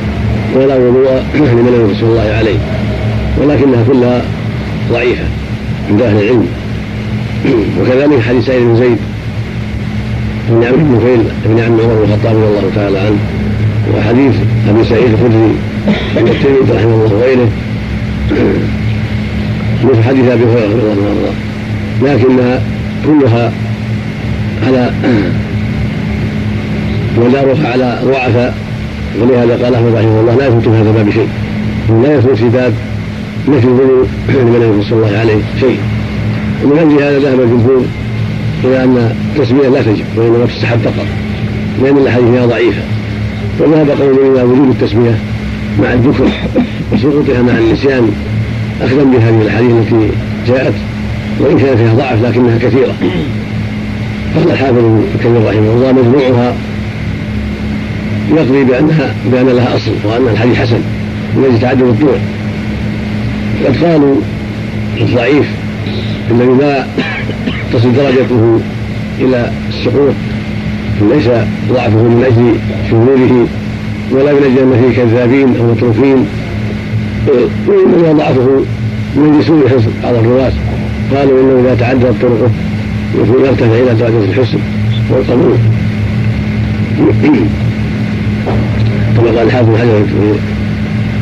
[0.56, 2.58] ولا وضوء لمن لم يرسل الله عليه
[3.42, 4.22] ولكنها كلها
[4.92, 5.24] ضعيفة
[5.90, 6.48] عند أهل العلم.
[7.82, 8.98] وكذلك حديث سعيد بن زيد
[10.50, 13.18] بن عمرو بن نفيل بن عم عمر بن الخطاب رضي الله تعالى عنه
[13.96, 14.36] وحديث
[14.70, 15.56] أبي سعيد الخدري
[16.18, 17.50] عند الترمذي رحمه الله وغيره.
[19.84, 22.14] مثل حديث أبي هريرة رضي الله عنه.
[22.14, 22.62] لكنها
[23.06, 23.52] كلها
[24.68, 24.92] على
[27.18, 28.56] مدارها على ضعفاء
[29.22, 31.30] ولهذا قال أحمد رحمه الله لا يفوت في هذا الباب شيء.
[32.04, 32.74] لا يفوت في باب
[33.48, 35.80] نفي الذنوب لمن صلى الله عليه شيء.
[36.64, 37.86] ومن أجل هذا ذهب الجمهور
[38.64, 41.06] إلى ان التسميه لا تجب وإنما تستحب فقط
[41.84, 42.82] لأن الأحاديث فيها ضعيفة.
[43.60, 45.18] وذهب قوم إلى وجوب التسميه
[45.82, 46.30] مع الذكر
[46.94, 48.12] وسقوطها مع النسيان
[48.82, 50.10] اخذا بهذه الأحاديث التي
[50.48, 50.74] جاءت؟
[51.40, 52.94] وإن كان فيها ضعف لكنها كثيرة.
[54.36, 54.78] قال الحافظ
[55.26, 56.56] ابن رحمه الله مجموعها
[58.32, 60.80] يقضي بانها بأن لها أصل وأن الحديث حسن
[61.36, 62.20] من أجل تعدد الطرق
[63.66, 64.16] قد قالوا
[65.02, 65.46] الضعيف
[66.32, 66.86] الذي لا
[67.74, 68.60] تصل درجته
[69.20, 70.14] إلى السقوط
[71.02, 71.28] ليس
[71.74, 72.56] ضعفه من أجل
[72.90, 73.48] شذوذه
[74.12, 76.26] ولا من أجل ان فيه كذابين أو متروكين.
[77.68, 78.48] وإنما ضعفه
[79.16, 80.52] من سوء الحفظ على الرواة
[81.16, 82.52] قالوا إنه إذا تعددت طرقه
[83.16, 84.60] يكون يرتفع إلى درجة الحسن
[85.10, 85.58] والقبول.
[89.18, 90.04] كما قال الحافظ حجر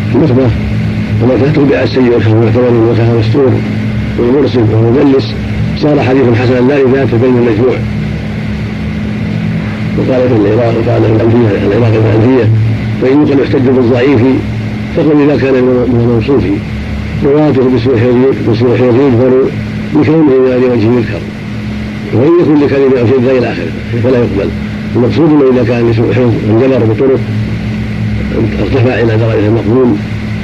[0.10, 0.50] في النخبه
[1.24, 3.52] وما تتبع السيء الحسن معتبر وكان مستور
[4.20, 5.34] والمرسل والمدلس.
[5.86, 7.78] صار حديثا حسنا لا لذاته بل من مجموع
[9.98, 12.50] وقال ابن العراق وقال ابن العراق ابن الألفية
[13.02, 14.22] فإن يقل يحتج بالضعيف
[14.96, 16.44] فقل إذا كان من الموصوف.
[17.26, 19.50] رواته بسوء حفظه يظهر
[19.94, 21.22] بكونه غير وجه يذكر.
[22.14, 23.72] وإن يكن لكلمة أو شيء غير آخره
[24.04, 24.50] فلا يقبل.
[24.96, 27.20] المقصود أنه إذا كان بسوء حفظ انجبر بطرق
[28.62, 29.88] ارتفع إلى درجة المقبول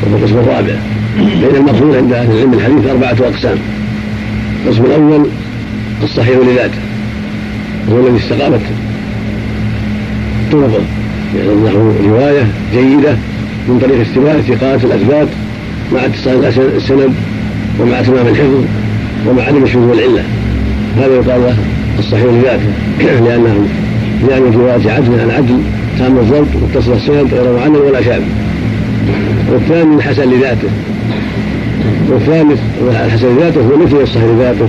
[0.03, 0.76] وهو القسم الرابع.
[1.18, 3.57] بين المقبول عند أهل العلم الحديث أربعة أقسام.
[4.66, 5.28] القسم الأول
[6.04, 6.78] الصحيح لذاته
[7.88, 8.62] وهو الذي استقامت
[10.52, 10.82] طرقه
[11.38, 13.16] يعني له رواية جيدة
[13.68, 15.28] من طريق استواء الثقات الأثبات
[15.94, 17.14] مع اتصال السند
[17.80, 18.64] ومع تمام الحفظ
[19.28, 20.24] ومع عدم الشذوذ والعلة
[20.98, 21.58] هذا يقال له
[22.00, 22.72] الصحيح لذاته
[23.26, 23.68] لأنه
[24.30, 25.60] لأن رواية عدل عن عدل
[26.00, 28.22] تام الضبط واتصل السند غير معلل ولا شاذ
[29.52, 30.70] والثاني الحسن لذاته
[32.10, 32.60] والثالث
[33.06, 34.68] الحسن لذاته هو مثل الصحيح لذاته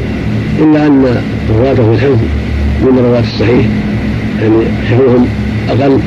[0.59, 1.22] إلا أن
[1.59, 2.18] رواته في الحفظ
[2.82, 3.66] من رواة الصحيح.
[4.42, 5.26] يعني حفظهم
[5.68, 5.98] أقل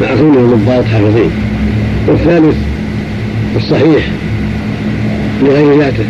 [0.00, 1.30] مع كونهم ضباط حافظين.
[2.08, 2.56] والثالث
[3.56, 4.08] الصحيح
[5.42, 6.04] لغير ذاته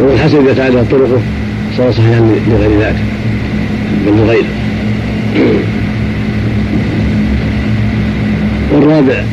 [0.00, 1.20] وهو الحسن إذا تعدى طرقه
[1.76, 2.20] صار صحيحا
[2.50, 3.02] لغير ذاته
[4.06, 4.48] بل لغيره
[8.72, 9.24] والرابع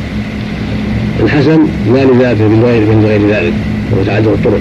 [1.22, 1.58] الحسن
[1.94, 2.56] لا لذاته بل
[3.02, 3.52] لغير ذلك.
[3.92, 4.60] وهو تعدد الطرق.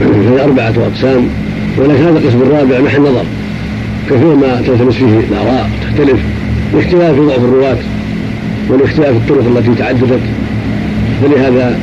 [0.00, 1.28] فهي أربعة أقسام
[1.78, 3.24] ولكن هذا القسم الرابع محل نظر.
[4.10, 6.20] كثير ما تلتمس فيه الآراء تختلف.
[6.74, 7.78] لاختلاف في ضعف الرواة
[8.70, 10.20] ولاختلاف الطرق التي تعددت.
[11.22, 11.78] فلهذا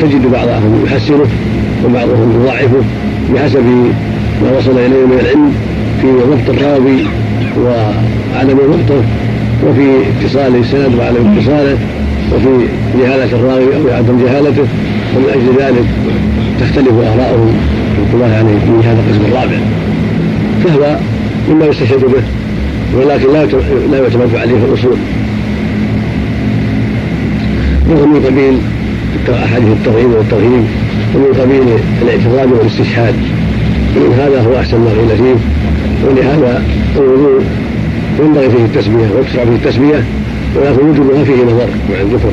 [0.00, 1.26] تجد بعضهم يحسنه
[1.84, 2.82] وبعضهم يضعفه
[3.34, 3.64] بحسب
[4.42, 5.52] ما وصل إليه من العلم
[6.02, 6.98] في ضبط الراوي
[7.64, 9.02] وعدم ضبطه
[9.66, 11.78] وفي اتصال السند وعدم اتصاله
[12.34, 12.66] وفي
[13.00, 14.66] جهالة الراوي أو عدم جهالته.
[15.16, 15.86] ومن أجل ذلك
[16.60, 17.54] تختلف آراؤهم
[18.14, 19.58] الله يعني في هذا القسم الرابع.
[20.64, 20.96] فهو
[21.50, 22.22] مما يستشهد به
[22.96, 23.44] ولكن لا
[23.90, 24.96] لا يعتمد عليه في الأصول.
[27.90, 28.58] وهو من قبيل
[29.44, 30.64] أحاديث الترغيب والترهيب
[31.14, 31.62] ومن قبيل
[32.02, 33.14] الاعتقاد والاستشهاد.
[34.18, 35.34] هذا هو أحسن ما قيل فيه
[36.06, 36.62] ولهذا
[36.96, 37.42] الوضوء
[38.20, 40.04] ينبغي فيه التسمية ويكثر فيه التسمية
[40.56, 42.32] ولكن وجودها فيه نظر مع الذكر.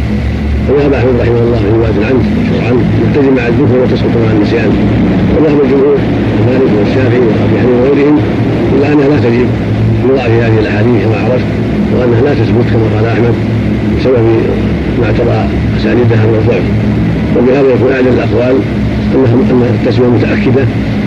[0.70, 2.22] وذهب احمد رحمه الله في روايه عنه
[2.68, 4.72] عنه يبتدي مع الذكر وتسقط مع النسيان.
[5.34, 5.98] وذهب الجمهور
[6.48, 8.18] مالك والشافعي وابي حنيفه وغيرهم.
[8.76, 9.48] إلا أنها لا تجب
[10.06, 11.50] لضعف هذه الأحاديث كما عرفت
[11.96, 13.36] وأنها لا تثبت كما قال أحمد
[14.00, 14.26] بسبب
[15.00, 15.38] ما اعتبر
[15.78, 16.66] أسانيدها من الضعف.
[17.36, 18.56] وبهذا يكون اعلى الأقوال
[19.16, 20.64] أنها ان التسميه متأكدة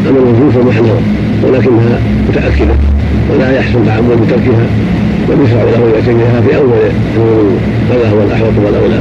[0.09, 1.01] أما الوجوه فمحذره
[1.45, 1.97] ولكنها
[2.29, 2.75] متأكدة
[3.31, 4.67] ولا يحسن تعمد بتركها
[5.29, 6.83] بل يشرع له يعتنيها في أول
[7.91, 9.01] هذا هو الأحوط والأولى.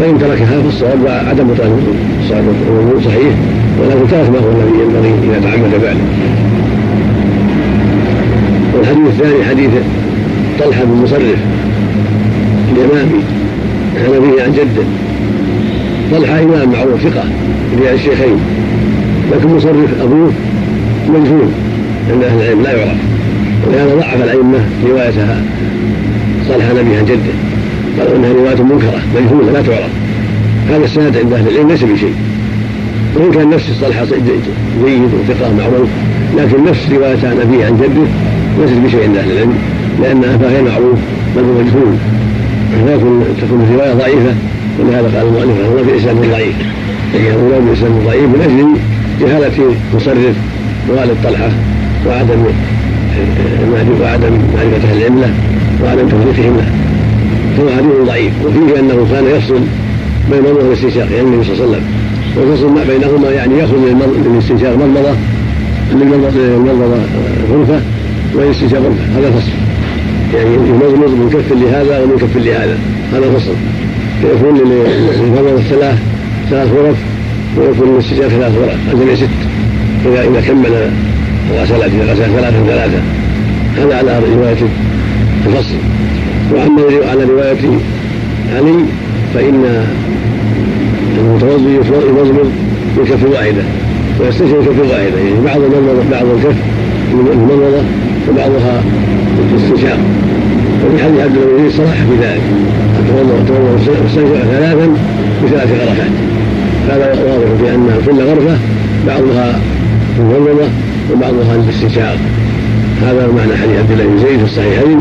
[0.00, 1.96] فإن تركها فالصواب عدم بطلان
[2.68, 3.34] الوضوء صحيح
[3.80, 6.04] ولكن ترك ما هو الذي ينبغي إذا تعمد فعله
[8.74, 9.70] والحديث الثاني حديث
[10.60, 11.38] طلحة بن مصرف
[12.72, 13.22] اليمامي
[13.96, 14.84] كان به عن جده.
[16.12, 17.24] طلحة إمام معروف ثقة
[17.76, 18.38] في الشيخين.
[19.32, 20.32] لكن مصرف أبوه
[21.08, 21.48] مجهول
[22.10, 22.98] عند أهل العلم لا يعرف.
[23.66, 25.42] ولهذا ضعف الأئمة رواية
[26.48, 27.53] صالح نبي عن جده.
[27.98, 29.90] إنها رواية منكرة مجهولة لا تعرف.
[30.70, 32.14] هذا السند عند أهل العلم ليس بشيء.
[33.16, 34.02] وإن كان نفس الصالح
[34.84, 35.88] جيد وثقه معروف
[36.36, 38.06] لكن نفس رواية عن أبيه عن جده
[38.60, 39.54] ليست بشيء عند أهل العلم
[40.02, 40.98] لأن أباه غير معروف
[41.36, 41.96] بل هو مجهول.
[42.86, 44.34] فيكون تكون الرواية ضعيفة
[44.80, 46.54] ولهذا قال المؤلف رحمه الله في اسناد ضعيف
[47.12, 48.76] فهي اولى بإسناد ضعيف من أجل
[49.20, 50.36] جهالة مصرف
[50.88, 51.50] والد طلحه
[52.06, 52.44] وعدم
[54.02, 55.30] وعدم معرفة أهل العلم له
[55.84, 56.83] وعدم توثيقهم له.
[57.56, 59.60] فهو حديث ضعيف وفيه أنه كان يفصل
[60.30, 61.84] بين ظهر استنشاق يعني النبي صلى الله عليه وسلم.
[62.36, 65.12] والفصل ما بينهما يعني يخرج من الاستنشاق مضمضة
[65.92, 67.00] من المضمضة
[67.50, 67.80] غرفة
[68.34, 69.18] والاستنشاق غرفة.
[69.18, 69.52] هذا فصل.
[70.34, 72.78] يعني يمضمض من كف لهذا ومن كف لهذا.
[73.12, 73.54] هذا فصل.
[74.20, 75.98] فيكون للمضمضة ثلاث
[76.50, 76.96] ثلاث غرف
[77.56, 79.28] ويكون للاستنشاق ثلاث غرف الجميع ست.
[80.06, 80.90] إذا إذا كمل
[81.50, 83.00] الغسلات إذا غسل ثلاثة ثلاثة.
[83.78, 84.56] هذا على رواية
[85.46, 85.74] الفصل.
[86.52, 87.78] وأما على رواية
[88.56, 88.84] علي
[89.34, 89.86] فإن
[91.18, 92.52] المتوضي يمضمض
[92.96, 93.62] من كف واحدة
[94.20, 96.56] ويستشهد كف واحدة يعني بعض المضمضة بعض الكف
[97.12, 97.82] المضمضة
[98.30, 98.82] وبعضها
[99.52, 99.98] الاستنشاق
[100.84, 102.42] وفي حديث عبد الله صرح في ذلك
[103.08, 104.88] توضا واستنشق ثلاثا
[105.44, 106.10] بثلاث غرفات.
[106.90, 108.58] هذا واضح في أن كل غرفة
[109.06, 109.60] بعضها
[110.18, 110.68] المضمضه
[111.12, 112.16] وبعضها الاستنشاق
[113.02, 114.98] هذا معنى حديث عبد الله بن زيد في الصحيحين.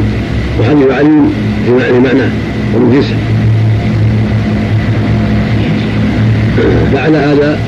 [0.60, 1.22] وحديث علي
[1.66, 2.30] في معناه
[2.76, 3.16] ومن جنسه
[6.94, 7.60] فعلى هذا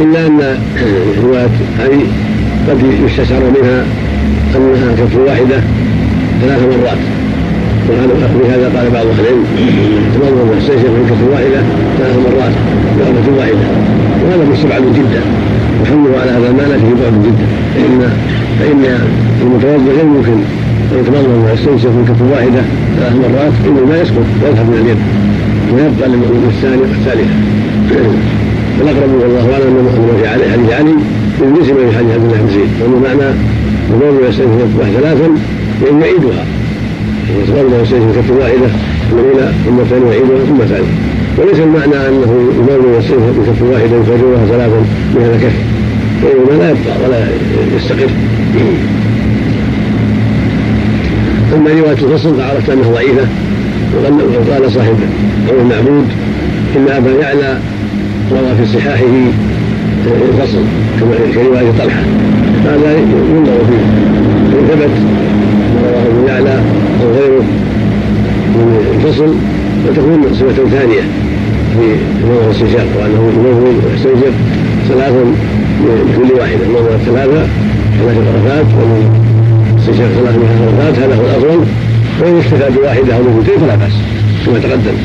[0.00, 0.58] إلا أن
[1.24, 1.48] رواية
[1.80, 2.04] علي
[2.68, 3.84] قد يستشعر منها
[4.56, 5.60] أنها كف واحدة
[6.42, 6.98] ثلاث مرات.
[7.88, 9.44] ولهذا قال بعض أهل العلم.
[10.14, 11.60] تمضمض واستنشق من كف واحدة
[11.98, 12.54] ثلاث مرات
[12.98, 13.66] بغرفة واحدة.
[14.24, 15.22] وهذا مستبعد جدا
[15.82, 18.12] وحمله على هذا المعنى فيه بعد جدا فإن
[18.60, 18.82] فإن
[19.42, 20.59] المتوضئ غير ممكن.
[20.98, 22.62] يتمضمض ويستنشق من كف واحدة
[22.96, 25.00] ثلاث مرات إنه لا يسقط ويذهب من اليد
[25.72, 27.34] ويبقى للثاني والثالثة
[28.78, 29.92] والاقرب والله أعلم أنه
[30.22, 30.92] في حديث علي
[31.40, 32.70] من جسم في حديث عبد الله بن زيد.
[32.80, 33.28] وانه معنى
[34.28, 34.68] يستنشق
[35.00, 35.28] ثلاثا
[35.80, 36.44] فان يعيدها.
[37.38, 38.70] يتوضا يستنشق كف واحدة
[39.12, 40.92] الاولى ثم الثانية يعيدها ثم الثالثه
[41.38, 44.80] وليس المعنى أنه الموضوع يستنشق بكف واحدة يفرغها ثلاثا
[45.14, 45.56] من هذا الكف
[46.22, 47.18] وانما لا يبقى ولا
[47.76, 48.10] يستقر.
[51.54, 53.26] اما رواية الفصل فعرفت انها ضعيفة
[53.96, 54.96] وقال صاحب
[55.48, 56.08] قول المعبود
[56.76, 57.58] إن أبا يعلى
[58.32, 59.04] روى في صحاحه
[60.28, 60.62] الفصل
[61.00, 62.02] كما كروايه طلحة.
[62.64, 62.92] هذا
[63.30, 63.84] ينظر فيه
[64.58, 64.90] ان ثبت
[65.84, 66.60] رواه أبو يعلى
[67.02, 67.44] أو غيره
[68.54, 69.34] من الفصل
[69.86, 71.00] فتكون صفة ثانية
[71.72, 71.96] في
[72.26, 74.32] موضع الاستنشاق وأنه يمول ويستنشق
[74.88, 75.24] ثلاثا
[75.80, 77.46] من كل واحدة موضع الثلاثه
[77.98, 79.19] ثلاث غرفات ومن
[79.80, 81.60] استنشاق ثلاث من غرفات هذا هو الافضل
[82.20, 83.92] وإن اكتفى بواحدة أو مرتين فلا بأس.
[84.46, 84.96] كما تقدم.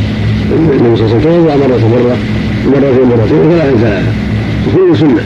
[0.52, 2.18] النبي صلى الله عليه وسلم توضأ مرة مرة
[2.66, 4.12] مرتين مرتين وثلاثا ثلاثة
[4.68, 5.24] وكل سنة.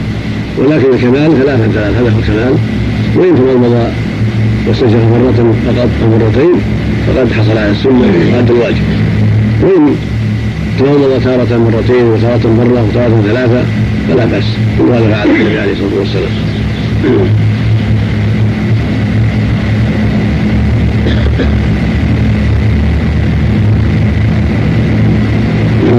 [0.57, 2.53] ولكن الكمال ثلاثا ثلاثة هذا هو الكمال.
[3.15, 3.75] وإن تمضمض
[4.67, 6.55] واستنشق مرة فقط أو مرتين
[7.07, 8.85] فقد حصل على السنة وأدى الواجب.
[9.63, 9.95] وإن
[10.79, 13.63] تمضمض تارة مرتين وتارة مرة وتارة ثلاثة
[14.07, 14.47] فلا بأس.
[14.77, 16.31] كل هذا فعل النبي عليه الصلاة والسلام.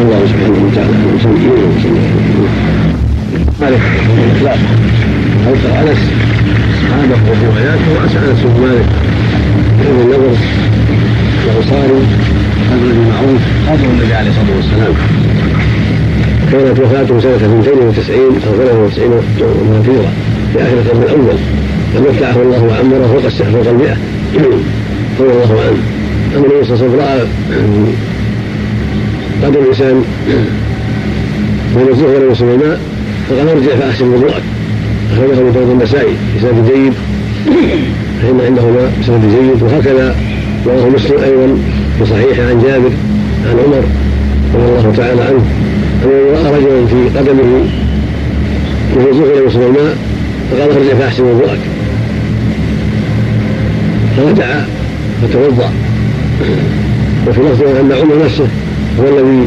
[0.03, 0.91] الله سبحانه وتعالى
[3.61, 3.81] مالك؟
[4.19, 4.59] الاخلاق
[5.45, 6.01] حلق أنس.
[6.83, 8.41] صحابه ورواياته واسع أنس.
[8.45, 8.89] بن مالك.
[9.81, 10.37] ابن النضر
[11.47, 12.01] الانصاري
[12.73, 13.43] رجل معروف.
[13.69, 14.95] قبر النبي عليه الصلاة والسلام.
[16.53, 20.11] كانت وفاته سنة 92 أو 93 ومثيرة
[20.53, 21.39] في آخر القرن الأول.
[21.95, 23.97] فمتعه الله وعمره فوق فوق المئة.
[25.21, 25.79] رضي الله عنه
[26.37, 27.21] أن النبي صلى الله عليه وسلم رأى
[29.45, 30.05] قد الإنسان
[31.77, 32.81] بين الظهر ويصل الماء
[33.31, 34.43] فقال ارجع فأحسن وضوءك
[35.13, 36.93] أخرجه أبو داود النسائي بسند جيد.
[38.23, 40.17] فإن عنده ماء بسند جيد وهكذا
[40.67, 41.59] رواه مسلم أيضا
[41.99, 42.91] في صحيحه عن جابر
[43.47, 43.85] عن عمر
[44.55, 45.45] رضي الله تعالى عنه
[46.05, 47.67] أنه رأى رجلا في قدمه
[48.97, 49.97] وهو الظهر ويصل الماء
[50.51, 51.61] فقال أرجع فأحسن وضوءك
[54.17, 54.65] فرجع
[55.23, 55.71] فتوضأ
[57.29, 58.49] وفي لفظ أن عمر نفسه
[59.01, 59.47] هو الذي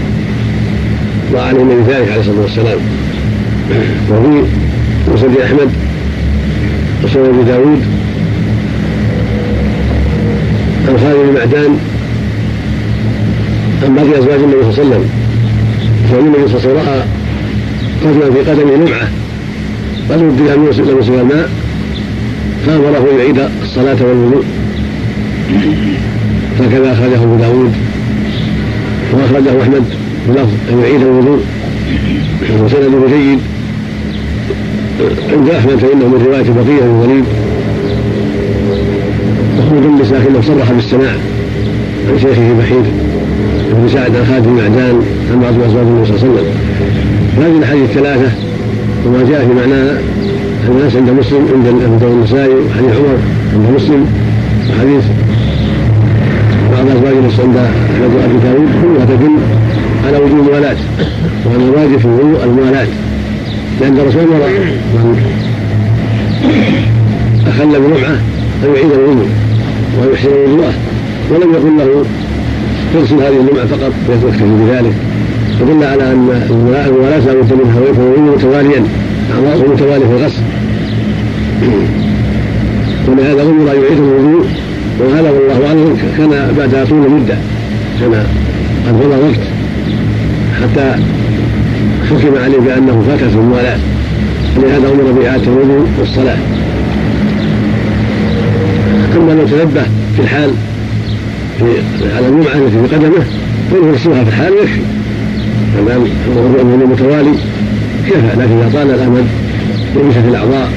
[1.34, 2.78] ضاع عليه النبي ذلك عليه الصلاة والسلام.
[4.12, 4.44] وفي
[5.14, 5.70] مسند أحمد
[7.04, 7.82] وسنن أبي داود
[10.88, 11.78] عن خالد بن معدان
[13.84, 15.10] عن بعض أزواج النبي صلى الله عليه وسلم.
[16.12, 17.04] فإن النبي صلى الله عليه وسلم رأى
[18.06, 19.08] رجلا في قدمه لمعة
[20.10, 21.50] قد ودي ان يمسك الماء
[22.66, 24.44] فأمره أن يعيد الصلاة والوضوء.
[26.60, 27.72] هكذا أخرجه أبو داود
[29.14, 29.84] وأخرجه أحمد
[30.30, 31.40] بلفظ أن يعيد الوضوء
[32.64, 33.40] وسنده جيد.
[35.34, 37.24] عند أحمد فإنه من رواية بقيه بن وليد
[39.58, 41.12] مخرج لكنه صرح بالسماع
[42.10, 42.84] عن شيخه بحير
[43.72, 45.02] بن سعد عن خالد بن معدان
[45.32, 46.48] عن بعض أزواج النبي صلى الله عليه وسلم.
[47.38, 48.32] هذه الاحاديث الثلاثة
[49.06, 49.98] وما جاء في معناها
[50.70, 53.18] الناس عند مسلم عند أبو داود النسائي وحديث عمر
[53.54, 54.06] عند مسلم.
[54.70, 55.04] وحديث
[56.84, 59.36] بعض ازواج عند احمد وابي داود كلها تدل
[60.08, 60.76] على وجوب الموالاة
[61.46, 62.88] وأن الواجب في الوضوء الموالاة.
[63.82, 64.50] لأن الرسول أمر
[64.94, 65.18] من
[67.48, 68.16] أخل بلمعة
[68.64, 69.28] أن يعيد الوضوء
[70.02, 70.74] ويحسن وضوءه
[71.32, 72.06] ولم يقل له
[72.94, 74.94] تغسل هذه اللمعة فقط ويكتفي بذلك.
[75.60, 78.84] فدل على أن الموالاة لا بد منها ويكون الوضوء متواليا
[79.36, 80.42] أعضاؤه متوالية في الغسل.
[83.08, 84.46] ولهذا أمر أن يعيد الوضوء
[85.00, 85.98] وهذا والله أعلم.
[86.18, 87.38] كان بعد طول مدة
[88.00, 88.26] كان
[88.88, 89.44] قد مضى وقت.
[90.62, 90.96] حتى
[92.10, 93.80] حكم عليه بأنه فاتت الموالاة.
[94.58, 96.38] ولهذا أمر بإعادة الوضوء والصلاة.
[99.16, 99.84] أما لو تنبه
[100.16, 100.52] في الحال
[101.60, 101.66] في
[102.18, 103.24] على الجمعة التي في قدمه
[103.72, 104.82] فإنه يغسلها في الحال ويكفي.
[105.76, 106.04] ما دام
[106.38, 107.34] الوضوء متوالي.
[108.08, 109.26] كفى لكن إذا طال الأمد
[109.96, 110.70] لبست الأعضاء.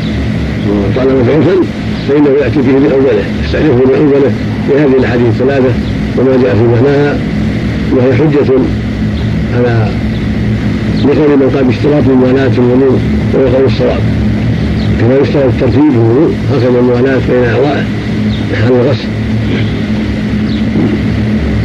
[0.68, 1.66] وطال مضعوفا
[2.08, 4.32] فإنه يأتي به من أوله يستأنفه من أوله
[4.68, 5.74] بهذه الأحاديث الثلاثة
[6.18, 7.18] وما جاء في معناها
[7.92, 8.52] وهي حجة
[9.56, 9.88] على
[11.04, 13.00] لقول من قال باشتراط الموالاة في الوضوء
[13.34, 14.00] وهو الصواب.
[15.00, 17.84] كما يشترط الترتيب في الوضوء هكذا الموالاة بين أعضائه
[18.62, 19.08] حال الغسل.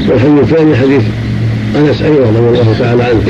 [0.09, 1.03] والحديث الثاني حديث
[1.76, 3.22] أنس أيضا رضي الله تعالى عنه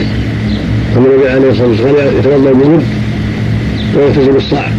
[0.98, 2.84] ان النبي عليه الصلاة والسلام يتوضا بالود
[3.98, 4.72] ويلتزم الصاع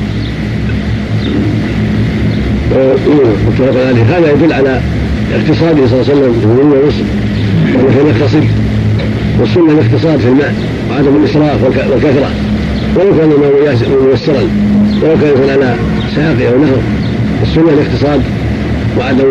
[3.48, 4.80] متفق عليه هذا يدل على
[5.34, 7.04] اقتصاده صلى الله عليه وسلم في الوضوء والغسل
[7.94, 8.44] كان يقتصد
[9.40, 10.54] والسنة الاقتصاد في الماء
[10.90, 12.30] وعدم الإسراف والكثرة.
[12.96, 13.76] ولو كان الماء
[14.10, 14.42] ميسرا.
[15.02, 15.74] ولو كان يكون على
[16.16, 16.78] ساقي أو نهر.
[17.42, 18.20] السنة الاقتصاد
[18.98, 19.24] وعدم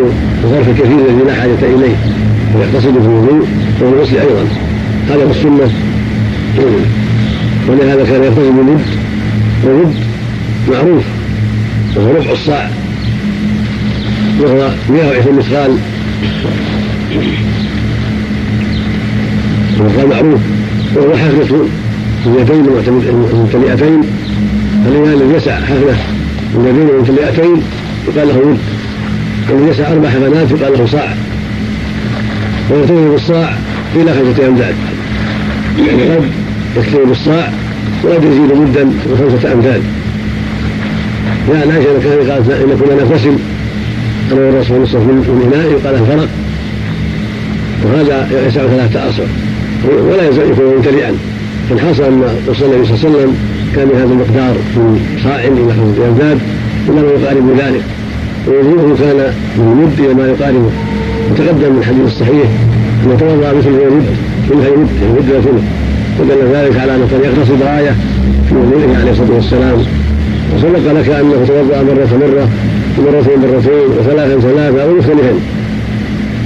[0.44, 1.96] الظرف الكثير الذي لا حاجة إليه.
[2.54, 3.46] ويقتصد في الوضوء
[3.80, 4.44] والغسل أيضا.
[5.08, 5.70] هذا هو السنة.
[7.68, 8.80] ولهذا كان يقتصد بالود
[9.64, 9.94] والود
[10.70, 11.04] معروف.
[11.96, 12.70] وهو ربع الصاع.
[14.42, 15.78] وهو 120 مثقال
[19.80, 20.40] مثقال معروف.
[20.96, 21.68] وهو حفنة
[22.26, 22.66] اليدين
[23.32, 24.02] ممتلئتين.
[24.84, 25.96] فالإنسان الذي يسع حفنة
[26.54, 27.62] اليدين ممتلئتين.
[28.08, 28.58] يقال له ود.
[29.50, 31.14] والذي يسع أربع حفنات يقال له صاع.
[32.70, 33.54] ويكتفي بالصاع
[33.96, 34.74] إلى خمسة أمداد
[35.78, 36.24] قد
[36.76, 37.52] يكتفي بالصاع
[38.04, 39.82] وقد يزيد مدا بخمسة أمداد
[41.48, 43.36] لأن عائشة كان قالت إن كنا نغتسل
[44.32, 46.28] أنا والرسول نصف من إناء يقال الفرق.
[47.84, 49.22] وهذا يسع ثلاثة أصع
[50.10, 51.12] ولا يزال يكون ممتلئا
[51.70, 53.36] فالحاصل أن رسول الله صلى الله عليه وسلم
[53.74, 56.38] كان بهذا المقدار من صاع إلى خمسة أمداد
[56.88, 57.84] إلى ما يقارب ذلك.
[58.48, 59.18] ووضوءه كان
[59.58, 60.70] من مد إلى ما يقاربه.
[61.30, 62.48] وتقدم من الحديث الصحيح
[63.04, 64.06] أنه توضأ مثل الود
[64.50, 65.64] مثل الود الود وثلث
[66.20, 67.96] ودل ذلك على أنه كان يقتصد غاية
[68.48, 69.76] في وضوئه عليه الصلاة والسلام.
[70.56, 72.48] وسبق لك أنه توضأ مرة مرة
[72.98, 75.34] ومرتين مرتين وثلاثا ثلاثا أو مختلفا.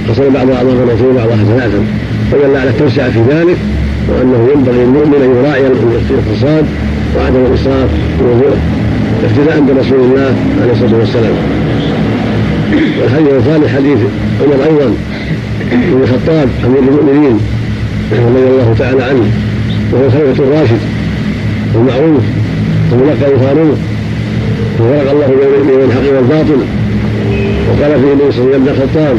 [0.09, 1.83] غسل بعض أعضاء مرتين وبعضها ثلاثا.
[2.31, 3.57] فدل على التوسعة في ذلك
[4.09, 6.65] وأنه ينبغي للمؤمن أن يراعي الاقتصاد
[7.17, 8.57] وعدم الإسراف في وضوءه
[9.23, 11.33] اقتداء برسول الله عليه الصلاة والسلام.
[13.01, 13.97] والحديث الثالث حديث
[14.41, 14.93] عمر أيضا
[15.71, 17.39] بن الخطاب أمير المؤمنين
[18.11, 19.25] رضي الله تعالى عنه
[19.91, 20.79] وهو الخليفه الراشد
[21.75, 22.23] المعروف
[22.91, 23.77] وملقب الفاروق
[24.79, 25.27] وفرق الله
[25.67, 26.61] بين الحق والباطل.
[27.67, 29.17] وقال فيه النبي صلى الله عليه وسلم الخطاب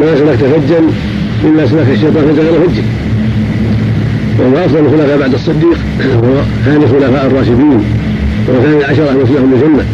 [0.00, 0.80] ما سلكت فجا
[1.44, 2.82] الا سلك الشيطان فجا غير فجه
[4.38, 5.78] وهو افضل الخلفاء بعد الصديق
[6.22, 7.84] وهو ثاني الخلفاء الراشدين
[8.48, 9.84] وهو ثاني العشره المسلمين بالجنه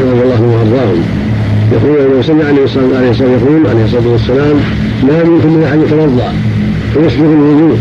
[0.00, 1.02] رضي الله عنهم وأرضاهم.
[1.72, 4.56] يقول انه سمع عليه وسلم يقول عليه الصلاة والسلام
[5.02, 6.32] ما منكم من أحد يتوضأ
[6.94, 7.78] فيسبق الوضوء.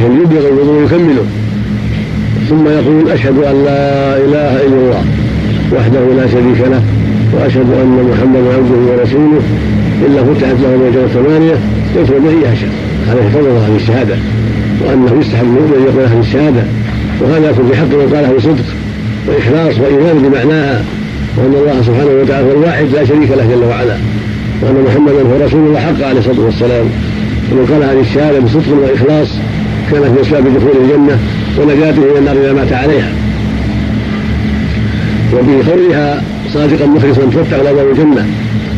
[0.00, 1.24] يعني يبلغ الوضوء يكمله
[2.48, 5.04] ثم يقول أشهد أن لا إله إلا الله.
[5.76, 6.82] وحده لا شريك له
[7.32, 9.42] وأشهد أن محمدا عبده ورسوله.
[10.06, 11.56] الا فتحت له الوجوه الثمانيه
[11.96, 12.70] يدخل به يشاء
[13.08, 14.14] هذا يفضل هذه الشهادة.
[14.84, 16.62] وأنه يستحب المؤمن ان يقول هذه الشهادة.
[17.20, 18.64] وهذا يكون حق من قاله بصدق
[19.28, 20.84] وإخلاص وإيمان بمعناها.
[21.36, 23.96] وأن الله سبحانه وتعالى هو الواحد لا شريك له جل وعلا.
[24.62, 26.86] وأن محمدا هو رسول الله حق عليه الصلاة والسلام.
[27.52, 29.28] ومن قال هذه الشهادة بصدق وإخلاص
[29.90, 31.18] كانت من أسباب دخول الجنة
[31.58, 33.12] ونجاته من النار إذا مات عليها.
[35.32, 36.22] وبقولها
[36.54, 38.26] صادقا مخلصا تفتح له الجنة.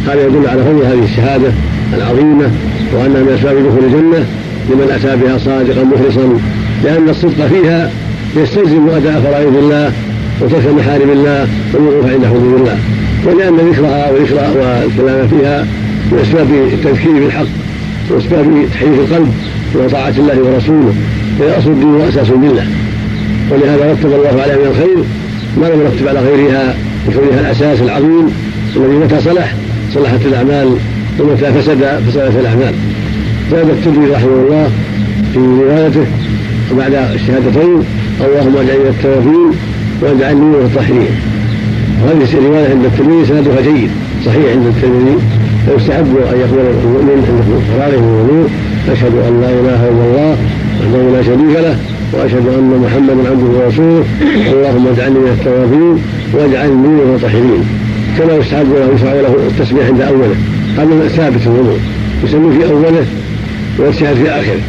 [0.07, 1.53] هذا يدل على فضل هذه الشهادة
[1.97, 2.51] العظيمة
[2.93, 4.27] وأنها من أسباب دخول الجنة
[4.71, 6.39] لمن أتى بها صادقا مخلصا
[6.85, 7.91] لأن الصدق فيها
[8.37, 9.93] يستلزم أداء فرائض الله
[10.41, 12.79] وترك محارم الله والوقوف عند حدود الله.
[13.27, 14.51] ولأن ذكرها وذكرها
[14.85, 15.67] والكلام فيها
[16.13, 17.47] من أسباب التذكير بالحق
[18.11, 19.35] وأسباب تحريف القلب
[19.93, 20.95] طاعة الله ورسوله
[21.39, 22.67] فهي أصل الدين وأساس بالله
[23.51, 25.05] ولهذا رتب الله عليها من الخير
[25.61, 26.75] ما لم يرتب على غيرها
[27.09, 28.31] بكونها الأساس العظيم
[28.77, 29.55] الذي متى صلح؟
[29.95, 30.69] صلحت الأعمال
[31.21, 32.75] ومتى فسد فسدت الأعمال.
[33.51, 34.71] زاد الترمذي رحمه الله
[35.33, 36.07] في روايته
[36.79, 37.85] بعد الشهادتين
[38.21, 39.51] اللهم اجعلني التوابين
[40.03, 41.15] واجعلني من المتطهرين
[42.03, 43.91] وهذه الروايه عند الترمذي سندها جيد
[44.27, 45.19] صحيح عند الترمذي.
[45.67, 48.51] فيستحب أن يقول المؤمن عند فراره من الوضوء
[48.93, 50.37] أشهد أن لا إله إلا الله
[50.81, 51.77] وحده لا شريك له.
[52.13, 54.05] وأشهد أن محمدا عبده ورسوله.
[54.53, 55.97] اللهم اجعلني من التوابين
[56.35, 57.63] واجعلني من المتطهرين
[58.19, 60.35] كما يستحب له يشرع له التسبيح عند أوله.
[60.79, 61.79] هذا ثابت الوضوء.
[62.25, 63.07] يسمي في أوله
[63.79, 64.61] ويجتهد في آخره.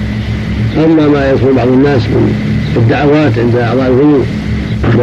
[0.86, 2.34] أما ما يدخل بعض الناس من
[2.78, 4.26] الدعوات عند أعضاء الوضوء
[4.84, 5.02] عند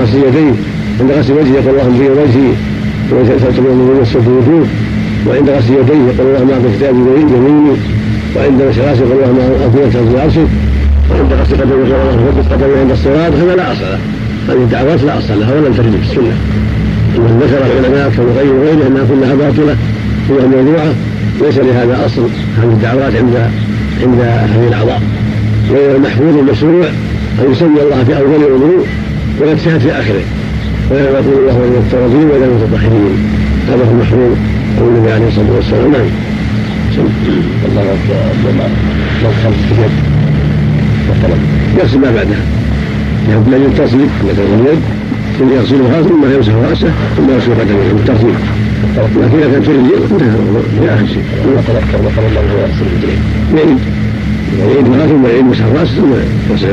[0.00, 0.54] غسل يديه
[1.00, 2.52] عند غسل وجهه يقول اللهم في وجهي
[3.12, 4.66] وتتبع من يمسك الوجوه
[5.28, 7.76] وعند غسل يديه يقول اللهم اعطي كتابي يميني.
[8.36, 10.48] وعند غسل راسه يقول اللهم اعطي في عرشك
[11.10, 13.98] وعند غسل يقول اللهم ثبت قدمي عند الصراط هذا لا أصل له.
[14.48, 16.36] هذه الدعوات لا أصل لها ولم ترد في السنة.
[17.16, 19.76] ومن ذكر العلماء كمغير وغيره انها كلها باطلة
[20.30, 20.92] هي موضوعة
[21.42, 22.22] ليس لهذا أصل.
[22.62, 23.50] هذه الدعوات عند
[24.02, 25.02] عند هذه الأعضاء.
[25.70, 26.86] غير المحفوظ المشروع
[27.40, 28.86] أن يسمي الله في اول الوضوء
[29.40, 30.24] ويجتهد في آخره.
[30.90, 33.16] ويقول الله من التوابين ولا المتطهرين
[33.68, 34.36] هذا هو المحفوظ
[34.78, 35.92] عن النبي عليه الصلاة والسلام.
[35.92, 36.29] نعم.
[37.64, 37.82] الله
[39.22, 39.94] لو خمس يد
[41.10, 41.36] مثلا
[41.78, 42.42] يغسل ما بعدها
[43.28, 44.82] يحب من التصريف مثلا اليد
[45.38, 48.34] ثم يغسلها ثم يمسح راسه ثم يغسل قدمه بالترتيب
[48.96, 53.20] لكن اذا كان في الرجل انتهى اخر شيء وتذكر مثلا يغسل الرجلين
[53.54, 53.78] يعيد
[54.58, 56.12] يعيد ما ثم يعيد مسح راسه ثم
[56.50, 56.68] يغسل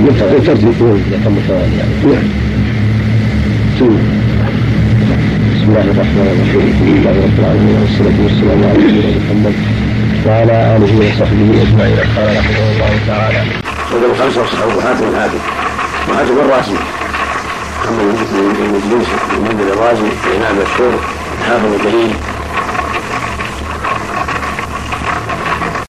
[0.00, 0.74] بالترتيب
[2.04, 2.22] نعم
[3.76, 4.21] بسم
[5.72, 9.54] الله الرحمن الرحيم الحمد لله رب العالمين والصلاه والسلام على نبينا محمد
[10.26, 13.40] وعلى اله وصحبه اجمعين قال رحمه الله تعالى
[13.92, 15.40] وجه الخمسه والصحابه وحاتم الحاكم
[16.08, 16.76] وحاتم الراسي
[17.80, 20.92] محمد بن المجلس من منزل الرازي الامام المشهور
[21.40, 22.10] الحافظ الجليل